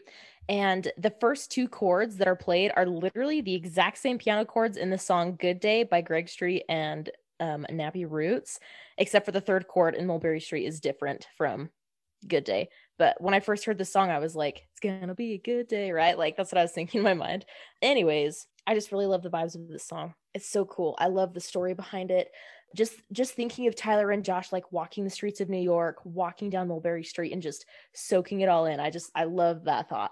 And 0.49 0.91
the 0.97 1.13
first 1.21 1.51
two 1.51 1.69
chords 1.69 2.17
that 2.17 2.27
are 2.27 2.35
played 2.35 2.73
are 2.75 2.85
literally 2.85 3.39
the 3.39 3.55
exact 3.55 3.97
same 3.97 4.17
piano 4.17 4.43
chords 4.43 4.75
in 4.75 4.89
the 4.89 4.97
song 4.97 5.37
Good 5.39 5.61
Day 5.61 5.83
by 5.83 6.01
Greg 6.01 6.27
Street 6.27 6.63
and 6.67 7.09
um, 7.39 7.65
Nappy 7.71 8.05
Roots, 8.07 8.59
except 8.97 9.25
for 9.25 9.31
the 9.31 9.39
third 9.39 9.69
chord 9.69 9.95
in 9.95 10.05
Mulberry 10.05 10.41
Street 10.41 10.65
is 10.65 10.81
different 10.81 11.27
from 11.37 11.69
Good 12.27 12.43
Day. 12.43 12.67
But 12.99 13.21
when 13.21 13.33
I 13.33 13.39
first 13.39 13.63
heard 13.63 13.77
the 13.77 13.85
song, 13.85 14.09
I 14.09 14.19
was 14.19 14.35
like, 14.35 14.67
it's 14.71 14.81
gonna 14.81 15.15
be 15.15 15.33
a 15.33 15.37
good 15.37 15.69
day, 15.69 15.91
right? 15.91 16.17
Like 16.17 16.35
that's 16.35 16.51
what 16.51 16.59
I 16.59 16.63
was 16.63 16.73
thinking 16.73 16.99
in 16.99 17.03
my 17.05 17.13
mind. 17.13 17.45
Anyways, 17.81 18.47
I 18.67 18.75
just 18.75 18.91
really 18.91 19.05
love 19.05 19.23
the 19.23 19.29
vibes 19.29 19.55
of 19.55 19.69
this 19.69 19.87
song. 19.87 20.13
It's 20.33 20.49
so 20.49 20.65
cool. 20.65 20.95
I 20.99 21.07
love 21.07 21.33
the 21.33 21.39
story 21.39 21.73
behind 21.73 22.11
it. 22.11 22.29
Just 22.75 22.95
just 23.11 23.33
thinking 23.33 23.67
of 23.67 23.75
Tyler 23.75 24.11
and 24.11 24.23
Josh 24.23 24.51
like 24.51 24.71
walking 24.71 25.03
the 25.03 25.09
streets 25.09 25.41
of 25.41 25.49
New 25.49 25.61
York, 25.61 25.99
walking 26.03 26.49
down 26.49 26.67
Mulberry 26.67 27.03
Street 27.03 27.33
and 27.33 27.41
just 27.41 27.65
soaking 27.93 28.41
it 28.41 28.49
all 28.49 28.65
in. 28.65 28.79
I 28.79 28.89
just 28.89 29.11
I 29.15 29.25
love 29.25 29.65
that 29.65 29.89
thought. 29.89 30.11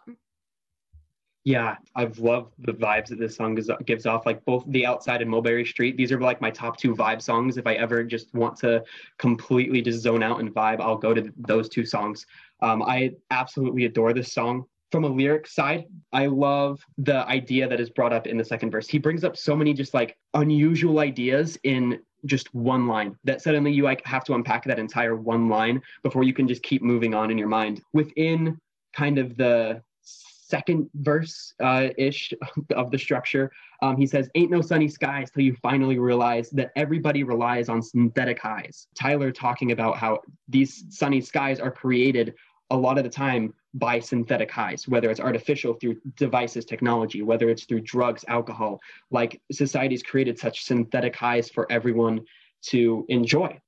Yeah, 1.44 1.78
I've 1.96 2.20
loved 2.20 2.54
the 2.60 2.74
vibes 2.74 3.08
that 3.08 3.18
this 3.18 3.36
song 3.36 3.56
gives, 3.56 4.06
off. 4.06 4.28
Like 4.28 4.46
both 4.46 4.64
the 4.68 4.86
outside 4.86 5.22
and 5.24 5.32
Mulberry 5.32 5.66
Street. 5.66 5.98
These 5.98 6.12
are 6.12 6.22
like 6.22 6.40
my 6.40 6.52
top 6.52 6.78
two 6.78 6.94
vibe 6.94 7.22
songs. 7.22 7.58
If 7.58 7.66
I 7.66 7.74
ever 7.74 8.04
just 8.04 8.32
want 8.36 8.58
to 8.58 8.84
completely 9.18 9.82
just 9.82 10.02
zone 10.02 10.22
out 10.22 10.40
and 10.40 10.54
vibe, 10.54 10.80
I'll 10.80 10.98
go 10.98 11.16
to 11.16 11.34
those 11.38 11.68
two 11.68 11.84
songs. 11.84 12.28
Um, 12.62 12.84
I 12.84 13.14
absolutely 13.32 13.86
adore 13.86 14.14
this 14.14 14.32
song. 14.32 14.66
From 14.92 15.04
a 15.04 15.08
lyric 15.08 15.48
side, 15.48 15.86
I 16.12 16.28
love 16.28 16.86
the 16.98 17.26
idea 17.28 17.68
that 17.68 17.80
is 17.80 17.90
brought 17.90 18.14
up 18.14 18.28
in 18.28 18.38
the 18.38 18.46
second 18.46 18.72
verse. 18.72 18.88
He 18.88 19.00
brings 19.00 19.24
up 19.24 19.36
so 19.36 19.56
many 19.56 19.74
just 19.74 19.94
like 19.96 20.18
unusual 20.36 21.00
ideas 21.00 21.58
in 21.64 22.00
just 22.26 22.54
one 22.54 22.88
line 22.88 23.18
that 23.24 23.42
suddenly 23.42 23.72
you 23.72 23.84
like 23.84 24.06
have 24.06 24.24
to 24.26 24.34
unpack 24.34 24.64
that 24.66 24.80
entire 24.80 25.16
one 25.16 25.50
line 25.50 25.82
before 26.04 26.24
you 26.24 26.34
can 26.34 26.48
just 26.48 26.64
keep 26.64 26.82
moving 26.82 27.14
on 27.14 27.32
in 27.32 27.38
your 27.38 27.48
mind. 27.48 27.82
Within 27.94 28.60
kind 28.94 29.18
of 29.18 29.38
the 29.38 29.82
second 30.04 30.90
verse 30.96 31.54
uh, 31.62 31.88
ish 31.98 32.34
of 32.76 32.92
the 32.92 32.98
structure, 32.98 33.52
um, 33.82 33.98
he 33.98 34.06
says, 34.06 34.30
Ain't 34.36 34.52
no 34.52 34.62
sunny 34.62 34.88
skies 34.88 35.32
till 35.32 35.44
you 35.44 35.56
finally 35.62 35.98
realize 35.98 36.50
that 36.52 36.72
everybody 36.76 37.24
relies 37.24 37.70
on 37.70 37.82
synthetic 37.82 38.40
highs. 38.40 38.88
Tyler 38.94 39.32
talking 39.32 39.72
about 39.72 39.98
how 39.98 40.20
these 40.48 40.86
sunny 40.90 41.22
skies 41.22 41.60
are 41.60 41.72
created 41.72 42.36
a 42.72 42.76
lot 42.76 42.98
of 42.98 43.04
the 43.04 43.10
time 43.10 43.54
by 43.74 44.00
synthetic 44.00 44.50
highs, 44.50 44.88
whether 44.88 45.10
it's 45.12 45.20
artificial 45.20 45.74
through 45.76 45.98
devices, 46.16 46.66
technology, 46.66 47.22
whether 47.22 47.50
it's 47.50 47.66
through 47.66 47.82
drugs, 47.82 48.26
alcohol. 48.28 48.80
Like 49.12 49.40
society's 49.52 50.02
created 50.02 50.40
such 50.40 50.64
synthetic 50.64 51.16
highs 51.16 51.50
for 51.50 51.72
everyone 51.72 52.22
to 52.68 53.06
enjoy. 53.10 53.60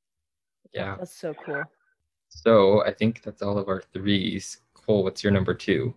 Yeah. 0.74 0.96
That's 0.98 1.16
so 1.16 1.34
cool. 1.46 1.64
So 2.30 2.84
I 2.84 2.92
think 2.92 3.22
that's 3.22 3.42
all 3.42 3.58
of 3.58 3.68
our 3.68 3.84
threes. 3.94 4.62
Cole, 4.74 5.04
what's 5.04 5.24
your 5.24 5.32
number 5.32 5.54
two? 5.54 5.94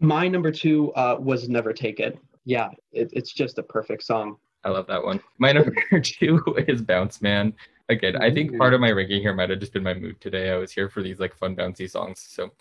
My 0.00 0.28
number 0.28 0.50
two 0.50 0.92
uh, 0.94 1.16
was 1.20 1.48
Never 1.48 1.72
Take 1.72 2.00
It. 2.00 2.18
Yeah, 2.44 2.70
it, 2.90 3.10
it's 3.12 3.32
just 3.32 3.58
a 3.58 3.62
perfect 3.62 4.02
song. 4.02 4.36
I 4.64 4.70
love 4.70 4.86
that 4.86 5.04
one. 5.04 5.20
My 5.38 5.52
number 5.58 6.00
two 6.00 6.42
is 6.66 6.80
Bounce 6.82 7.20
Man. 7.20 7.52
Again, 7.90 8.22
I 8.22 8.30
think 8.30 8.56
part 8.56 8.72
of 8.72 8.80
my 8.80 8.92
ranking 8.92 9.20
here 9.20 9.34
might 9.34 9.50
have 9.50 9.58
just 9.58 9.72
been 9.72 9.82
my 9.82 9.94
mood 9.94 10.20
today. 10.20 10.50
I 10.50 10.56
was 10.56 10.70
here 10.70 10.88
for 10.88 11.02
these 11.02 11.18
like 11.18 11.36
fun 11.36 11.56
bouncy 11.56 11.90
songs. 11.90 12.24
So 12.28 12.52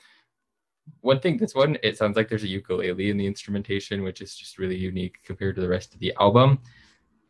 one 1.01 1.19
thing, 1.19 1.37
this 1.37 1.53
one, 1.53 1.77
it 1.83 1.99
sounds 1.99 2.17
like 2.17 2.27
there's 2.27 2.43
a 2.43 2.47
ukulele 2.47 3.11
in 3.11 3.17
the 3.17 3.27
instrumentation, 3.27 4.01
which 4.01 4.21
is 4.21 4.35
just 4.35 4.57
really 4.57 4.75
unique 4.75 5.19
compared 5.23 5.53
to 5.55 5.61
the 5.61 5.69
rest 5.69 5.93
of 5.93 5.99
the 5.99 6.13
album. 6.19 6.59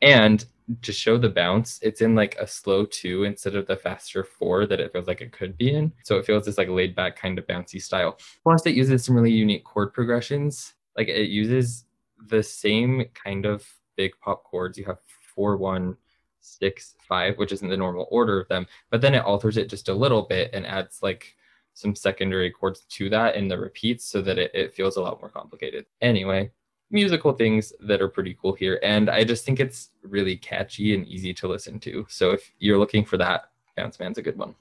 And 0.01 0.45
to 0.81 0.93
show 0.93 1.17
the 1.17 1.27
bounce, 1.27 1.77
it's 1.81 1.99
in 1.99 2.15
like 2.15 2.38
a 2.39 2.47
slow 2.47 2.85
two 2.85 3.25
instead 3.25 3.55
of 3.55 3.67
the 3.67 3.75
faster 3.75 4.23
four 4.23 4.65
that 4.65 4.79
it 4.79 4.93
feels 4.93 5.07
like 5.07 5.19
it 5.19 5.33
could 5.33 5.57
be 5.57 5.73
in. 5.73 5.91
So 6.05 6.17
it 6.17 6.25
feels 6.25 6.45
this 6.45 6.57
like 6.57 6.69
laid 6.69 6.95
back 6.95 7.17
kind 7.17 7.38
of 7.38 7.47
bouncy 7.47 7.81
style. 7.81 8.17
Plus, 8.43 8.65
it 8.65 8.75
uses 8.75 9.03
some 9.03 9.15
really 9.15 9.31
unique 9.31 9.65
chord 9.65 9.93
progressions. 9.93 10.73
Like 10.95 11.09
it 11.09 11.29
uses 11.29 11.83
the 12.27 12.41
same 12.41 13.03
kind 13.13 13.45
of 13.45 13.67
big 13.97 14.13
pop 14.21 14.45
chords. 14.45 14.77
You 14.77 14.85
have 14.85 14.99
four, 15.35 15.57
one, 15.57 15.97
six, 16.41 16.95
five, 17.08 17.38
which 17.38 17.52
isn't 17.52 17.69
the 17.69 17.78
normal 17.78 18.08
order 18.12 18.39
of 18.39 18.47
them, 18.47 18.67
but 18.89 19.02
then 19.02 19.15
it 19.15 19.23
alters 19.23 19.58
it 19.58 19.69
just 19.69 19.89
a 19.89 19.93
little 19.93 20.23
bit 20.23 20.52
and 20.54 20.65
adds 20.65 20.99
like 21.02 21.36
some 21.73 21.95
secondary 21.95 22.52
chords 22.52 22.82
to 22.89 23.10
that 23.10 23.36
in 23.36 23.47
the 23.47 23.58
repeats 23.58 24.06
so 24.06 24.21
that 24.21 24.38
it, 24.38 24.52
it 24.54 24.73
feels 24.73 24.97
a 24.97 25.02
lot 25.02 25.19
more 25.21 25.30
complicated. 25.30 25.86
Anyway, 26.02 26.52
musical 26.91 27.34
things 27.34 27.71
that 27.82 28.02
are 28.02 28.10
pretty 28.10 28.36
cool 28.41 28.54
here. 28.54 28.80
And 28.84 29.10
I 29.10 29.23
just 29.23 29.45
think 29.45 29.60
it's 29.60 29.89
really 30.04 30.36
catchy 30.36 30.93
and 30.93 31.08
easy 31.08 31.34
to 31.36 31.47
listen 31.47 31.80
to. 31.82 32.06
So 32.10 32.32
if 32.32 32.52
you're 32.60 32.78
looking 32.78 33.06
for 33.06 33.17
that, 33.17 33.52
Bounce 33.78 33.99
Man's 33.99 34.17
a 34.17 34.21
good 34.21 34.38
one. 34.38 34.56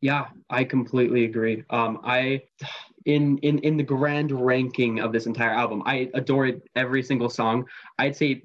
Yeah, 0.00 0.26
I 0.50 0.64
completely 0.64 1.24
agree. 1.24 1.64
Um, 1.70 2.00
I, 2.04 2.42
in 3.06 3.38
in 3.38 3.58
in 3.60 3.78
the 3.78 3.82
grand 3.82 4.32
ranking 4.32 5.00
of 5.00 5.12
this 5.12 5.24
entire 5.24 5.52
album, 5.52 5.82
I 5.86 6.10
adored 6.12 6.60
every 6.76 7.02
single 7.02 7.30
song. 7.30 7.64
I'd 7.98 8.14
say, 8.14 8.42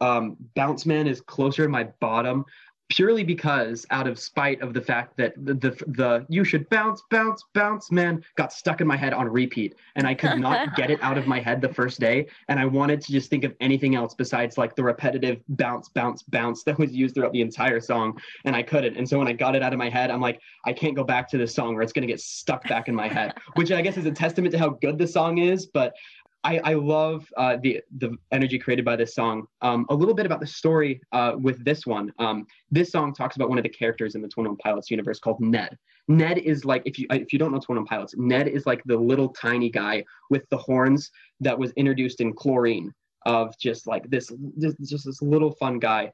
um, 0.00 0.36
Bounce 0.54 0.86
Man 0.86 1.06
is 1.06 1.20
closer 1.20 1.64
to 1.64 1.68
my 1.68 1.84
bottom, 2.00 2.44
purely 2.90 3.24
because 3.24 3.86
out 3.90 4.06
of 4.06 4.18
spite 4.18 4.60
of 4.60 4.74
the 4.74 4.80
fact 4.80 5.16
that 5.16 5.32
the 5.44 5.54
the, 5.54 5.70
the 5.88 6.26
you 6.28 6.44
should 6.44 6.68
bounce 6.68 7.02
bounce 7.10 7.42
bounce 7.54 7.90
man 7.90 8.22
got 8.36 8.52
stuck 8.52 8.80
in 8.80 8.86
my 8.86 8.96
head 8.96 9.12
on 9.12 9.28
repeat, 9.28 9.74
and 9.96 10.06
I 10.06 10.14
could 10.14 10.38
not 10.38 10.74
get 10.76 10.90
it 10.90 11.02
out 11.02 11.18
of 11.18 11.26
my 11.26 11.40
head 11.40 11.60
the 11.60 11.72
first 11.72 11.98
day, 11.98 12.26
and 12.48 12.60
I 12.60 12.66
wanted 12.66 13.00
to 13.02 13.12
just 13.12 13.30
think 13.30 13.44
of 13.44 13.54
anything 13.60 13.94
else 13.94 14.14
besides 14.14 14.58
like 14.58 14.76
the 14.76 14.84
repetitive 14.84 15.40
bounce 15.48 15.88
bounce 15.88 16.22
bounce 16.22 16.62
that 16.64 16.78
was 16.78 16.92
used 16.92 17.14
throughout 17.14 17.32
the 17.32 17.40
entire 17.40 17.80
song, 17.80 18.20
and 18.44 18.54
I 18.54 18.62
couldn't. 18.62 18.96
And 18.96 19.08
so 19.08 19.18
when 19.18 19.28
I 19.28 19.32
got 19.32 19.56
it 19.56 19.62
out 19.62 19.72
of 19.72 19.78
my 19.78 19.88
head, 19.88 20.10
I'm 20.10 20.20
like. 20.20 20.40
I 20.66 20.72
can't 20.72 20.94
go 20.94 21.04
back 21.04 21.28
to 21.30 21.38
this 21.38 21.54
song 21.54 21.74
or 21.74 21.82
it's 21.82 21.92
going 21.92 22.06
to 22.06 22.12
get 22.12 22.20
stuck 22.20 22.66
back 22.68 22.88
in 22.88 22.94
my 22.94 23.08
head, 23.08 23.34
which 23.54 23.70
I 23.70 23.82
guess 23.82 23.96
is 23.96 24.06
a 24.06 24.10
testament 24.10 24.52
to 24.52 24.58
how 24.58 24.70
good 24.70 24.98
the 24.98 25.06
song 25.06 25.38
is. 25.38 25.66
But 25.66 25.94
I, 26.44 26.58
I 26.58 26.74
love 26.74 27.26
uh, 27.36 27.56
the 27.62 27.80
the 27.98 28.16
energy 28.30 28.58
created 28.58 28.84
by 28.84 28.96
this 28.96 29.14
song. 29.14 29.46
Um, 29.62 29.86
a 29.88 29.94
little 29.94 30.14
bit 30.14 30.26
about 30.26 30.40
the 30.40 30.46
story 30.46 31.00
uh, 31.12 31.32
with 31.38 31.64
this 31.64 31.86
one. 31.86 32.12
Um, 32.18 32.46
this 32.70 32.92
song 32.92 33.14
talks 33.14 33.36
about 33.36 33.48
one 33.48 33.58
of 33.58 33.64
the 33.64 33.70
characters 33.70 34.14
in 34.14 34.22
the 34.22 34.28
Twenty 34.28 34.48
One 34.48 34.58
Pilots 34.58 34.90
universe 34.90 35.18
called 35.18 35.40
Ned. 35.40 35.76
Ned 36.06 36.38
is 36.38 36.64
like 36.64 36.82
if 36.84 36.98
you 36.98 37.06
if 37.10 37.32
you 37.32 37.38
don't 37.38 37.50
know 37.50 37.58
Twenty 37.58 37.80
One 37.80 37.86
Pilots, 37.86 38.14
Ned 38.16 38.46
is 38.46 38.66
like 38.66 38.82
the 38.84 38.96
little 38.96 39.30
tiny 39.30 39.70
guy 39.70 40.04
with 40.30 40.48
the 40.50 40.58
horns 40.58 41.10
that 41.40 41.58
was 41.58 41.72
introduced 41.72 42.20
in 42.20 42.34
Chlorine 42.34 42.92
of 43.26 43.58
just 43.58 43.86
like 43.86 44.08
this 44.10 44.30
just, 44.60 44.76
just 44.84 45.06
this 45.06 45.22
little 45.22 45.52
fun 45.52 45.78
guy 45.78 46.12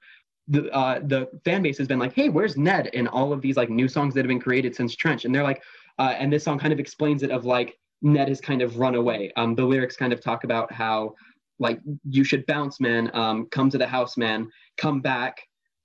the 0.48 0.70
uh, 0.72 0.98
the 1.04 1.28
fan 1.44 1.62
base 1.62 1.78
has 1.78 1.86
been 1.86 1.98
like, 1.98 2.12
hey, 2.12 2.28
where's 2.28 2.56
Ned 2.56 2.88
in 2.88 3.06
all 3.06 3.32
of 3.32 3.40
these 3.40 3.56
like 3.56 3.70
new 3.70 3.88
songs 3.88 4.14
that 4.14 4.20
have 4.20 4.28
been 4.28 4.40
created 4.40 4.74
since 4.74 4.96
Trench? 4.96 5.24
And 5.24 5.34
they're 5.34 5.44
like, 5.44 5.62
uh, 5.98 6.14
and 6.18 6.32
this 6.32 6.44
song 6.44 6.58
kind 6.58 6.72
of 6.72 6.80
explains 6.80 7.22
it 7.22 7.30
of 7.30 7.44
like 7.44 7.78
Ned 8.02 8.28
has 8.28 8.40
kind 8.40 8.62
of 8.62 8.78
run 8.78 8.94
away. 8.94 9.32
Um, 9.36 9.54
the 9.54 9.64
lyrics 9.64 9.96
kind 9.96 10.12
of 10.12 10.20
talk 10.20 10.44
about 10.44 10.72
how 10.72 11.14
like 11.58 11.80
you 12.08 12.24
should 12.24 12.46
bounce, 12.46 12.80
man. 12.80 13.10
Um, 13.14 13.46
come 13.50 13.70
to 13.70 13.78
the 13.78 13.86
house, 13.86 14.16
man. 14.16 14.48
Come 14.78 15.00
back. 15.00 15.40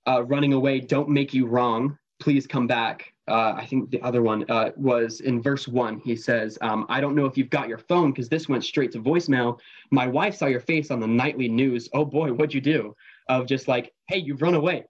Uh, 0.08 0.24
running 0.24 0.52
away 0.52 0.80
don't 0.80 1.08
make 1.08 1.34
you 1.34 1.46
wrong. 1.46 1.98
Please 2.18 2.46
come 2.46 2.66
back. 2.66 3.12
Uh, 3.28 3.54
I 3.56 3.66
think 3.66 3.90
the 3.90 4.00
other 4.02 4.22
one 4.22 4.48
uh, 4.48 4.70
was 4.76 5.20
in 5.20 5.42
verse 5.42 5.66
one. 5.66 5.98
He 5.98 6.16
says, 6.16 6.56
um, 6.62 6.86
I 6.88 7.00
don't 7.00 7.16
know 7.16 7.26
if 7.26 7.36
you've 7.36 7.50
got 7.50 7.68
your 7.68 7.78
phone 7.78 8.12
because 8.12 8.28
this 8.28 8.48
went 8.48 8.64
straight 8.64 8.92
to 8.92 9.00
voicemail. 9.00 9.58
My 9.90 10.06
wife 10.06 10.36
saw 10.36 10.46
your 10.46 10.60
face 10.60 10.90
on 10.90 11.00
the 11.00 11.08
nightly 11.08 11.48
news. 11.48 11.88
Oh 11.92 12.04
boy, 12.04 12.32
what'd 12.32 12.54
you 12.54 12.60
do? 12.60 12.94
Of 13.28 13.46
just 13.46 13.66
like, 13.66 13.92
hey, 14.08 14.18
you've 14.18 14.42
run 14.42 14.54
away. 14.54 14.84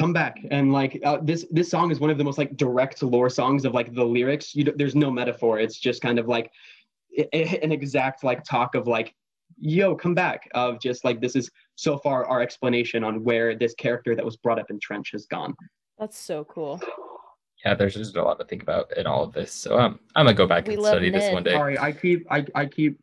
Come 0.00 0.14
back 0.14 0.38
and 0.50 0.72
like 0.72 0.98
uh, 1.04 1.18
this. 1.20 1.44
This 1.50 1.68
song 1.70 1.90
is 1.90 2.00
one 2.00 2.08
of 2.08 2.16
the 2.16 2.24
most 2.24 2.38
like 2.38 2.56
direct 2.56 3.02
lore 3.02 3.28
songs 3.28 3.66
of 3.66 3.74
like 3.74 3.92
the 3.94 4.02
lyrics. 4.02 4.54
You, 4.54 4.64
there's 4.74 4.94
no 4.94 5.10
metaphor. 5.10 5.58
It's 5.58 5.78
just 5.78 6.00
kind 6.00 6.18
of 6.18 6.26
like 6.26 6.50
i- 7.18 7.28
i- 7.34 7.60
an 7.62 7.70
exact 7.70 8.24
like 8.24 8.42
talk 8.42 8.74
of 8.74 8.86
like 8.86 9.14
yo, 9.58 9.94
come 9.94 10.14
back. 10.14 10.48
Of 10.54 10.80
just 10.80 11.04
like 11.04 11.20
this 11.20 11.36
is 11.36 11.50
so 11.74 11.98
far 11.98 12.24
our 12.24 12.40
explanation 12.40 13.04
on 13.04 13.22
where 13.24 13.54
this 13.54 13.74
character 13.74 14.16
that 14.16 14.24
was 14.24 14.38
brought 14.38 14.58
up 14.58 14.70
in 14.70 14.80
Trench 14.80 15.10
has 15.12 15.26
gone. 15.26 15.54
That's 15.98 16.16
so 16.18 16.44
cool. 16.44 16.80
Yeah, 17.64 17.74
there's 17.74 17.94
just 17.94 18.16
a 18.16 18.22
lot 18.22 18.38
to 18.38 18.44
think 18.46 18.62
about 18.62 18.96
in 18.96 19.06
all 19.06 19.22
of 19.22 19.32
this. 19.32 19.52
So 19.52 19.78
um, 19.78 20.00
I'm 20.16 20.24
gonna 20.26 20.34
go 20.34 20.46
back 20.46 20.66
We 20.66 20.74
and 20.74 20.82
love 20.82 20.92
study 20.92 21.10
this 21.10 21.32
one 21.32 21.42
day. 21.42 21.52
Sorry, 21.52 21.78
I 21.78 21.92
keep 21.92 22.26
I, 22.30 22.44
I 22.54 22.66
keep 22.66 22.98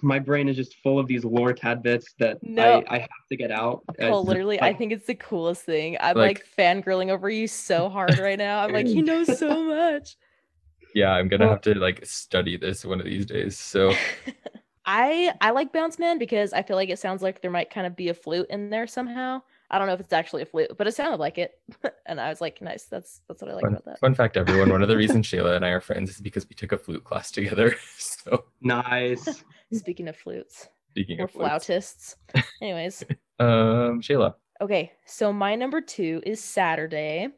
my 0.00 0.18
brain 0.18 0.48
is 0.48 0.56
just 0.56 0.76
full 0.82 0.98
of 0.98 1.06
these 1.06 1.26
lore 1.26 1.52
tidbits 1.52 2.14
that 2.18 2.42
No. 2.42 2.82
I, 2.88 2.94
I 2.96 2.98
have 3.00 3.08
to 3.30 3.36
get 3.36 3.50
out. 3.50 3.82
Cole, 4.00 4.20
It's 4.20 4.28
literally, 4.28 4.58
I 4.62 4.72
think 4.72 4.92
it's 4.92 5.04
the 5.06 5.14
coolest 5.14 5.62
thing. 5.64 5.98
I'm 6.00 6.16
Like- 6.16 6.38
like, 6.38 6.46
fangirling 6.84 7.10
over 7.10 7.28
you 7.28 7.46
so 7.46 7.90
hard 7.90 8.18
right 8.18 8.38
now. 8.38 8.60
I'm 8.60 8.72
like, 8.72 8.86
he 8.86 9.02
knows 9.02 9.38
so 9.38 9.62
much. 9.64 10.16
Yeah, 10.94 11.10
I'm 11.12 11.28
gonna 11.28 11.44
Well- 11.44 11.52
have 11.52 11.60
to 11.62 11.74
like 11.74 12.06
study 12.06 12.56
this 12.56 12.82
one 12.86 12.98
of 12.98 13.04
these 13.04 13.26
days. 13.26 13.58
So 13.58 13.92
I 14.86 15.34
I 15.42 15.50
like 15.50 15.70
Bounce 15.72 15.98
Man 15.98 16.18
because 16.18 16.54
I 16.54 16.62
feel 16.62 16.76
like 16.76 16.88
it 16.88 16.98
sounds 16.98 17.20
like 17.22 17.42
there 17.42 17.50
might 17.50 17.68
kind 17.68 17.86
of 17.86 17.94
be 17.94 18.08
a 18.08 18.14
flute 18.14 18.46
in 18.48 18.70
there 18.70 18.86
somehow. 18.86 19.42
I 19.70 19.78
don't 19.78 19.86
know 19.86 19.94
if 19.94 20.00
it's 20.00 20.12
actually 20.12 20.42
a 20.42 20.46
flute, 20.46 20.70
but 20.78 20.86
it 20.86 20.94
sounded 20.94 21.20
like 21.20 21.38
it, 21.38 21.52
and 22.06 22.20
I 22.20 22.28
was 22.28 22.40
like, 22.40 22.62
nice. 22.62 22.84
That's 22.84 23.20
that's 23.28 23.42
what 23.42 23.50
I 23.50 23.54
like 23.54 23.64
fun, 23.64 23.72
about 23.72 23.84
that. 23.84 24.00
fun 24.00 24.14
fact, 24.14 24.36
everyone. 24.36 24.70
One 24.70 24.82
of 24.82 24.88
the 24.88 24.96
reasons 25.04 25.26
Shayla 25.26 25.56
and 25.56 25.64
I 25.64 25.70
are 25.70 25.80
friends 25.80 26.10
is 26.10 26.20
because 26.20 26.48
we 26.48 26.54
took 26.54 26.72
a 26.72 26.78
flute 26.78 27.04
class 27.04 27.30
together. 27.30 27.74
So 27.98 28.44
nice. 28.60 29.44
Speaking 29.72 30.08
of 30.08 30.16
flutes, 30.16 30.68
speaking 30.90 31.18
we're 31.18 31.24
of 31.24 31.30
flutes, 31.30 31.48
flautists. 31.48 32.16
Anyways, 32.60 33.04
um, 33.38 34.00
Shayla. 34.00 34.34
Okay, 34.60 34.92
so 35.06 35.32
my 35.32 35.54
number 35.54 35.80
two 35.80 36.22
is 36.26 36.42
Saturday. 36.42 37.28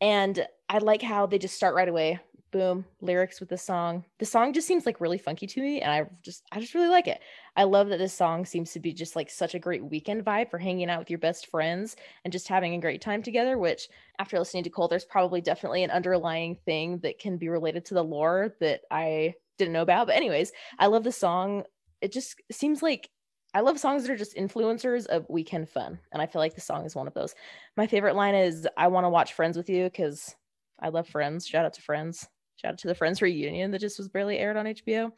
And 0.00 0.46
I 0.68 0.78
like 0.78 1.02
how 1.02 1.26
they 1.26 1.38
just 1.38 1.54
start 1.56 1.74
right 1.74 1.88
away. 1.88 2.20
Boom, 2.52 2.84
lyrics 3.00 3.38
with 3.38 3.48
the 3.48 3.56
song. 3.56 4.04
The 4.18 4.26
song 4.26 4.52
just 4.52 4.66
seems 4.66 4.84
like 4.84 5.00
really 5.00 5.18
funky 5.18 5.46
to 5.46 5.60
me. 5.60 5.80
And 5.80 5.92
I 5.92 6.06
just 6.22 6.42
I 6.50 6.58
just 6.58 6.74
really 6.74 6.88
like 6.88 7.06
it. 7.06 7.20
I 7.56 7.62
love 7.62 7.88
that 7.88 7.98
this 7.98 8.12
song 8.12 8.44
seems 8.44 8.72
to 8.72 8.80
be 8.80 8.92
just 8.92 9.14
like 9.14 9.30
such 9.30 9.54
a 9.54 9.60
great 9.60 9.84
weekend 9.84 10.24
vibe 10.24 10.50
for 10.50 10.58
hanging 10.58 10.90
out 10.90 10.98
with 10.98 11.10
your 11.10 11.20
best 11.20 11.46
friends 11.46 11.94
and 12.24 12.32
just 12.32 12.48
having 12.48 12.74
a 12.74 12.80
great 12.80 13.00
time 13.00 13.22
together, 13.22 13.56
which 13.56 13.88
after 14.18 14.36
listening 14.36 14.64
to 14.64 14.70
Cole, 14.70 14.88
there's 14.88 15.04
probably 15.04 15.40
definitely 15.40 15.84
an 15.84 15.92
underlying 15.92 16.56
thing 16.64 16.98
that 17.04 17.20
can 17.20 17.36
be 17.36 17.48
related 17.48 17.84
to 17.84 17.94
the 17.94 18.02
lore 18.02 18.52
that 18.58 18.80
I 18.90 19.34
didn't 19.56 19.72
know 19.72 19.82
about. 19.82 20.08
But 20.08 20.16
anyways, 20.16 20.50
I 20.76 20.86
love 20.86 21.04
the 21.04 21.12
song. 21.12 21.62
It 22.00 22.10
just 22.10 22.34
seems 22.50 22.82
like 22.82 23.10
I 23.54 23.60
love 23.60 23.78
songs 23.78 24.02
that 24.02 24.12
are 24.12 24.16
just 24.16 24.36
influencers 24.36 25.06
of 25.06 25.24
weekend 25.28 25.68
fun. 25.68 26.00
And 26.12 26.20
I 26.20 26.26
feel 26.26 26.40
like 26.40 26.56
the 26.56 26.60
song 26.60 26.84
is 26.84 26.96
one 26.96 27.06
of 27.06 27.14
those. 27.14 27.34
My 27.76 27.86
favorite 27.86 28.16
line 28.16 28.34
is 28.34 28.66
I 28.76 28.88
want 28.88 29.04
to 29.04 29.10
watch 29.10 29.34
Friends 29.34 29.56
with 29.56 29.68
you 29.70 29.84
because 29.84 30.34
I 30.80 30.88
love 30.88 31.06
Friends. 31.06 31.46
Shout 31.46 31.64
out 31.64 31.74
to 31.74 31.82
Friends. 31.82 32.26
Shout 32.60 32.72
out 32.72 32.78
to 32.78 32.88
the 32.88 32.94
Friends 32.94 33.22
reunion 33.22 33.70
that 33.70 33.78
just 33.78 33.98
was 33.98 34.08
barely 34.08 34.38
aired 34.38 34.56
on 34.58 34.66
HBO. 34.66 35.12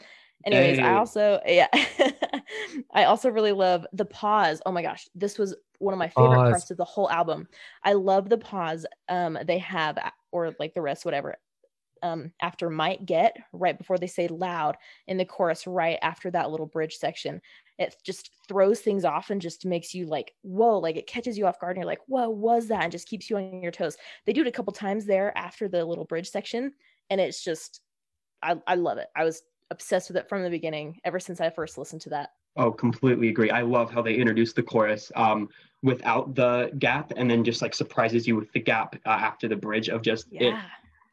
Anyways, 0.45 0.78
I 0.78 0.95
also 0.95 1.40
yeah. 1.45 1.68
I 2.93 3.05
also 3.05 3.30
really 3.30 3.53
love 3.53 3.86
the 3.93 4.05
pause. 4.05 4.62
Oh 4.64 4.72
my 4.72 4.82
gosh, 4.82 5.09
this 5.14 5.38
was 5.38 5.55
one 5.78 5.93
of 5.93 5.99
my 5.99 6.09
favorite 6.09 6.36
Pause. 6.36 6.51
parts 6.51 6.70
of 6.70 6.76
the 6.76 6.84
whole 6.84 7.11
album. 7.11 7.49
I 7.82 7.95
love 7.95 8.28
the 8.28 8.38
pause 8.38 8.86
um 9.09 9.38
they 9.45 9.59
have 9.59 9.99
or 10.30 10.55
like 10.61 10.74
the 10.74 10.82
rest 10.82 11.05
whatever 11.05 11.36
um 12.03 12.32
after 12.40 12.68
might 12.68 13.07
get 13.07 13.36
right 13.53 13.78
before 13.78 13.99
they 13.99 14.07
say 14.07 14.28
loud 14.28 14.76
in 15.07 15.16
the 15.16 15.24
chorus 15.24 15.66
right 15.66 15.99
after 16.03 16.30
that 16.30 16.51
little 16.51 16.66
bridge 16.66 16.97
section 16.97 17.40
it 17.78 17.95
just 18.05 18.30
throws 18.49 18.80
things 18.80 19.05
off 19.05 19.30
and 19.30 19.40
just 19.40 19.64
makes 19.64 19.95
you 19.95 20.07
like 20.07 20.34
whoa 20.43 20.78
like 20.78 20.97
it 20.97 21.07
catches 21.07 21.38
you 21.38 21.47
off 21.47 21.61
guard 21.61 21.76
and 21.76 21.82
you're 21.82 21.86
like 21.86 22.01
what 22.07 22.36
was 22.36 22.68
that 22.68 22.82
and 22.82 22.93
just 22.93 23.09
keeps 23.09 23.30
you 23.30 23.36
on 23.36 23.62
your 23.62 23.72
toes 23.72 23.97
they 24.26 24.32
do 24.32 24.43
it 24.43 24.49
a 24.49 24.53
couple 24.53 24.72
times 24.72 25.07
there 25.07 25.36
after 25.36 25.68
the 25.68 25.84
little 25.84 26.05
bridge 26.05 26.28
section 26.28 26.72
and 27.13 27.21
it's 27.21 27.45
just 27.45 27.83
i, 28.43 28.57
I 28.67 28.75
love 28.75 28.99
it 28.99 29.09
i 29.15 29.23
was 29.23 29.43
obsessed 29.71 30.09
with 30.09 30.17
it 30.17 30.29
from 30.29 30.43
the 30.43 30.51
beginning 30.51 30.99
ever 31.05 31.21
since 31.21 31.41
i 31.41 31.51
first 31.51 31.79
listened 31.79 32.01
to 32.03 32.11
that 32.11 32.31
Oh, 32.57 32.71
completely 32.71 33.29
agree. 33.29 33.51
I 33.51 33.63
love 33.63 33.91
how 33.91 34.03
they 34.03 34.15
introduce 34.15 34.53
the 34.53 34.63
chorus 34.63 35.11
um, 35.17 35.49
without 35.83 36.35
the 36.35 36.71
gap, 36.79 37.13
and 37.17 37.31
then 37.31 37.45
just 37.45 37.63
like 37.63 37.75
surprises 37.75 38.27
you 38.27 38.37
with 38.37 38.53
the 38.53 38.61
gap 38.61 38.95
uh, 39.07 39.09
after 39.09 39.49
the 39.49 39.57
bridge 39.57 39.89
of 39.89 40.03
just 40.03 40.27
it. 40.33 40.55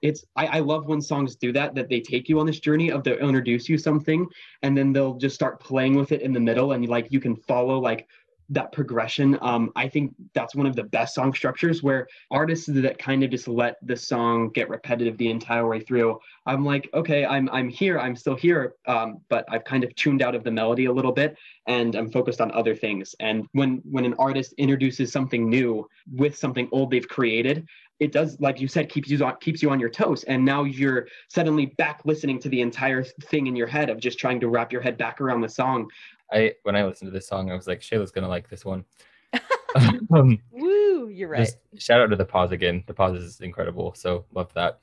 It's 0.01 0.25
I, 0.35 0.47
I 0.47 0.59
love 0.59 0.87
when 0.87 1.01
songs 1.01 1.35
do 1.35 1.53
that. 1.53 1.75
That 1.75 1.87
they 1.87 2.01
take 2.01 2.27
you 2.27 2.41
on 2.41 2.45
this 2.45 2.59
journey 2.59 2.91
of 2.91 3.03
they'll 3.03 3.17
introduce 3.17 3.69
you 3.69 3.77
something, 3.77 4.27
and 4.63 4.77
then 4.77 4.91
they'll 4.91 5.15
just 5.15 5.35
start 5.35 5.61
playing 5.61 5.95
with 5.95 6.11
it 6.11 6.21
in 6.21 6.33
the 6.33 6.39
middle, 6.41 6.73
and 6.73 6.85
like 6.89 7.07
you 7.09 7.21
can 7.21 7.37
follow 7.37 7.79
like 7.79 8.07
that 8.49 8.71
progression. 8.71 9.37
Um, 9.41 9.71
I 9.75 9.87
think 9.87 10.13
that's 10.33 10.55
one 10.55 10.65
of 10.65 10.75
the 10.75 10.83
best 10.83 11.15
song 11.15 11.33
structures 11.33 11.83
where 11.83 12.07
artists 12.31 12.67
that 12.67 12.97
kind 12.97 13.23
of 13.23 13.29
just 13.29 13.47
let 13.47 13.77
the 13.85 13.95
song 13.95 14.49
get 14.49 14.69
repetitive 14.69 15.17
the 15.17 15.29
entire 15.29 15.67
way 15.67 15.79
through. 15.79 16.19
I'm 16.45 16.65
like, 16.65 16.89
okay, 16.93 17.25
I'm 17.25 17.49
I'm 17.49 17.69
here, 17.69 17.99
I'm 17.99 18.15
still 18.15 18.35
here, 18.35 18.73
um, 18.87 19.21
but 19.29 19.45
I've 19.49 19.63
kind 19.63 19.83
of 19.83 19.93
tuned 19.95 20.21
out 20.21 20.35
of 20.35 20.43
the 20.43 20.51
melody 20.51 20.85
a 20.85 20.91
little 20.91 21.11
bit, 21.11 21.37
and 21.67 21.95
I'm 21.95 22.11
focused 22.11 22.41
on 22.41 22.51
other 22.51 22.75
things. 22.75 23.15
And 23.19 23.47
when 23.51 23.81
when 23.89 24.05
an 24.05 24.15
artist 24.17 24.53
introduces 24.57 25.11
something 25.11 25.49
new 25.49 25.87
with 26.15 26.35
something 26.35 26.67
old 26.71 26.91
they've 26.91 27.07
created, 27.07 27.67
it 27.99 28.11
does, 28.13 28.39
like 28.39 28.61
you 28.61 28.67
said, 28.67 28.89
keeps 28.89 29.09
you 29.09 29.23
on 29.23 29.35
keeps 29.41 29.61
you 29.61 29.69
on 29.69 29.79
your 29.79 29.89
toes. 29.89 30.23
And 30.23 30.43
now 30.43 30.63
you're 30.63 31.07
suddenly 31.27 31.67
back 31.67 32.01
listening 32.05 32.39
to 32.39 32.49
the 32.49 32.61
entire 32.61 33.03
thing 33.03 33.47
in 33.47 33.55
your 33.55 33.67
head 33.67 33.89
of 33.89 33.99
just 33.99 34.17
trying 34.17 34.39
to 34.39 34.47
wrap 34.47 34.71
your 34.71 34.81
head 34.81 34.97
back 34.97 35.19
around 35.21 35.41
the 35.41 35.49
song. 35.49 35.89
I 36.31 36.53
when 36.63 36.75
I 36.75 36.85
listened 36.85 37.09
to 37.09 37.13
this 37.13 37.27
song, 37.27 37.51
I 37.51 37.55
was 37.55 37.67
like, 37.67 37.81
Shayla's 37.81 38.11
gonna 38.11 38.27
like 38.27 38.49
this 38.49 38.65
one. 38.65 38.85
um, 40.13 40.39
woo 40.51 41.09
you're 41.09 41.29
right 41.29 41.51
shout 41.77 42.01
out 42.01 42.09
to 42.09 42.15
the 42.15 42.25
pause 42.25 42.51
again. 42.51 42.83
The 42.87 42.93
pause 42.93 43.21
is 43.21 43.41
incredible. 43.41 43.93
So 43.95 44.25
love 44.33 44.53
that. 44.53 44.79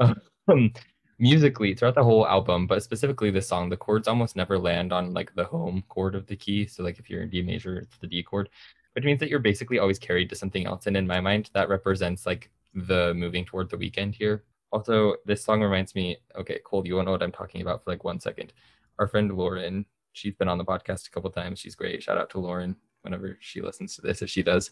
Um, 0.48 0.72
musically, 1.20 1.74
throughout 1.74 1.94
the 1.94 2.02
whole 2.02 2.26
album, 2.26 2.66
but 2.66 2.82
specifically 2.82 3.30
this 3.30 3.46
song, 3.46 3.68
the 3.68 3.76
chords 3.76 4.08
almost 4.08 4.34
never 4.34 4.58
land 4.58 4.92
on 4.92 5.14
like 5.14 5.32
the 5.36 5.44
home 5.44 5.84
chord 5.88 6.16
of 6.16 6.26
the 6.26 6.34
key. 6.34 6.66
So 6.66 6.82
like 6.82 6.98
if 6.98 7.08
you're 7.08 7.22
in 7.22 7.30
D 7.30 7.40
major, 7.42 7.76
it's 7.78 7.96
the 7.98 8.08
D 8.08 8.22
chord, 8.22 8.48
which 8.94 9.04
means 9.04 9.20
that 9.20 9.28
you're 9.28 9.38
basically 9.38 9.78
always 9.78 9.98
carried 9.98 10.28
to 10.30 10.34
something 10.34 10.66
else. 10.66 10.88
And 10.88 10.96
in 10.96 11.06
my 11.06 11.20
mind, 11.20 11.50
that 11.52 11.68
represents 11.68 12.26
like 12.26 12.50
the 12.74 13.14
moving 13.14 13.44
toward 13.44 13.70
the 13.70 13.76
weekend 13.76 14.14
here. 14.14 14.42
Also, 14.72 15.16
this 15.24 15.44
song 15.44 15.62
reminds 15.62 15.94
me. 15.94 16.16
Okay, 16.36 16.58
Cole, 16.64 16.86
you 16.86 16.94
won't 16.94 17.06
know 17.06 17.12
what 17.12 17.22
I'm 17.22 17.30
talking 17.30 17.60
about 17.60 17.84
for 17.84 17.90
like 17.90 18.02
one 18.02 18.18
second. 18.18 18.52
Our 18.98 19.06
friend 19.06 19.32
Lauren, 19.36 19.84
she's 20.12 20.34
been 20.34 20.48
on 20.48 20.58
the 20.58 20.64
podcast 20.64 21.06
a 21.06 21.10
couple 21.10 21.30
times. 21.30 21.58
She's 21.58 21.74
great. 21.74 22.02
Shout 22.02 22.18
out 22.18 22.30
to 22.30 22.40
Lauren 22.40 22.76
whenever 23.02 23.36
she 23.40 23.60
listens 23.60 23.96
to 23.96 24.02
this, 24.02 24.22
if 24.22 24.30
she 24.30 24.42
does. 24.42 24.70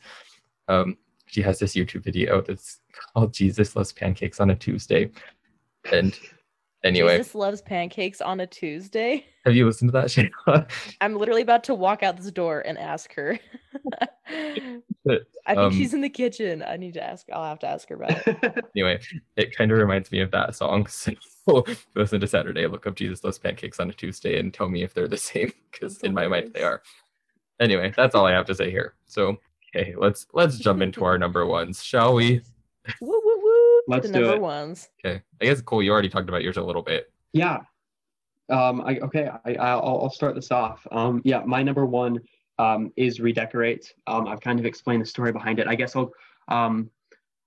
Um, 0.69 0.99
she 1.27 1.43
has 1.43 1.59
this 1.59 1.75
YouTube 1.75 2.03
video 2.03 2.41
that's 2.41 2.81
called 3.15 3.33
Jesus 3.33 3.77
Loves 3.77 3.93
Pancakes 3.93 4.41
on 4.41 4.51
a 4.51 4.55
Tuesday. 4.55 5.11
And 5.93 6.19
anyway, 6.85 7.17
jesus 7.17 7.35
loves 7.35 7.61
pancakes 7.63 8.21
on 8.21 8.41
a 8.41 8.47
tuesday 8.47 9.25
have 9.45 9.55
you 9.55 9.67
listened 9.67 9.89
to 9.89 9.93
that, 9.93 10.07
Shayla? 10.07 10.71
i'm 11.01 11.17
literally 11.17 11.43
about 11.43 11.65
to 11.65 11.75
walk 11.75 12.03
out 12.03 12.17
this 12.17 12.31
door 12.31 12.61
and 12.61 12.79
ask 12.79 13.15
her 13.15 13.39
i 14.29 14.81
think 15.47 15.59
Um, 15.59 15.73
she's 15.73 15.95
in 15.95 16.01
the 16.01 16.09
kitchen 16.09 16.63
i 16.63 16.77
need 16.77 16.95
to 16.95 17.03
ask 17.03 17.27
i'll 17.33 17.45
have 17.45 17.59
to 17.61 17.69
ask 17.69 17.89
her 17.89 17.95
about 17.97 18.27
it 18.27 18.65
anyway, 18.77 19.01
it 19.37 19.57
kind 19.57 19.73
of 19.73 19.79
reminds 19.79 20.13
me 20.13 20.21
of 20.21 20.31
that 20.31 20.55
song. 20.55 20.87
So 21.49 21.65
listen 21.95 22.21
to 22.21 22.27
Saturday, 22.27 22.67
look 22.67 22.87
up 22.87 22.95
Jesus 22.95 23.25
Loves 23.25 23.39
Pancakes 23.39 23.81
on 23.81 23.89
a 23.89 23.93
Tuesday 23.95 24.39
and 24.39 24.53
tell 24.53 24.69
me 24.69 24.83
if 24.83 24.93
they're 24.93 25.09
the 25.09 25.17
same, 25.17 25.51
because 25.73 25.97
in 26.03 26.13
my 26.13 26.29
mind 26.29 26.51
they 26.53 26.63
are. 26.63 26.83
Anyway, 27.59 27.91
that's 27.97 28.15
all 28.15 28.27
I 28.27 28.33
have 28.33 28.45
to 28.47 28.55
say 28.55 28.71
here. 28.71 28.97
So 29.07 29.39
okay, 29.75 29.95
let's 29.97 30.27
let's 30.35 30.59
jump 30.59 30.83
into 30.83 31.05
our 31.07 31.17
number 31.17 31.47
ones, 31.47 31.83
shall 31.83 32.13
we? 32.13 32.43
woo 33.01 33.21
Let's 33.89 34.07
the 34.07 34.13
do 34.13 34.21
number 34.21 34.37
it. 34.37 34.41
ones 34.41 34.89
Okay. 35.05 35.23
I 35.41 35.45
guess 35.45 35.61
Cole, 35.61 35.83
you 35.83 35.91
already 35.91 36.09
talked 36.09 36.29
about 36.29 36.43
yours 36.43 36.57
a 36.57 36.63
little 36.63 36.83
bit. 36.83 37.13
Yeah. 37.33 37.59
Um, 38.51 38.81
I, 38.81 38.99
okay, 39.01 39.29
I, 39.45 39.55
I'll, 39.55 40.03
I'll 40.03 40.11
start 40.11 40.35
this 40.35 40.51
off. 40.51 40.87
Um, 40.91 41.21
yeah, 41.25 41.43
my 41.45 41.63
number 41.63 41.85
one 41.85 42.19
um, 42.59 42.93
is 42.97 43.21
redecorate. 43.21 43.93
Um, 44.07 44.27
I've 44.27 44.41
kind 44.41 44.59
of 44.59 44.67
explained 44.67 45.03
the 45.03 45.07
story 45.07 45.33
behind 45.33 45.59
it. 45.59 45.67
I 45.67 45.75
guess 45.75 45.95
I'll 45.97 46.13
um, 46.49 46.91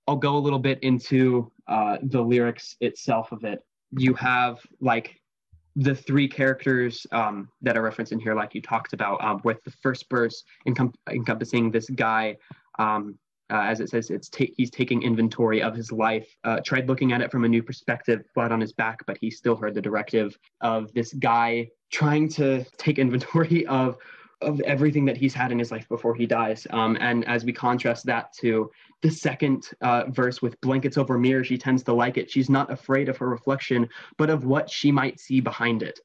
I'll 0.08 0.18
go 0.18 0.36
a 0.36 0.40
little 0.40 0.60
bit 0.60 0.80
into 0.84 1.52
uh, 1.68 1.98
the 2.04 2.22
lyrics 2.22 2.76
itself 2.82 3.32
of 3.32 3.44
it. 3.44 3.64
You 3.98 4.14
have 4.16 4.60
like 4.80 5.22
the 5.76 5.96
three 5.96 6.28
characters 6.28 7.08
um, 7.12 7.50
that 7.62 7.78
are 7.78 7.82
referenced 7.82 8.12
in 8.12 8.20
here, 8.20 8.36
like 8.36 8.54
you 8.54 8.62
talked 8.62 8.94
about, 8.94 9.24
um, 9.24 9.42
with 9.44 9.64
the 9.64 9.72
first 9.72 10.06
verse 10.10 10.44
encom- 10.68 10.94
encompassing 11.10 11.72
this 11.72 11.90
guy. 11.90 12.36
Um, 12.78 13.18
uh, 13.52 13.64
as 13.64 13.80
it 13.80 13.90
says, 13.90 14.10
it's 14.10 14.30
ta- 14.30 14.46
he's 14.56 14.72
taking 14.72 15.04
inventory 15.04 15.62
of 15.62 15.76
his 15.76 15.92
life. 15.92 16.28
Uh, 16.44 16.60
tried 16.62 16.88
looking 16.88 17.12
at 17.12 17.22
it 17.22 17.32
from 17.32 17.44
a 17.44 17.50
new 17.50 17.62
perspective, 17.62 18.24
flat 18.34 18.52
on 18.52 18.62
his 18.62 18.72
back, 18.72 19.06
but 19.06 19.18
he 19.20 19.30
still 19.30 19.56
heard 19.56 19.76
the 19.76 19.82
directive 19.82 20.38
of 20.62 20.92
this 20.94 21.14
guy 21.14 21.68
trying 21.92 22.30
to 22.30 22.64
take 22.78 22.98
inventory 22.98 23.66
of 23.68 23.98
of 24.42 24.60
everything 24.62 25.06
that 25.06 25.16
he's 25.16 25.36
had 25.36 25.52
in 25.52 25.60
his 25.60 25.72
life 25.72 25.88
before 25.88 26.16
he 26.16 26.26
dies. 26.26 26.66
Um, 26.72 26.98
and 27.00 27.28
as 27.28 27.46
we 27.46 27.54
contrast 27.54 28.08
that 28.08 28.34
to 28.40 28.72
the 29.04 29.12
second 29.12 29.70
uh, 29.82 30.06
verse 30.10 30.42
with 30.42 30.60
blankets 30.62 30.98
over 30.98 31.20
mirror, 31.20 31.44
she 31.44 31.60
tends 31.60 31.84
to 31.84 31.94
like 31.94 32.18
it. 32.18 32.32
She's 32.32 32.50
not 32.50 32.72
afraid 32.72 33.08
of 33.08 33.18
her 33.18 33.30
reflection, 33.30 33.88
but 34.18 34.32
of 34.32 34.44
what 34.44 34.68
she 34.68 34.92
might 34.92 35.20
see 35.20 35.42
behind 35.42 35.84
it. 35.84 36.00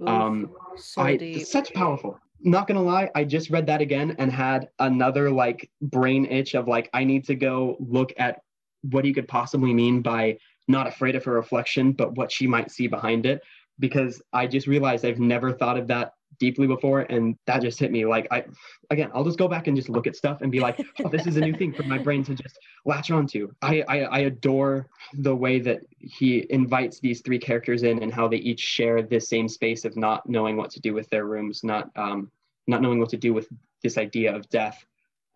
Oof, 0.00 0.08
Um, 0.08 0.50
so 0.76 1.02
I 1.02 1.42
such 1.42 1.74
powerful. 1.74 2.18
Not 2.44 2.66
gonna 2.66 2.82
lie, 2.82 3.10
I 3.14 3.24
just 3.24 3.50
read 3.50 3.66
that 3.66 3.80
again 3.80 4.16
and 4.18 4.32
had 4.32 4.68
another 4.78 5.30
like 5.30 5.70
brain 5.80 6.26
itch 6.26 6.54
of 6.54 6.66
like 6.66 6.90
I 6.92 7.04
need 7.04 7.24
to 7.26 7.34
go 7.34 7.76
look 7.78 8.12
at 8.16 8.40
what 8.82 9.04
he 9.04 9.12
could 9.12 9.28
possibly 9.28 9.72
mean 9.72 10.02
by 10.02 10.38
not 10.66 10.86
afraid 10.86 11.14
of 11.14 11.24
her 11.24 11.32
reflection, 11.34 11.92
but 11.92 12.16
what 12.16 12.32
she 12.32 12.46
might 12.46 12.70
see 12.70 12.88
behind 12.88 13.26
it. 13.26 13.42
Because 13.78 14.22
I 14.32 14.46
just 14.46 14.66
realized 14.66 15.04
I've 15.04 15.20
never 15.20 15.52
thought 15.52 15.78
of 15.78 15.88
that 15.88 16.12
deeply 16.38 16.66
before, 16.66 17.00
and 17.00 17.36
that 17.46 17.62
just 17.62 17.78
hit 17.78 17.90
me. 17.90 18.04
Like 18.04 18.26
I, 18.30 18.44
again, 18.90 19.10
I'll 19.14 19.24
just 19.24 19.38
go 19.38 19.48
back 19.48 19.66
and 19.66 19.76
just 19.76 19.88
look 19.88 20.06
at 20.06 20.16
stuff 20.16 20.42
and 20.42 20.50
be 20.50 20.60
like, 20.60 20.80
oh, 21.04 21.08
this 21.08 21.26
is 21.26 21.36
a 21.36 21.40
new 21.40 21.54
thing 21.54 21.72
for 21.72 21.82
my 21.84 21.98
brain 21.98 22.24
to 22.24 22.34
just 22.34 22.58
latch 22.84 23.10
onto. 23.10 23.52
I, 23.62 23.82
I 23.88 23.98
I 24.00 24.18
adore 24.20 24.88
the 25.14 25.34
way 25.34 25.58
that 25.60 25.80
he 25.98 26.46
invites 26.50 27.00
these 27.00 27.20
three 27.20 27.38
characters 27.38 27.82
in 27.82 28.02
and 28.02 28.12
how 28.12 28.28
they 28.28 28.38
each 28.38 28.60
share 28.60 29.02
this 29.02 29.28
same 29.28 29.48
space 29.48 29.84
of 29.84 29.96
not 29.96 30.28
knowing 30.28 30.56
what 30.56 30.70
to 30.72 30.80
do 30.80 30.94
with 30.94 31.08
their 31.10 31.24
rooms, 31.24 31.62
not 31.64 31.90
um 31.96 32.30
not 32.66 32.82
knowing 32.82 32.98
what 32.98 33.10
to 33.10 33.16
do 33.16 33.32
with 33.34 33.48
this 33.82 33.98
idea 33.98 34.34
of 34.34 34.48
death. 34.48 34.84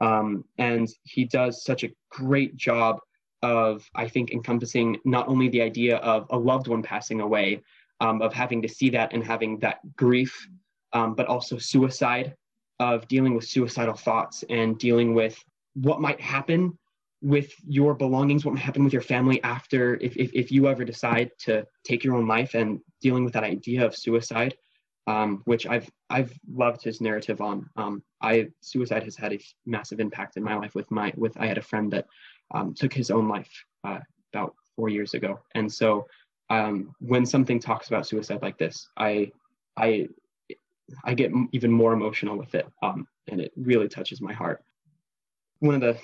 Um, 0.00 0.44
and 0.58 0.88
he 1.04 1.24
does 1.24 1.64
such 1.64 1.82
a 1.82 1.90
great 2.10 2.56
job 2.56 3.00
of 3.42 3.88
I 3.94 4.08
think 4.08 4.32
encompassing 4.32 4.98
not 5.04 5.28
only 5.28 5.48
the 5.48 5.62
idea 5.62 5.96
of 5.98 6.26
a 6.30 6.38
loved 6.38 6.68
one 6.68 6.82
passing 6.82 7.20
away, 7.20 7.62
um, 8.00 8.22
of 8.22 8.32
having 8.32 8.62
to 8.62 8.68
see 8.68 8.90
that 8.90 9.12
and 9.12 9.24
having 9.24 9.58
that 9.60 9.78
grief, 9.96 10.48
um, 10.96 11.14
but 11.14 11.26
also 11.26 11.58
suicide, 11.58 12.28
of 12.78 13.06
dealing 13.08 13.34
with 13.34 13.46
suicidal 13.54 13.98
thoughts 14.06 14.44
and 14.58 14.78
dealing 14.78 15.14
with 15.20 15.36
what 15.74 16.00
might 16.06 16.20
happen 16.20 16.60
with 17.22 17.50
your 17.66 17.92
belongings, 17.94 18.44
what 18.44 18.54
might 18.54 18.68
happen 18.68 18.84
with 18.84 18.92
your 18.92 19.02
family 19.14 19.38
after, 19.42 19.82
if, 20.06 20.16
if, 20.16 20.30
if 20.42 20.52
you 20.54 20.68
ever 20.68 20.84
decide 20.84 21.28
to 21.46 21.66
take 21.88 22.04
your 22.04 22.14
own 22.18 22.26
life 22.36 22.52
and 22.54 22.80
dealing 23.00 23.24
with 23.24 23.34
that 23.34 23.44
idea 23.44 23.84
of 23.86 23.96
suicide, 23.96 24.52
um, 25.06 25.42
which 25.44 25.66
I've, 25.66 25.88
I've 26.16 26.32
loved 26.64 26.82
his 26.82 27.00
narrative 27.00 27.40
on. 27.40 27.68
Um, 27.76 28.02
I, 28.20 28.48
suicide 28.60 29.04
has 29.04 29.16
had 29.16 29.32
a 29.32 29.40
massive 29.64 30.00
impact 30.00 30.36
in 30.36 30.42
my 30.42 30.56
life 30.56 30.74
with 30.74 30.90
my, 30.90 31.12
with, 31.16 31.34
I 31.38 31.46
had 31.46 31.58
a 31.58 31.62
friend 31.70 31.90
that 31.92 32.06
um, 32.54 32.74
took 32.74 32.92
his 32.92 33.10
own 33.10 33.26
life 33.28 33.52
uh, 33.84 34.00
about 34.32 34.54
four 34.74 34.88
years 34.88 35.14
ago. 35.14 35.40
And 35.54 35.72
so 35.80 36.06
um, 36.50 36.94
when 37.00 37.24
something 37.26 37.58
talks 37.58 37.88
about 37.88 38.06
suicide 38.06 38.42
like 38.42 38.58
this, 38.58 38.88
I 38.96 39.32
I 39.76 40.08
I 41.04 41.14
get 41.14 41.32
even 41.52 41.70
more 41.70 41.92
emotional 41.92 42.36
with 42.36 42.54
it, 42.54 42.66
um, 42.82 43.06
and 43.28 43.40
it 43.40 43.52
really 43.56 43.88
touches 43.88 44.20
my 44.20 44.32
heart. 44.32 44.62
One 45.60 45.74
of 45.74 45.80
the 45.80 45.98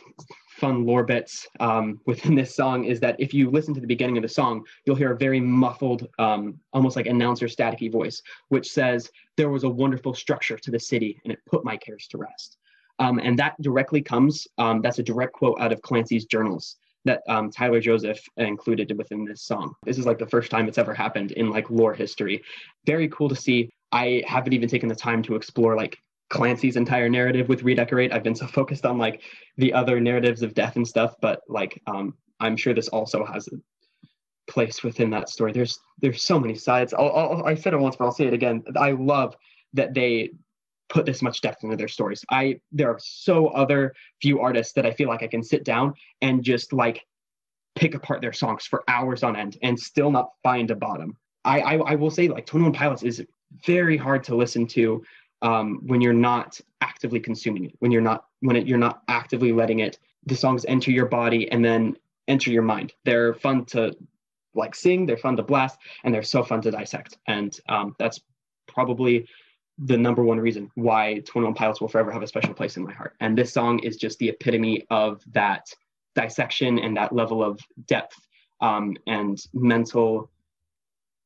fun 0.56 0.86
lore 0.86 1.04
bits 1.04 1.46
um, 1.60 2.00
within 2.06 2.34
this 2.34 2.54
song 2.56 2.84
is 2.84 3.00
that 3.00 3.16
if 3.18 3.34
you 3.34 3.50
listen 3.50 3.74
to 3.74 3.80
the 3.80 3.86
beginning 3.86 4.16
of 4.16 4.22
the 4.22 4.28
song, 4.28 4.64
you'll 4.84 4.96
hear 4.96 5.12
a 5.12 5.16
very 5.16 5.40
muffled, 5.40 6.08
um, 6.18 6.58
almost 6.72 6.96
like 6.96 7.06
announcer 7.06 7.46
staticky 7.46 7.92
voice, 7.92 8.22
which 8.48 8.70
says, 8.70 9.10
There 9.36 9.50
was 9.50 9.64
a 9.64 9.68
wonderful 9.68 10.14
structure 10.14 10.56
to 10.56 10.70
the 10.70 10.80
city, 10.80 11.20
and 11.24 11.32
it 11.32 11.40
put 11.46 11.64
my 11.64 11.76
cares 11.76 12.06
to 12.08 12.18
rest. 12.18 12.56
Um, 12.98 13.18
and 13.18 13.38
that 13.38 13.60
directly 13.60 14.00
comes, 14.00 14.46
um, 14.58 14.80
that's 14.80 14.98
a 14.98 15.02
direct 15.02 15.32
quote 15.32 15.60
out 15.60 15.72
of 15.72 15.82
Clancy's 15.82 16.24
journals 16.24 16.76
that 17.04 17.22
um, 17.28 17.50
Tyler 17.50 17.80
Joseph 17.80 18.20
included 18.36 18.96
within 18.96 19.24
this 19.24 19.42
song. 19.42 19.74
This 19.84 19.98
is 19.98 20.06
like 20.06 20.18
the 20.18 20.26
first 20.26 20.50
time 20.50 20.68
it's 20.68 20.78
ever 20.78 20.94
happened 20.94 21.32
in 21.32 21.50
like 21.50 21.68
lore 21.70 21.94
history. 21.94 22.42
Very 22.86 23.08
cool 23.08 23.28
to 23.28 23.36
see. 23.36 23.70
I 23.92 24.22
haven't 24.26 24.54
even 24.54 24.68
taken 24.68 24.88
the 24.88 24.94
time 24.94 25.22
to 25.24 25.36
explore 25.36 25.76
like 25.76 25.98
Clancy's 26.30 26.76
entire 26.76 27.10
narrative 27.10 27.48
with 27.48 27.62
Redecorate. 27.62 28.12
I've 28.12 28.22
been 28.22 28.34
so 28.34 28.46
focused 28.58 28.86
on 28.86 28.98
like 28.98 29.22
the 29.58 29.72
other 29.72 30.00
narratives 30.00 30.42
of 30.42 30.54
death 30.54 30.76
and 30.76 30.88
stuff, 30.88 31.14
but 31.20 31.40
like 31.48 31.80
um, 31.86 32.14
I'm 32.40 32.56
sure 32.56 32.74
this 32.74 32.88
also 32.88 33.24
has 33.24 33.48
a 33.48 33.56
place 34.50 34.82
within 34.82 35.10
that 35.10 35.28
story. 35.28 35.52
There's 35.52 35.78
there's 36.00 36.22
so 36.22 36.40
many 36.40 36.54
sides. 36.54 36.94
I'll, 36.94 37.12
I'll, 37.12 37.44
I 37.44 37.54
said 37.54 37.74
it 37.74 37.78
once, 37.78 37.96
but 37.96 38.06
I'll 38.06 38.12
say 38.12 38.26
it 38.26 38.34
again. 38.34 38.64
I 38.76 38.92
love 38.92 39.36
that 39.74 39.94
they 39.94 40.30
put 40.88 41.06
this 41.06 41.22
much 41.22 41.40
depth 41.40 41.64
into 41.64 41.76
their 41.76 41.88
stories. 41.88 42.24
I 42.30 42.60
there 42.72 42.90
are 42.90 42.98
so 43.00 43.48
other 43.48 43.94
few 44.20 44.40
artists 44.40 44.72
that 44.74 44.86
I 44.86 44.92
feel 44.92 45.08
like 45.08 45.22
I 45.22 45.28
can 45.28 45.42
sit 45.42 45.64
down 45.64 45.94
and 46.20 46.42
just 46.42 46.72
like 46.72 47.04
pick 47.74 47.94
apart 47.94 48.20
their 48.20 48.32
songs 48.32 48.66
for 48.66 48.84
hours 48.88 49.22
on 49.22 49.36
end 49.36 49.56
and 49.62 49.78
still 49.78 50.10
not 50.10 50.30
find 50.42 50.70
a 50.70 50.76
bottom. 50.76 51.16
I 51.44 51.60
I, 51.60 51.74
I 51.92 51.94
will 51.94 52.10
say 52.10 52.28
like 52.28 52.46
Twenty 52.46 52.64
One 52.64 52.72
Pilots 52.72 53.02
is 53.02 53.22
very 53.66 53.96
hard 53.96 54.24
to 54.24 54.34
listen 54.34 54.66
to 54.68 55.04
um, 55.42 55.80
when 55.86 56.00
you're 56.00 56.12
not 56.12 56.60
actively 56.80 57.20
consuming 57.20 57.66
it. 57.66 57.74
When 57.80 57.90
you're 57.90 58.02
not 58.02 58.26
when 58.40 58.56
it, 58.56 58.66
you're 58.66 58.78
not 58.78 59.02
actively 59.08 59.52
letting 59.52 59.80
it 59.80 59.98
the 60.26 60.36
songs 60.36 60.64
enter 60.66 60.90
your 60.90 61.06
body 61.06 61.50
and 61.50 61.64
then 61.64 61.96
enter 62.28 62.50
your 62.50 62.62
mind. 62.62 62.92
They're 63.04 63.34
fun 63.34 63.64
to 63.66 63.96
like 64.54 64.74
sing. 64.74 65.06
They're 65.06 65.16
fun 65.16 65.36
to 65.36 65.42
blast, 65.42 65.78
and 66.04 66.14
they're 66.14 66.22
so 66.22 66.42
fun 66.42 66.60
to 66.62 66.70
dissect. 66.70 67.18
And 67.26 67.58
um, 67.68 67.96
that's 67.98 68.20
probably 68.68 69.26
the 69.78 69.96
number 69.96 70.22
one 70.22 70.38
reason 70.38 70.70
why 70.74 71.20
21 71.20 71.54
Pilots 71.54 71.80
will 71.80 71.88
forever 71.88 72.12
have 72.12 72.22
a 72.22 72.26
special 72.26 72.54
place 72.54 72.76
in 72.76 72.84
my 72.84 72.92
heart. 72.92 73.14
And 73.20 73.36
this 73.36 73.52
song 73.52 73.78
is 73.80 73.96
just 73.96 74.18
the 74.18 74.28
epitome 74.28 74.84
of 74.90 75.22
that 75.32 75.66
dissection 76.14 76.78
and 76.78 76.96
that 76.96 77.12
level 77.12 77.42
of 77.42 77.58
depth 77.86 78.20
um, 78.60 78.96
and 79.06 79.38
mental 79.54 80.30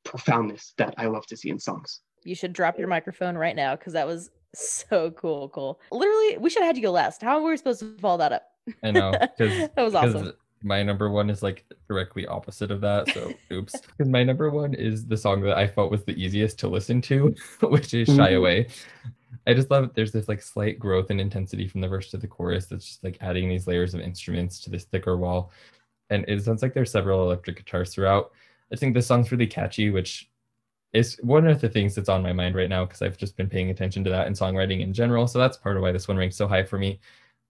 profoundness 0.05 0.75
that 0.79 0.95
I 0.97 1.07
love 1.07 1.27
to 1.27 1.37
see 1.37 1.51
in 1.51 1.59
songs. 1.59 2.01
You 2.27 2.35
should 2.35 2.53
drop 2.53 2.79
your 2.79 2.89
microphone 2.89 3.37
right 3.37 3.57
now 3.57 3.77
because 3.77 3.93
that 3.95 4.07
was 4.07 4.31
so 4.55 5.11
cool, 5.13 5.49
Cole. 5.49 5.81
Literally, 5.91 6.39
we 6.39 6.51
should 6.51 6.63
have 6.63 6.69
had 6.69 6.77
you 6.77 6.83
go 6.83 6.91
last. 6.91 7.23
How 7.23 7.43
were 7.43 7.51
we 7.51 7.57
supposed 7.57 7.81
to 7.81 7.97
follow 7.99 8.19
that 8.19 8.33
up? 8.33 8.43
I 8.83 8.91
know 8.91 9.13
that 9.39 9.73
was 9.77 9.95
awesome 9.95 10.33
my 10.63 10.83
number 10.83 11.11
one 11.11 11.31
is 11.31 11.43
like 11.43 11.65
directly 11.89 12.27
opposite 12.27 12.71
of 12.71 12.81
that. 12.81 13.09
So 13.13 13.33
oops. 13.53 13.81
Because 13.81 14.09
my 14.09 14.25
number 14.25 14.51
one 14.51 14.75
is 14.75 15.07
the 15.07 15.17
song 15.17 15.41
that 15.43 15.57
I 15.57 15.67
felt 15.67 15.91
was 15.91 16.05
the 16.05 16.21
easiest 16.21 16.59
to 16.61 16.69
listen 16.69 17.01
to, 17.03 17.35
which 17.63 17.95
is 17.95 18.09
Shy 18.09 18.15
mm-hmm. 18.15 18.37
Away. 18.37 18.67
I 19.47 19.55
just 19.55 19.71
love 19.71 19.85
it. 19.85 19.95
There's 19.95 20.13
this 20.13 20.29
like 20.29 20.43
slight 20.43 20.79
growth 20.79 21.11
and 21.11 21.21
intensity 21.21 21.69
from 21.69 21.81
the 21.81 21.89
verse 21.89 22.11
to 22.11 22.17
the 22.17 22.27
chorus 22.27 22.67
that's 22.67 22.85
just 22.85 23.05
like 23.05 23.17
adding 23.21 23.49
these 23.49 23.69
layers 23.69 23.95
of 23.95 24.01
instruments 24.01 24.59
to 24.61 24.71
this 24.71 24.85
thicker 24.85 25.17
wall. 25.17 25.53
And 26.11 26.25
it 26.27 26.43
sounds 26.43 26.63
like 26.63 26.75
there's 26.75 26.91
several 26.91 27.23
electric 27.23 27.57
guitars 27.57 27.95
throughout. 27.95 28.33
I 28.73 28.77
think 28.77 28.95
this 28.95 29.07
song's 29.07 29.31
really 29.31 29.47
catchy, 29.47 29.91
which 29.91 30.29
is 30.97 31.19
one 31.23 31.47
of 31.47 31.61
the 31.61 31.69
things 31.69 31.95
that's 31.95 32.09
on 32.09 32.23
my 32.23 32.33
mind 32.33 32.55
right 32.55 32.71
now 32.71 32.87
because 32.87 33.03
I've 33.03 33.19
just 33.19 33.37
been 33.37 33.51
paying 33.51 33.69
attention 33.69 34.03
to 34.05 34.11
that 34.11 34.27
in 34.27 34.33
songwriting 34.33 34.81
in 34.81 34.95
general. 34.95 35.27
So 35.27 35.39
that's 35.39 35.59
part 35.59 35.77
of 35.77 35.83
why 35.83 35.93
this 35.93 36.09
one 36.09 36.17
ranks 36.17 36.37
so 36.37 36.49
high 36.49 36.65
for 36.65 36.79
me. 36.79 37.01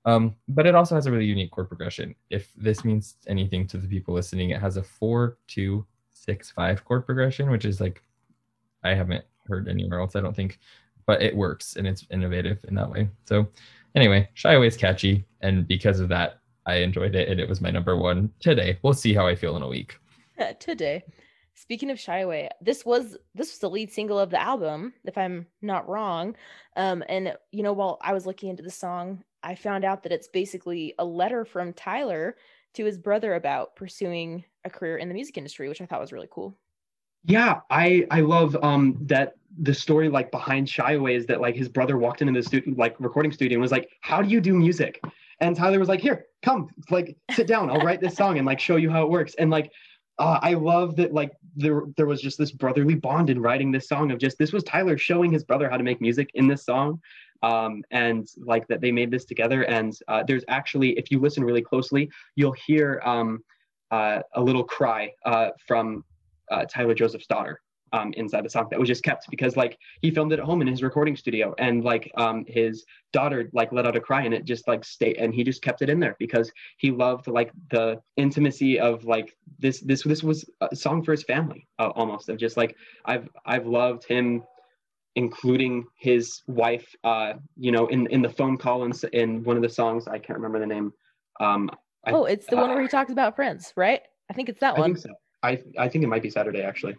Um, 0.05 0.35
but 0.49 0.67
it 0.67 0.75
also 0.75 0.97
has 0.97 1.07
a 1.07 1.13
really 1.13 1.27
unique 1.27 1.53
chord 1.53 1.69
progression. 1.69 2.15
If 2.29 2.53
this 2.57 2.85
means 2.85 3.17
anything 3.29 3.69
to 3.69 3.79
the 3.79 3.87
people 3.87 4.15
listening, 4.15 4.51
it 4.51 4.61
has 4.61 4.77
a 4.77 4.83
four, 4.83 5.39
two, 5.47 5.87
six, 6.13 6.51
five 6.51 6.85
chord 6.85 7.07
progression, 7.07 7.49
which 7.51 7.65
is 7.65 7.81
like 7.81 8.03
I 8.83 8.95
haven't 8.95 9.25
heard 9.47 9.69
anywhere 9.69 10.01
else, 10.01 10.17
I 10.17 10.21
don't 10.21 10.35
think, 10.35 10.59
but 11.07 11.23
it 11.23 11.35
works 11.35 11.77
and 11.77 11.87
it's 11.87 12.05
innovative 12.11 12.65
in 12.67 12.75
that 12.75 12.91
way. 12.91 13.09
So 13.27 13.47
anyway, 13.95 14.29
Shy 14.35 14.55
Away 14.55 14.67
is 14.67 14.77
catchy, 14.77 15.25
and 15.41 15.69
because 15.69 16.01
of 16.01 16.09
that, 16.09 16.41
I 16.67 16.77
enjoyed 16.77 17.15
it, 17.15 17.29
and 17.29 17.39
it 17.39 17.49
was 17.49 17.61
my 17.61 17.71
number 17.71 17.97
one 17.97 18.33
today. 18.41 18.79
We'll 18.83 18.93
see 18.93 19.15
how 19.15 19.27
I 19.27 19.37
feel 19.37 19.57
in 19.57 19.63
a 19.63 19.69
week. 19.69 19.99
today. 20.59 21.05
Speaking 21.59 21.91
of 21.91 21.99
Shy 21.99 22.19
Away, 22.19 22.51
this 22.61 22.85
was 22.85 23.17
this 23.35 23.51
was 23.51 23.59
the 23.59 23.71
lead 23.71 23.91
single 23.91 24.19
of 24.19 24.29
the 24.29 24.41
album, 24.41 24.93
if 25.05 25.17
I'm 25.17 25.47
not 25.63 25.89
wrong. 25.89 26.37
Um, 26.77 27.03
and 27.09 27.35
you 27.51 27.63
know, 27.63 27.73
while 27.73 27.99
I 28.03 28.13
was 28.13 28.27
looking 28.27 28.51
into 28.51 28.63
the 28.63 28.71
song, 28.71 29.25
I 29.43 29.55
found 29.55 29.83
out 29.83 30.03
that 30.03 30.13
it's 30.13 30.29
basically 30.29 30.95
a 30.99 31.05
letter 31.05 31.47
from 31.47 31.73
Tyler 31.73 32.37
to 32.75 32.85
his 32.85 32.99
brother 32.99 33.35
about 33.35 33.75
pursuing 33.75 34.45
a 34.65 34.71
career 34.71 34.99
in 34.99 35.09
the 35.09 35.15
music 35.15 35.39
industry, 35.39 35.67
which 35.71 35.81
I 35.81 35.87
thought 35.87 36.01
was 36.01 36.13
really 36.13 36.29
cool. 36.31 36.59
Yeah, 37.25 37.61
I 37.71 38.07
I 38.11 38.21
love 38.21 38.55
um 38.63 38.99
that 39.07 39.37
the 39.59 39.73
story 39.73 40.11
like 40.11 40.31
behind 40.31 40.69
Shy 40.69 40.93
Away 40.93 41.15
is 41.15 41.25
that 41.27 41.41
like 41.41 41.57
his 41.57 41.71
brother 41.71 41.97
walked 41.97 42.21
into 42.21 42.35
the 42.35 42.43
studio 42.47 42.75
like 42.77 42.97
recording 43.01 43.33
studio 43.33 43.57
and 43.57 43.63
was 43.63 43.73
like, 43.73 43.89
"How 44.03 44.21
do 44.21 44.29
you 44.29 44.43
do 44.43 44.55
music?" 44.55 45.03
And 45.41 45.57
Tyler 45.57 45.79
was 45.79 45.89
like, 45.89 46.01
"Here, 46.01 46.27
come, 46.43 46.69
like 46.91 47.17
sit 47.31 47.47
down. 47.47 47.71
I'll 47.71 47.81
write 47.81 48.03
this 48.03 48.15
song 48.15 48.37
and 48.37 48.47
like 48.47 48.61
show 48.61 48.77
you 48.77 48.91
how 48.91 49.03
it 49.05 49.11
works." 49.11 49.35
And 49.37 49.51
like 49.51 49.73
uh, 50.19 50.39
I 50.43 50.55
love 50.55 50.97
that 50.97 51.13
like 51.13 51.33
there 51.55 51.83
there 51.97 52.07
was 52.07 52.21
just 52.21 52.39
this 52.39 52.51
brotherly 52.51 52.95
bond 52.95 53.31
in 53.31 53.41
writing 53.41 53.71
this 53.71 53.89
song 53.89 54.11
of 54.11 54.19
just 54.19 54.39
this 54.39 54.53
was 54.53 54.65
Tyler 54.65 54.97
showing 54.99 55.31
his 55.31 55.45
brother 55.45 55.69
how 55.69 55.77
to 55.77 55.85
make 55.85 56.01
music 56.01 56.31
in 56.35 56.47
this 56.47 56.65
song 56.65 57.01
um, 57.43 57.83
and 57.91 58.27
like 58.39 58.67
that 58.69 58.81
they 58.81 58.93
made 58.93 59.11
this 59.11 59.25
together. 59.25 59.63
And 59.63 59.97
uh, 60.09 60.23
there's 60.27 60.45
actually, 60.49 60.99
if 60.99 61.11
you 61.11 61.21
listen 61.21 61.45
really 61.45 61.63
closely, 61.63 62.11
you'll 62.35 62.57
hear 62.67 63.01
um, 63.05 63.43
uh, 63.91 64.21
a 64.35 64.41
little 64.41 64.65
cry 64.65 65.13
uh, 65.25 65.51
from 65.67 66.05
uh, 66.51 66.65
Tyler 66.65 66.95
Joseph's 66.95 67.27
daughter 67.27 67.61
um, 67.97 68.13
inside 68.17 68.45
the 68.45 68.51
song 68.51 68.67
that 68.71 68.79
was 68.79 68.89
just 68.89 69.03
kept 69.03 69.29
because 69.31 69.57
like 69.57 69.79
he 70.03 70.11
filmed 70.11 70.33
it 70.33 70.39
at 70.39 70.45
home 70.45 70.61
in 70.61 70.67
his 70.67 70.83
recording 70.83 71.17
studio 71.17 71.55
and 71.59 71.83
like 71.83 72.11
um, 72.17 72.45
his 72.47 72.85
daughter 73.13 73.49
like 73.53 73.73
let 73.73 73.87
out 73.87 73.97
a 73.97 74.01
cry 74.01 74.23
and 74.23 74.35
it 74.35 74.45
just 74.45 74.69
like 74.69 74.85
stayed 74.85 75.17
and 75.17 75.35
he 75.35 75.43
just 75.43 75.63
kept 75.63 75.83
it 75.83 75.89
in 75.89 75.99
there 75.99 76.17
because 76.19 76.53
he 76.77 76.91
loved 76.91 77.27
like 77.27 77.51
the 77.71 78.01
intimacy 78.17 78.79
of 78.79 79.05
like 79.05 79.35
this 79.59 79.81
this 79.81 80.03
this 80.03 80.23
was 80.23 80.45
a 80.61 80.77
song 80.77 81.03
for 81.03 81.13
his 81.13 81.25
family 81.25 81.67
uh, 81.79 81.91
almost 81.95 82.29
of 82.29 82.37
just 82.37 82.57
like 82.57 82.77
I've 83.07 83.29
I've 83.47 83.67
loved 83.67 84.05
him 84.05 84.43
including 85.17 85.87
his 85.99 86.43
wife, 86.47 86.95
uh, 87.03 87.33
you 87.57 87.73
know, 87.73 87.87
in, 87.87 88.07
in 88.09 88.21
the 88.21 88.29
phone 88.29 88.59
call 88.59 88.85
in, 88.85 88.93
in 89.15 89.43
one 89.45 89.57
of 89.57 89.63
the 89.63 89.69
songs. 89.69 90.07
I 90.07 90.19
can't 90.19 90.39
remember 90.39 90.59
the 90.61 90.67
name. 90.67 90.93
Um, 91.41 91.71
I, 92.05 92.13
oh, 92.13 92.25
it's 92.25 92.45
the 92.47 92.59
uh, 92.59 92.61
one 92.61 92.69
where 92.71 92.83
he 92.83 92.89
talks 92.89 93.11
about 93.11 93.35
friends, 93.35 93.73
right? 93.77 94.03
I 94.31 94.35
think 94.35 94.51
it's 94.51 94.61
that 94.61 94.75
one 94.75 94.79
I 94.79 94.83
one. 94.83 94.95
Think 94.95 95.07
so. 95.07 95.15
I, 95.43 95.63
I 95.79 95.89
think 95.89 96.05
it 96.05 96.09
might 96.09 96.23
be 96.23 96.29
Saturday 96.29 96.61
actually. 96.61 96.97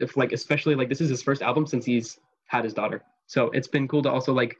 If 0.00 0.16
like, 0.16 0.32
especially 0.32 0.74
like 0.74 0.88
this 0.88 1.00
is 1.00 1.08
his 1.08 1.22
first 1.22 1.42
album 1.42 1.66
since 1.66 1.84
he's 1.84 2.18
had 2.46 2.64
his 2.64 2.74
daughter. 2.74 3.02
So 3.26 3.50
it's 3.50 3.68
been 3.68 3.86
cool 3.88 4.02
to 4.02 4.10
also 4.10 4.32
like 4.32 4.56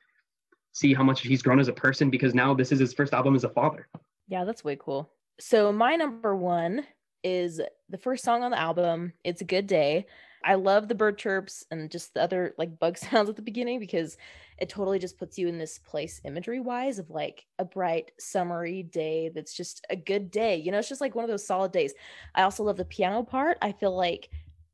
see 0.73 0.95
how 0.95 1.03
much 1.03 1.23
he's 1.23 1.43
grown 1.43 1.59
as 1.59 1.69
a 1.69 1.73
person 1.73 2.11
because 2.11 2.35
now 2.35 2.55
this 2.55 2.71
is 2.71 2.79
his 2.79 2.93
first 2.93 3.13
album 3.13 3.35
as 3.35 3.45
a 3.45 3.49
father. 3.49 3.89
Yeah, 4.29 4.45
that's 4.45 4.65
way 4.65 4.77
cool. 4.79 5.11
So 5.41 5.73
my 5.73 5.97
number 5.97 6.37
one 6.37 6.85
is 7.25 7.61
the 7.89 7.99
first 7.99 8.25
song 8.25 8.43
on 8.43 8.51
the 8.51 8.59
album. 8.59 9.13
It's 9.25 9.41
a 9.41 9.47
good 9.47 9.67
day. 9.67 10.07
I 10.45 10.55
love 10.55 10.87
the 10.87 10.95
bird 10.95 11.19
chirps 11.19 11.65
and 11.71 11.91
just 11.91 12.15
the 12.15 12.23
other 12.23 12.55
like 12.59 12.79
bug 12.79 12.97
sounds 12.99 13.29
at 13.29 13.37
the 13.37 13.43
beginning 13.43 13.81
because 13.81 14.17
it 14.59 14.69
totally 14.69 14.99
just 14.99 15.19
puts 15.19 15.39
you 15.39 15.49
in 15.49 15.59
this 15.59 15.79
place 15.79 16.21
imagery 16.25 16.61
wise 16.61 16.99
of 16.99 17.11
like 17.11 17.47
a 17.59 17.65
bright 17.65 18.13
summery 18.19 18.83
day 18.83 19.31
that's 19.35 19.55
just 19.55 19.85
a 19.91 19.97
good 19.97 20.31
day. 20.31 20.57
You 20.57 20.73
know, 20.73 20.79
it's 20.79 20.89
just 20.89 21.01
like 21.01 21.15
one 21.15 21.25
of 21.25 21.31
those 21.31 21.47
solid 21.47 21.73
days. 21.73 21.95
I 22.35 22.43
also 22.43 22.65
love 22.65 22.77
the 22.77 22.85
piano 22.85 23.23
part. 23.23 23.59
I 23.63 23.73
feel 23.73 23.97
like 23.97 24.31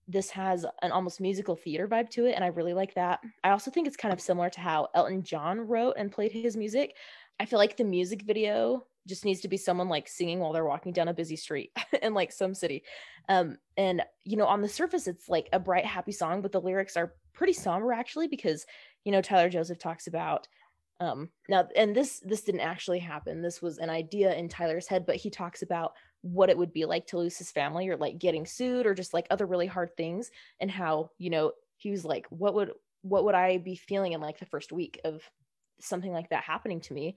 this 0.07 0.31
has 0.31 0.67
an 0.83 0.93
almost 0.93 1.21
musical 1.21 1.57
theater 1.57 1.89
vibe 1.89 2.11
to 2.11 2.27
it 2.27 2.35
and 2.35 2.45
I 2.45 2.49
really 2.49 2.75
like 2.75 2.95
that. 2.95 3.21
I 3.43 3.51
also 3.51 3.71
think 3.71 3.87
it's 3.87 3.97
kind 3.97 4.13
of 4.13 4.21
similar 4.21 4.51
to 4.51 4.61
how 4.61 4.89
Elton 4.95 5.23
John 5.23 5.61
wrote 5.61 5.95
and 5.97 6.13
played 6.13 6.33
his 6.33 6.57
music. 6.57 6.97
I 7.41 7.47
feel 7.47 7.59
like 7.59 7.77
the 7.77 7.85
music 7.85 8.23
video 8.23 8.87
just 9.07 9.25
needs 9.25 9.41
to 9.41 9.49
be 9.49 9.57
someone 9.57 9.89
like 9.89 10.09
singing 10.09 10.39
while 10.39 10.53
they're 10.53 10.65
walking 10.65 10.93
down 10.93 11.09
a 11.09 11.15
busy 11.15 11.37
street 11.37 11.71
in 12.03 12.15
like 12.15 12.33
some 12.33 12.55
city. 12.55 12.83
Um, 13.29 13.59
and 13.77 14.03
you 14.25 14.37
know, 14.37 14.47
on 14.47 14.63
the 14.63 14.69
surface, 14.69 15.07
it's 15.07 15.29
like 15.29 15.49
a 15.53 15.59
bright, 15.59 15.85
happy 15.85 16.13
song, 16.13 16.43
but 16.43 16.53
the 16.53 16.61
lyrics 16.61 16.97
are 16.97 17.15
pretty 17.33 17.53
somber 17.53 17.93
actually, 17.93 18.29
because 18.29 18.67
you 19.05 19.13
know, 19.13 19.21
Tyler 19.21 19.49
Joseph 19.49 19.79
talks 19.79 20.07
about 20.07 20.49
um 21.01 21.29
now 21.49 21.67
and 21.75 21.95
this 21.95 22.21
this 22.25 22.43
didn't 22.43 22.61
actually 22.61 23.01
happen. 23.01 23.43
This 23.43 23.61
was 23.61 23.79
an 23.79 23.91
idea 23.91 24.35
in 24.35 24.49
Tyler's 24.49 24.87
head, 24.87 25.07
but 25.07 25.17
he 25.17 25.29
talks 25.29 25.63
about 25.63 25.93
what 26.25 26.49
it 26.49 26.57
would 26.57 26.73
be 26.73 26.85
like 26.87 27.07
to 27.07 27.19
lose 27.19 27.37
his 27.37 27.51
family 27.51 27.89
or 27.89 27.97
like 27.97 28.19
getting 28.19 28.47
sued 28.47 28.87
or 28.87 28.95
just 28.95 29.13
like 29.13 29.27
other 29.31 29.47
really 29.47 29.67
hard 29.67 29.95
things 29.97 30.31
and 30.59 30.71
how, 30.71 31.11
you 31.19 31.29
know, 31.29 31.53
he 31.77 31.91
was 31.91 32.05
like, 32.05 32.27
what 32.31 32.55
would 32.55 32.73
what 33.03 33.25
would 33.25 33.35
I 33.35 33.59
be 33.59 33.77
feeling 33.77 34.13
in 34.13 34.21
like 34.21 34.39
the 34.39 34.47
first 34.47 34.73
week 34.73 34.99
of 35.05 35.23
something 35.81 36.13
like 36.13 36.31
that 36.31 36.43
happening 36.45 36.81
to 36.81 36.95
me? 36.95 37.17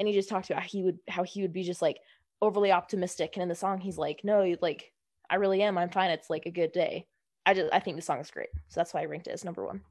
and 0.00 0.08
he 0.08 0.14
just 0.14 0.28
talked 0.28 0.50
about 0.50 0.62
how 0.62 0.68
he 0.68 0.82
would 0.82 0.98
how 1.08 1.22
he 1.22 1.42
would 1.42 1.52
be 1.52 1.62
just 1.62 1.82
like 1.82 1.98
overly 2.42 2.72
optimistic. 2.72 3.36
And 3.36 3.42
in 3.42 3.48
the 3.48 3.54
song 3.54 3.78
he's 3.78 3.98
like 3.98 4.22
no 4.24 4.56
like 4.60 4.92
i 5.28 5.36
really 5.36 5.62
am. 5.62 5.78
I'm 5.78 5.90
fine. 5.90 6.10
It's 6.10 6.30
like 6.30 6.46
a 6.46 6.50
good 6.50 6.72
day. 6.72 7.06
I 7.46 7.54
just 7.54 7.72
i 7.72 7.78
think 7.78 7.96
the 7.96 8.02
song 8.02 8.18
is 8.18 8.30
great. 8.30 8.48
So 8.68 8.80
that's 8.80 8.92
why 8.94 9.02
i 9.02 9.04
ranked 9.04 9.28
it 9.28 9.32
as 9.32 9.44
number 9.44 9.64
one 9.64 9.82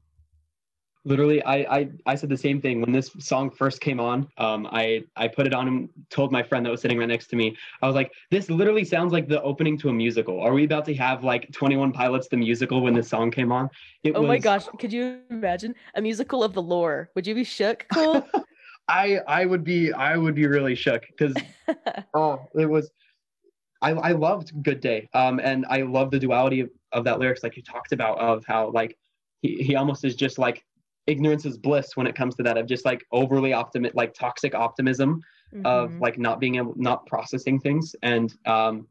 literally 1.05 1.41
I, 1.43 1.55
I 1.55 1.89
i 2.05 2.15
said 2.15 2.29
the 2.29 2.37
same 2.37 2.61
thing. 2.61 2.81
When 2.81 2.91
this 2.91 3.11
song 3.19 3.49
first 3.49 3.81
came 3.81 3.99
on 3.99 4.27
um 4.37 4.67
i 4.71 5.03
i 5.15 5.27
put 5.27 5.47
it 5.47 5.53
on 5.53 5.67
and 5.67 5.89
told 6.09 6.31
my 6.31 6.43
friend 6.43 6.65
that 6.65 6.69
was 6.69 6.81
sitting 6.81 6.97
right 6.97 7.07
next 7.07 7.27
to 7.27 7.35
me. 7.35 7.55
I 7.81 7.87
was 7.87 7.95
like 7.95 8.11
this 8.31 8.49
literally 8.49 8.83
sounds 8.83 9.13
like 9.13 9.27
the 9.27 9.41
opening 9.41 9.77
to 9.79 9.89
a 9.89 9.93
musical. 9.93 10.39
Are 10.41 10.53
we 10.53 10.65
about 10.65 10.85
to 10.85 10.95
have 10.95 11.23
like 11.23 11.51
21 11.51 11.91
pilots 11.91 12.27
the 12.27 12.37
musical 12.37 12.81
when 12.81 12.93
this 12.93 13.09
song 13.09 13.31
came 13.31 13.51
on? 13.51 13.69
It 14.03 14.13
oh 14.15 14.21
was... 14.21 14.27
my 14.27 14.37
gosh 14.37 14.65
could 14.79 14.91
you 14.91 15.21
imagine 15.29 15.75
a 15.95 16.01
musical 16.01 16.43
of 16.43 16.53
the 16.53 16.61
lore? 16.61 17.09
Would 17.15 17.25
you 17.25 17.35
be 17.35 17.43
shook 17.43 17.85
cole? 17.93 18.25
I 18.89 19.19
I 19.27 19.45
would 19.45 19.63
be 19.63 19.93
I 19.93 20.17
would 20.17 20.35
be 20.35 20.47
really 20.47 20.75
shook 20.75 21.05
because 21.07 21.33
oh 22.13 22.45
it 22.55 22.65
was 22.65 22.91
I 23.81 23.91
I 23.91 24.11
loved 24.11 24.51
Good 24.63 24.81
Day 24.81 25.09
um 25.13 25.39
and 25.39 25.65
I 25.69 25.83
love 25.83 26.11
the 26.11 26.19
duality 26.19 26.59
of, 26.61 26.69
of 26.91 27.03
that 27.05 27.19
lyrics 27.19 27.43
like 27.43 27.55
you 27.55 27.63
talked 27.63 27.93
about 27.93 28.19
of 28.19 28.43
how 28.45 28.71
like 28.71 28.97
he, 29.41 29.63
he 29.63 29.75
almost 29.75 30.03
is 30.03 30.15
just 30.15 30.37
like 30.37 30.65
ignorance 31.09 31.45
is 31.45 31.57
bliss 31.57 31.95
when 31.95 32.07
it 32.07 32.15
comes 32.15 32.35
to 32.35 32.43
that 32.43 32.57
of 32.57 32.67
just 32.67 32.85
like 32.85 33.05
overly 33.11 33.53
optimistic 33.53 33.95
like 33.95 34.13
toxic 34.13 34.53
optimism 34.53 35.21
mm-hmm. 35.53 35.65
of 35.65 35.93
like 35.99 36.17
not 36.17 36.39
being 36.39 36.55
able 36.55 36.73
not 36.77 37.05
processing 37.07 37.59
things 37.59 37.95
and 38.03 38.35
um 38.45 38.87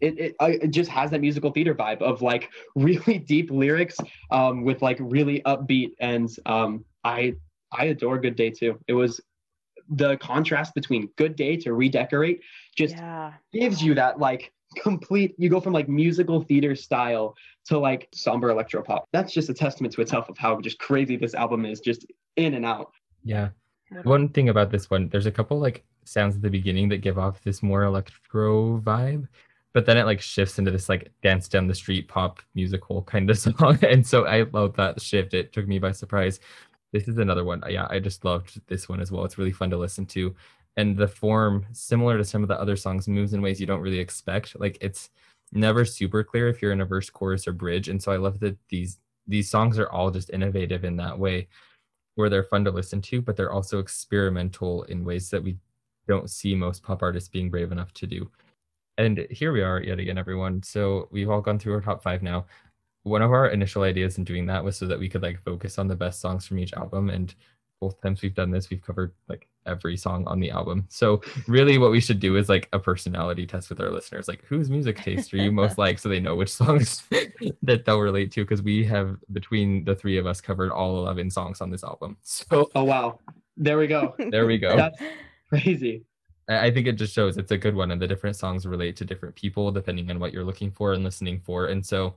it, 0.00 0.18
it, 0.18 0.36
it 0.40 0.70
just 0.70 0.90
has 0.90 1.10
that 1.10 1.20
musical 1.20 1.50
theater 1.50 1.74
vibe 1.74 2.02
of 2.02 2.22
like 2.22 2.50
really 2.76 3.18
deep 3.18 3.50
lyrics 3.50 3.96
um, 4.30 4.62
with 4.62 4.82
like 4.82 4.96
really 5.00 5.40
upbeat 5.42 5.90
and 6.00 6.28
um, 6.46 6.84
I 7.04 7.34
I 7.72 7.86
adore 7.86 8.18
Good 8.18 8.36
Day 8.36 8.50
too. 8.50 8.78
It 8.86 8.94
was 8.94 9.20
the 9.90 10.16
contrast 10.18 10.74
between 10.74 11.08
Good 11.16 11.36
Day 11.36 11.56
to 11.58 11.72
Redecorate 11.72 12.40
just 12.76 12.96
yeah. 12.96 13.32
gives 13.52 13.82
you 13.82 13.94
that 13.94 14.18
like 14.18 14.52
complete 14.80 15.34
you 15.38 15.48
go 15.48 15.60
from 15.60 15.72
like 15.72 15.88
musical 15.88 16.42
theater 16.42 16.74
style 16.74 17.36
to 17.66 17.78
like 17.78 18.08
somber 18.12 18.50
electro 18.50 18.82
pop. 18.82 19.08
That's 19.12 19.32
just 19.32 19.48
a 19.48 19.54
testament 19.54 19.94
to 19.94 20.00
itself 20.00 20.28
of 20.28 20.38
how 20.38 20.60
just 20.60 20.78
crazy 20.78 21.16
this 21.16 21.34
album 21.34 21.64
is 21.64 21.80
just 21.80 22.06
in 22.36 22.54
and 22.54 22.64
out. 22.64 22.92
Yeah. 23.24 23.50
One 24.02 24.28
thing 24.28 24.48
about 24.48 24.70
this 24.70 24.90
one, 24.90 25.08
there's 25.08 25.26
a 25.26 25.32
couple 25.32 25.58
like 25.58 25.84
sounds 26.04 26.36
at 26.36 26.42
the 26.42 26.50
beginning 26.50 26.88
that 26.90 26.98
give 26.98 27.18
off 27.18 27.42
this 27.42 27.62
more 27.62 27.84
electro 27.84 28.80
vibe, 28.80 29.28
but 29.72 29.86
then 29.86 29.96
it 29.96 30.04
like 30.04 30.20
shifts 30.20 30.58
into 30.58 30.70
this 30.70 30.88
like 30.88 31.10
dance 31.22 31.48
down 31.48 31.66
the 31.66 31.74
street 31.74 32.08
pop 32.08 32.40
musical 32.54 33.02
kind 33.02 33.30
of 33.30 33.38
song. 33.38 33.78
And 33.82 34.06
so 34.06 34.26
I 34.26 34.42
love 34.52 34.76
that 34.76 35.00
shift. 35.00 35.34
It 35.34 35.52
took 35.52 35.66
me 35.66 35.78
by 35.78 35.92
surprise 35.92 36.40
this 36.92 37.08
is 37.08 37.18
another 37.18 37.44
one. 37.44 37.62
Yeah, 37.68 37.86
I 37.90 37.98
just 37.98 38.24
loved 38.24 38.60
this 38.66 38.88
one 38.88 39.00
as 39.00 39.12
well. 39.12 39.24
It's 39.24 39.38
really 39.38 39.52
fun 39.52 39.70
to 39.70 39.76
listen 39.76 40.06
to. 40.06 40.34
And 40.78 40.96
the 40.96 41.08
form, 41.08 41.66
similar 41.72 42.16
to 42.16 42.24
some 42.24 42.42
of 42.42 42.48
the 42.48 42.58
other 42.58 42.76
songs, 42.76 43.06
moves 43.06 43.34
in 43.34 43.42
ways 43.42 43.60
you 43.60 43.66
don't 43.66 43.82
really 43.82 43.98
expect. 43.98 44.58
Like 44.58 44.78
it's 44.80 45.10
never 45.52 45.84
super 45.84 46.24
clear 46.24 46.48
if 46.48 46.62
you're 46.62 46.72
in 46.72 46.80
a 46.80 46.86
verse, 46.86 47.10
chorus, 47.10 47.46
or 47.46 47.52
bridge. 47.52 47.88
And 47.88 48.02
so 48.02 48.12
I 48.12 48.16
love 48.16 48.40
that 48.40 48.56
these 48.68 48.98
these 49.26 49.50
songs 49.50 49.78
are 49.78 49.90
all 49.90 50.10
just 50.10 50.30
innovative 50.30 50.84
in 50.84 50.96
that 50.96 51.18
way, 51.18 51.48
where 52.14 52.30
they're 52.30 52.44
fun 52.44 52.64
to 52.64 52.70
listen 52.70 53.02
to, 53.02 53.20
but 53.20 53.36
they're 53.36 53.52
also 53.52 53.78
experimental 53.78 54.84
in 54.84 55.04
ways 55.04 55.28
that 55.30 55.42
we 55.42 55.58
don't 56.06 56.30
see 56.30 56.54
most 56.54 56.82
pop 56.82 57.02
artists 57.02 57.28
being 57.28 57.50
brave 57.50 57.70
enough 57.70 57.92
to 57.92 58.06
do. 58.06 58.30
And 58.96 59.26
here 59.30 59.52
we 59.52 59.62
are 59.62 59.82
yet 59.82 59.98
again, 59.98 60.16
everyone. 60.16 60.62
So 60.62 61.08
we've 61.10 61.28
all 61.28 61.42
gone 61.42 61.58
through 61.58 61.74
our 61.74 61.80
top 61.82 62.02
five 62.02 62.22
now 62.22 62.46
one 63.08 63.22
of 63.22 63.32
our 63.32 63.48
initial 63.48 63.82
ideas 63.82 64.18
in 64.18 64.24
doing 64.24 64.46
that 64.46 64.62
was 64.62 64.76
so 64.76 64.86
that 64.86 64.98
we 64.98 65.08
could 65.08 65.22
like 65.22 65.42
focus 65.42 65.78
on 65.78 65.88
the 65.88 65.96
best 65.96 66.20
songs 66.20 66.46
from 66.46 66.58
each 66.58 66.74
album 66.74 67.10
and 67.10 67.34
both 67.80 68.00
times 68.00 68.22
we've 68.22 68.34
done 68.34 68.50
this 68.50 68.70
we've 68.70 68.82
covered 68.82 69.12
like 69.28 69.48
every 69.68 69.96
song 69.96 70.26
on 70.26 70.40
the 70.40 70.50
album. 70.50 70.86
So 70.88 71.20
really 71.46 71.78
what 71.78 71.90
we 71.90 72.00
should 72.00 72.18
do 72.18 72.36
is 72.36 72.48
like 72.48 72.68
a 72.72 72.78
personality 72.78 73.46
test 73.46 73.68
with 73.68 73.80
our 73.80 73.90
listeners. 73.90 74.26
Like 74.26 74.44
whose 74.44 74.70
music 74.70 74.96
taste 74.96 75.32
are 75.34 75.36
you 75.36 75.52
most 75.52 75.78
like? 75.84 75.98
So 75.98 76.08
they 76.08 76.20
know 76.20 76.34
which 76.34 76.50
songs 76.50 77.04
that 77.62 77.84
they'll 77.84 78.00
relate 78.00 78.32
to 78.32 78.44
because 78.44 78.62
we 78.62 78.84
have 78.86 79.16
between 79.32 79.84
the 79.84 79.94
three 79.94 80.18
of 80.18 80.26
us 80.26 80.40
covered 80.40 80.72
all 80.72 80.98
11 80.98 81.30
songs 81.30 81.60
on 81.60 81.70
this 81.70 81.84
album. 81.84 82.16
So 82.30 82.44
oh, 82.52 82.68
oh 82.76 82.84
wow. 82.84 83.18
There 83.56 83.78
we 83.78 83.88
go. 83.88 84.14
There 84.30 84.46
we 84.46 84.58
go. 84.58 84.76
That's 84.76 85.00
crazy. 85.48 86.04
I 86.48 86.70
think 86.70 86.86
it 86.86 86.92
just 86.92 87.12
shows 87.12 87.36
it's 87.36 87.50
a 87.50 87.58
good 87.58 87.74
one, 87.74 87.90
and 87.90 88.00
the 88.00 88.06
different 88.06 88.36
songs 88.36 88.66
relate 88.66 88.96
to 88.96 89.04
different 89.04 89.34
people 89.34 89.70
depending 89.70 90.10
on 90.10 90.18
what 90.18 90.32
you're 90.32 90.44
looking 90.44 90.70
for 90.70 90.94
and 90.94 91.04
listening 91.04 91.40
for. 91.40 91.66
And 91.66 91.84
so, 91.84 92.14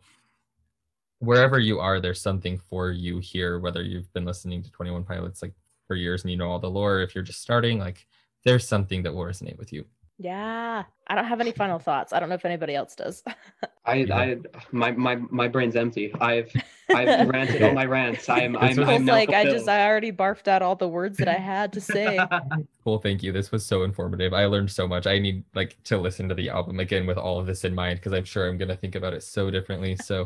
wherever 1.20 1.60
you 1.60 1.80
are, 1.80 2.00
there's 2.00 2.22
something 2.22 2.58
for 2.58 2.92
you 2.92 3.20
here, 3.20 3.60
whether 3.60 3.82
you've 3.82 4.12
been 4.14 4.24
listening 4.24 4.64
to 4.64 4.72
21 4.72 5.04
Pilots 5.04 5.42
like 5.42 5.54
for 5.92 5.96
years 5.96 6.24
and 6.24 6.32
you 6.32 6.38
know 6.38 6.50
all 6.50 6.58
the 6.58 6.70
lore, 6.70 7.02
if 7.02 7.14
you're 7.14 7.22
just 7.22 7.42
starting, 7.42 7.78
like 7.78 8.08
there's 8.46 8.66
something 8.66 9.04
that 9.04 9.14
will 9.14 9.26
resonate 9.26 9.58
with 9.58 9.74
you. 9.74 9.84
Yeah. 10.18 10.86
I 11.08 11.16
don't 11.16 11.26
have 11.26 11.42
any 11.42 11.52
final 11.52 11.80
thoughts. 11.80 12.14
I 12.14 12.22
don't 12.22 12.30
know 12.30 12.36
if 12.36 12.46
anybody 12.46 12.76
else 12.76 12.96
does. 12.96 13.24
I, 13.86 13.96
yeah. 13.96 14.16
I, 14.16 14.38
my, 14.72 14.92
my, 14.92 15.16
my 15.16 15.50
brain's 15.50 15.76
empty. 15.76 16.14
I've, 16.22 16.50
I've 16.96 17.28
ranted 17.34 17.62
all 17.62 17.74
my 17.74 17.84
rants. 17.84 18.30
I'm, 18.30 18.56
I'm, 18.56 18.80
I'm, 18.80 18.90
I'm 18.90 19.06
like, 19.06 19.32
fulfilled. 19.32 19.48
I 19.48 19.52
just, 19.52 19.68
I 19.68 19.86
already 19.86 20.14
barfed 20.14 20.48
out 20.48 20.62
all 20.62 20.78
the 20.78 20.88
words 20.88 21.18
that 21.18 21.28
I 21.28 21.34
had 21.34 21.74
to 21.74 21.82
say. 21.82 22.18
cool. 22.86 23.00
Thank 23.00 23.22
you. 23.22 23.34
This 23.34 23.52
was 23.52 23.66
so 23.66 23.84
informative. 23.84 24.34
I 24.34 24.46
learned 24.46 24.72
so 24.72 24.88
much. 24.88 25.08
I 25.08 25.20
need 25.20 25.44
like 25.56 25.76
to 25.84 25.98
listen 25.98 26.30
to 26.30 26.36
the 26.36 26.50
album 26.50 26.80
again 26.80 27.06
with 27.06 27.18
all 27.18 27.38
of 27.38 27.48
this 27.48 27.66
in 27.66 27.76
mind 27.76 28.00
because 28.00 28.14
I'm 28.14 28.24
sure 28.24 28.48
I'm 28.48 28.58
going 28.58 28.70
to 28.70 28.78
think 28.78 28.96
about 28.96 29.14
it 29.14 29.24
so 29.24 29.52
differently. 29.52 29.98
So 29.98 30.26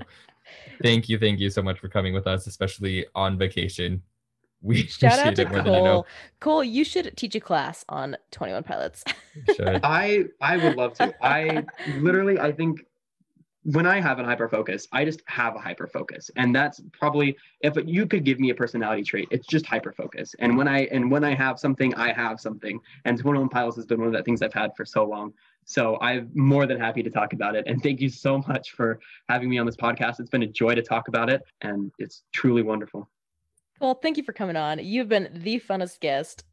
thank 0.84 1.10
you, 1.10 1.18
thank 1.18 1.40
you 1.40 1.50
so 1.50 1.64
much 1.64 1.80
for 1.80 1.90
coming 1.90 2.14
with 2.14 2.28
us, 2.28 2.46
especially 2.46 3.08
on 3.16 3.40
vacation. 3.40 4.04
We 4.62 4.78
shout 4.88 5.20
out 5.20 5.36
to 5.36 5.46
Cole. 5.46 5.58
You 5.58 5.84
know. 5.84 6.06
Cole, 6.40 6.64
you 6.64 6.84
should 6.84 7.16
teach 7.16 7.36
a 7.36 7.40
class 7.40 7.86
on 7.90 8.18
Twenty 8.32 8.54
One 8.54 8.64
Pilots. 8.64 9.04
I 9.60 10.26
I 10.42 10.58
would 10.58 10.76
love 10.76 10.94
to. 10.96 11.14
I 11.24 11.66
literally 12.00 12.40
I 12.40 12.52
think 12.52 12.86
when 13.66 13.88
I 13.88 14.00
have 14.00 14.20
a 14.20 14.24
hyper 14.24 14.48
focus, 14.48 14.88
I 14.92 15.06
just 15.06 15.24
have 15.26 15.56
a 15.56 15.60
hyper 15.60 15.88
focus, 15.88 16.30
and 16.36 16.56
that's 16.56 16.82
probably 16.94 17.36
if 17.62 17.76
you 17.86 18.06
could 18.06 18.24
give 18.24 18.40
me 18.40 18.52
a 18.52 18.56
personality 18.56 19.04
trait, 19.04 19.28
it's 19.32 19.48
just 19.48 19.66
hyper 19.66 19.92
focus. 19.92 20.36
And 20.40 20.56
when 20.56 20.68
I 20.68 20.86
and 20.86 21.10
when 21.10 21.24
I 21.24 21.34
have 21.34 21.60
something, 21.60 21.94
I 21.96 22.14
have 22.14 22.40
something. 22.40 22.80
And 23.06 23.20
Twenty 23.20 23.40
One 23.40 23.50
Pilots 23.50 23.76
has 23.78 23.86
been 23.86 24.00
one 24.00 24.08
of 24.08 24.14
the 24.14 24.24
things 24.24 24.42
I've 24.42 24.54
had 24.54 24.72
for 24.76 24.86
so 24.86 25.04
long. 25.06 25.34
So 25.66 25.98
I'm 26.00 26.30
more 26.36 26.68
than 26.68 26.80
happy 26.80 27.02
to 27.02 27.10
talk 27.10 27.34
about 27.34 27.56
it. 27.56 27.66
And 27.66 27.82
thank 27.82 28.00
you 28.00 28.10
so 28.10 28.38
much 28.48 28.72
for 28.72 29.00
having 29.30 29.50
me 29.50 29.58
on 29.58 29.66
this 29.66 29.76
podcast. 29.76 30.20
It's 30.20 30.30
been 30.30 30.44
a 30.44 30.48
joy 30.48 30.76
to 30.76 30.84
talk 30.84 31.08
about 31.08 31.30
it, 31.30 31.42
and 31.62 31.92
it's 31.98 32.22
truly 32.32 32.62
wonderful. 32.62 33.10
Well, 33.80 33.96
thank 33.96 34.18
you 34.18 34.24
for 34.24 34.34
coming 34.34 34.56
on. 34.56 34.80
You've 34.84 35.10
been 35.10 35.30
the 35.34 35.60
funnest 35.60 36.00
guest. 36.00 36.44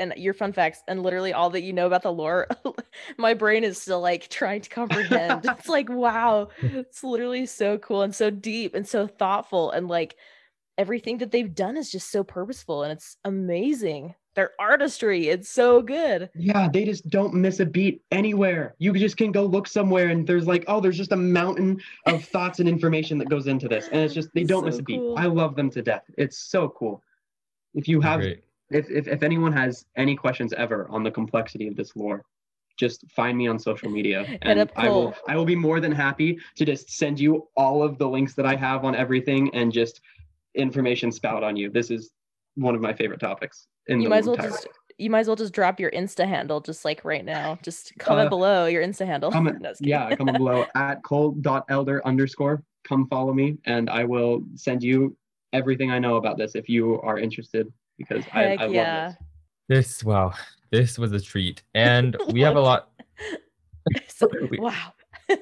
And 0.00 0.14
your 0.16 0.32
fun 0.32 0.52
facts 0.52 0.80
and 0.86 1.02
literally 1.02 1.32
all 1.32 1.50
that 1.50 1.62
you 1.62 1.72
know 1.72 1.88
about 1.88 2.02
the 2.02 2.12
lore, 2.12 2.46
my 3.18 3.34
brain 3.34 3.64
is 3.64 3.82
still 3.82 4.00
like 4.00 4.28
trying 4.28 4.60
to 4.60 4.70
comprehend. 4.70 5.44
it's 5.44 5.68
like, 5.68 5.88
wow, 5.88 6.50
it's 6.62 7.02
literally 7.02 7.46
so 7.46 7.78
cool 7.78 8.02
and 8.02 8.14
so 8.14 8.30
deep 8.30 8.76
and 8.76 8.86
so 8.86 9.08
thoughtful. 9.08 9.72
And 9.72 9.88
like 9.88 10.14
everything 10.78 11.18
that 11.18 11.32
they've 11.32 11.52
done 11.52 11.76
is 11.76 11.90
just 11.90 12.12
so 12.12 12.22
purposeful 12.22 12.84
and 12.84 12.92
it's 12.92 13.16
amazing 13.24 14.14
their 14.38 14.52
artistry. 14.60 15.26
It's 15.26 15.50
so 15.50 15.82
good. 15.82 16.30
Yeah, 16.32 16.68
they 16.72 16.84
just 16.84 17.08
don't 17.08 17.34
miss 17.34 17.58
a 17.58 17.66
beat 17.66 18.02
anywhere. 18.12 18.76
You 18.78 18.92
just 18.92 19.16
can 19.16 19.32
go 19.32 19.44
look 19.44 19.66
somewhere 19.66 20.10
and 20.10 20.24
there's 20.24 20.46
like, 20.46 20.64
oh, 20.68 20.80
there's 20.80 20.96
just 20.96 21.10
a 21.10 21.16
mountain 21.16 21.80
of 22.06 22.24
thoughts 22.32 22.60
and 22.60 22.68
information 22.68 23.18
that 23.18 23.28
goes 23.28 23.48
into 23.48 23.66
this. 23.66 23.88
And 23.88 24.00
it's 24.00 24.14
just 24.14 24.28
they 24.34 24.44
don't 24.44 24.62
so 24.62 24.66
miss 24.66 24.78
a 24.78 24.82
beat. 24.84 24.98
Cool. 24.98 25.18
I 25.18 25.24
love 25.24 25.56
them 25.56 25.70
to 25.70 25.82
death. 25.82 26.04
It's 26.16 26.38
so 26.38 26.68
cool. 26.68 27.02
If 27.74 27.88
you 27.88 28.00
have 28.00 28.22
if, 28.22 28.38
if 28.70 29.08
if 29.08 29.24
anyone 29.24 29.52
has 29.52 29.84
any 29.96 30.14
questions 30.14 30.52
ever 30.52 30.86
on 30.88 31.02
the 31.02 31.10
complexity 31.10 31.66
of 31.66 31.74
this 31.74 31.96
lore, 31.96 32.22
just 32.78 33.10
find 33.10 33.36
me 33.36 33.48
on 33.48 33.58
social 33.58 33.90
media, 33.90 34.38
and 34.42 34.70
I 34.76 34.88
will 34.88 35.16
I 35.26 35.34
will 35.36 35.46
be 35.46 35.56
more 35.56 35.80
than 35.80 35.90
happy 35.90 36.38
to 36.54 36.64
just 36.64 36.90
send 36.90 37.18
you 37.18 37.48
all 37.56 37.82
of 37.82 37.98
the 37.98 38.08
links 38.08 38.34
that 38.34 38.46
I 38.46 38.54
have 38.54 38.84
on 38.84 38.94
everything 38.94 39.52
and 39.52 39.72
just 39.72 40.00
information 40.54 41.10
spout 41.10 41.42
on 41.42 41.56
you. 41.56 41.70
This 41.70 41.90
is 41.90 42.12
one 42.58 42.74
of 42.74 42.80
my 42.80 42.92
favorite 42.92 43.20
topics 43.20 43.66
in 43.86 44.00
You 44.00 44.04
the 44.04 44.10
might 44.10 44.18
as 44.18 44.26
well 44.26 44.34
entire 44.34 44.50
just 44.50 44.68
you 45.00 45.10
might 45.10 45.20
as 45.20 45.26
well 45.28 45.36
just 45.36 45.52
drop 45.52 45.78
your 45.78 45.92
Insta 45.92 46.26
handle 46.26 46.60
just 46.60 46.84
like 46.84 47.04
right 47.04 47.24
now. 47.24 47.56
Just 47.62 47.92
comment 48.00 48.26
Uh, 48.26 48.30
below 48.30 48.66
your 48.66 48.82
Insta 48.84 49.06
handle. 49.06 49.30
comment, 49.30 49.60
No, 49.62 49.72
yeah, 49.80 50.14
comment 50.16 50.38
below 50.38 50.66
at 50.74 51.02
cole.elder 51.04 52.04
underscore. 52.06 52.64
Come 52.84 53.06
follow 53.08 53.32
me, 53.32 53.58
and 53.64 53.88
I 53.88 54.02
will 54.04 54.42
send 54.56 54.82
you 54.82 55.16
everything 55.52 55.90
I 55.92 55.98
know 56.00 56.16
about 56.16 56.36
this 56.36 56.54
if 56.56 56.68
you 56.68 57.00
are 57.02 57.18
interested 57.18 57.72
because 57.96 58.24
I, 58.32 58.42
Heck 58.42 58.60
I 58.60 58.64
love 58.64 58.74
yeah. 58.74 59.12
this. 59.68 59.86
This 60.00 60.04
wow, 60.04 60.32
this 60.72 60.98
was 60.98 61.12
a 61.12 61.20
treat, 61.20 61.62
and 61.74 62.16
we 62.32 62.40
have 62.40 62.56
a 62.56 62.60
lot. 62.60 62.90
So- 64.08 64.28
wow. 64.58 64.92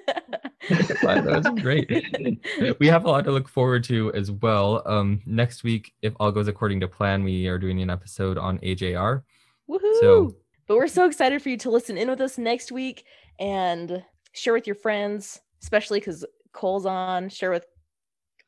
That 0.68 1.24
was 1.24 1.62
great. 1.62 1.89
we 2.80 2.89
have 2.89 3.05
a 3.05 3.09
lot 3.09 3.24
to 3.24 3.30
look 3.30 3.49
forward 3.49 3.84
to 3.84 4.12
as 4.14 4.32
well. 4.32 4.82
Um, 4.84 5.20
next 5.24 5.62
week, 5.62 5.93
if 6.03 6.12
all 6.18 6.32
goes 6.32 6.49
according 6.49 6.80
to 6.80 6.89
plan, 6.89 7.22
we 7.22 7.47
are 7.47 7.59
doing 7.59 7.80
an 7.82 7.91
episode 7.91 8.37
on 8.37 8.59
AJR. 8.59 9.22
Woohoo! 9.70 10.34
but 10.66 10.76
we're 10.76 10.89
so 10.89 11.07
excited 11.07 11.41
for 11.41 11.49
you 11.51 11.57
to 11.59 11.70
listen 11.70 11.97
in 11.97 12.09
with 12.11 12.20
us 12.20 12.39
next 12.39 12.72
week 12.72 13.05
and 13.39 14.03
share 14.32 14.53
with 14.53 14.66
your 14.66 14.74
friends, 14.74 15.41
especially 15.62 16.01
because 16.01 16.24
Cole's 16.53 16.87
on. 16.87 17.28
Share 17.28 17.51
with 17.51 17.66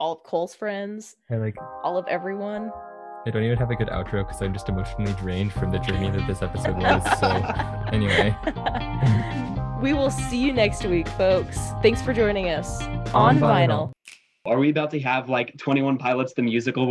all 0.00 0.14
of 0.14 0.22
Cole's 0.24 0.54
friends, 0.54 1.16
I 1.30 1.36
like. 1.36 1.56
all 1.84 1.96
of 1.96 2.06
everyone. 2.08 2.72
I 3.26 3.30
don't 3.30 3.42
even 3.42 3.58
have 3.58 3.70
a 3.70 3.76
good 3.76 3.88
outro 3.88 4.26
because 4.26 4.40
I'm 4.40 4.52
just 4.52 4.68
emotionally 4.68 5.12
drained 5.14 5.52
from 5.52 5.70
the 5.70 5.78
journey 5.78 6.10
that 6.10 6.26
this 6.26 6.40
episode 6.40 6.76
was. 6.76 7.02
So 7.20 7.28
anyway, 7.92 8.34
we 9.80 9.92
will 9.92 10.10
see 10.10 10.38
you 10.38 10.52
next 10.52 10.84
week, 10.84 11.08
folks. 11.08 11.58
Thanks 11.82 12.02
for 12.02 12.12
joining 12.12 12.48
us 12.48 12.82
On 12.82 13.14
on, 13.14 13.38
vinyl. 13.38 13.68
vinyl. 13.68 13.92
Are 14.44 14.58
we 14.58 14.70
about 14.70 14.90
to 14.92 15.00
have 15.00 15.28
like 15.28 15.56
21 15.58 15.98
Pilots 15.98 16.32
the 16.34 16.42
musical 16.42 16.86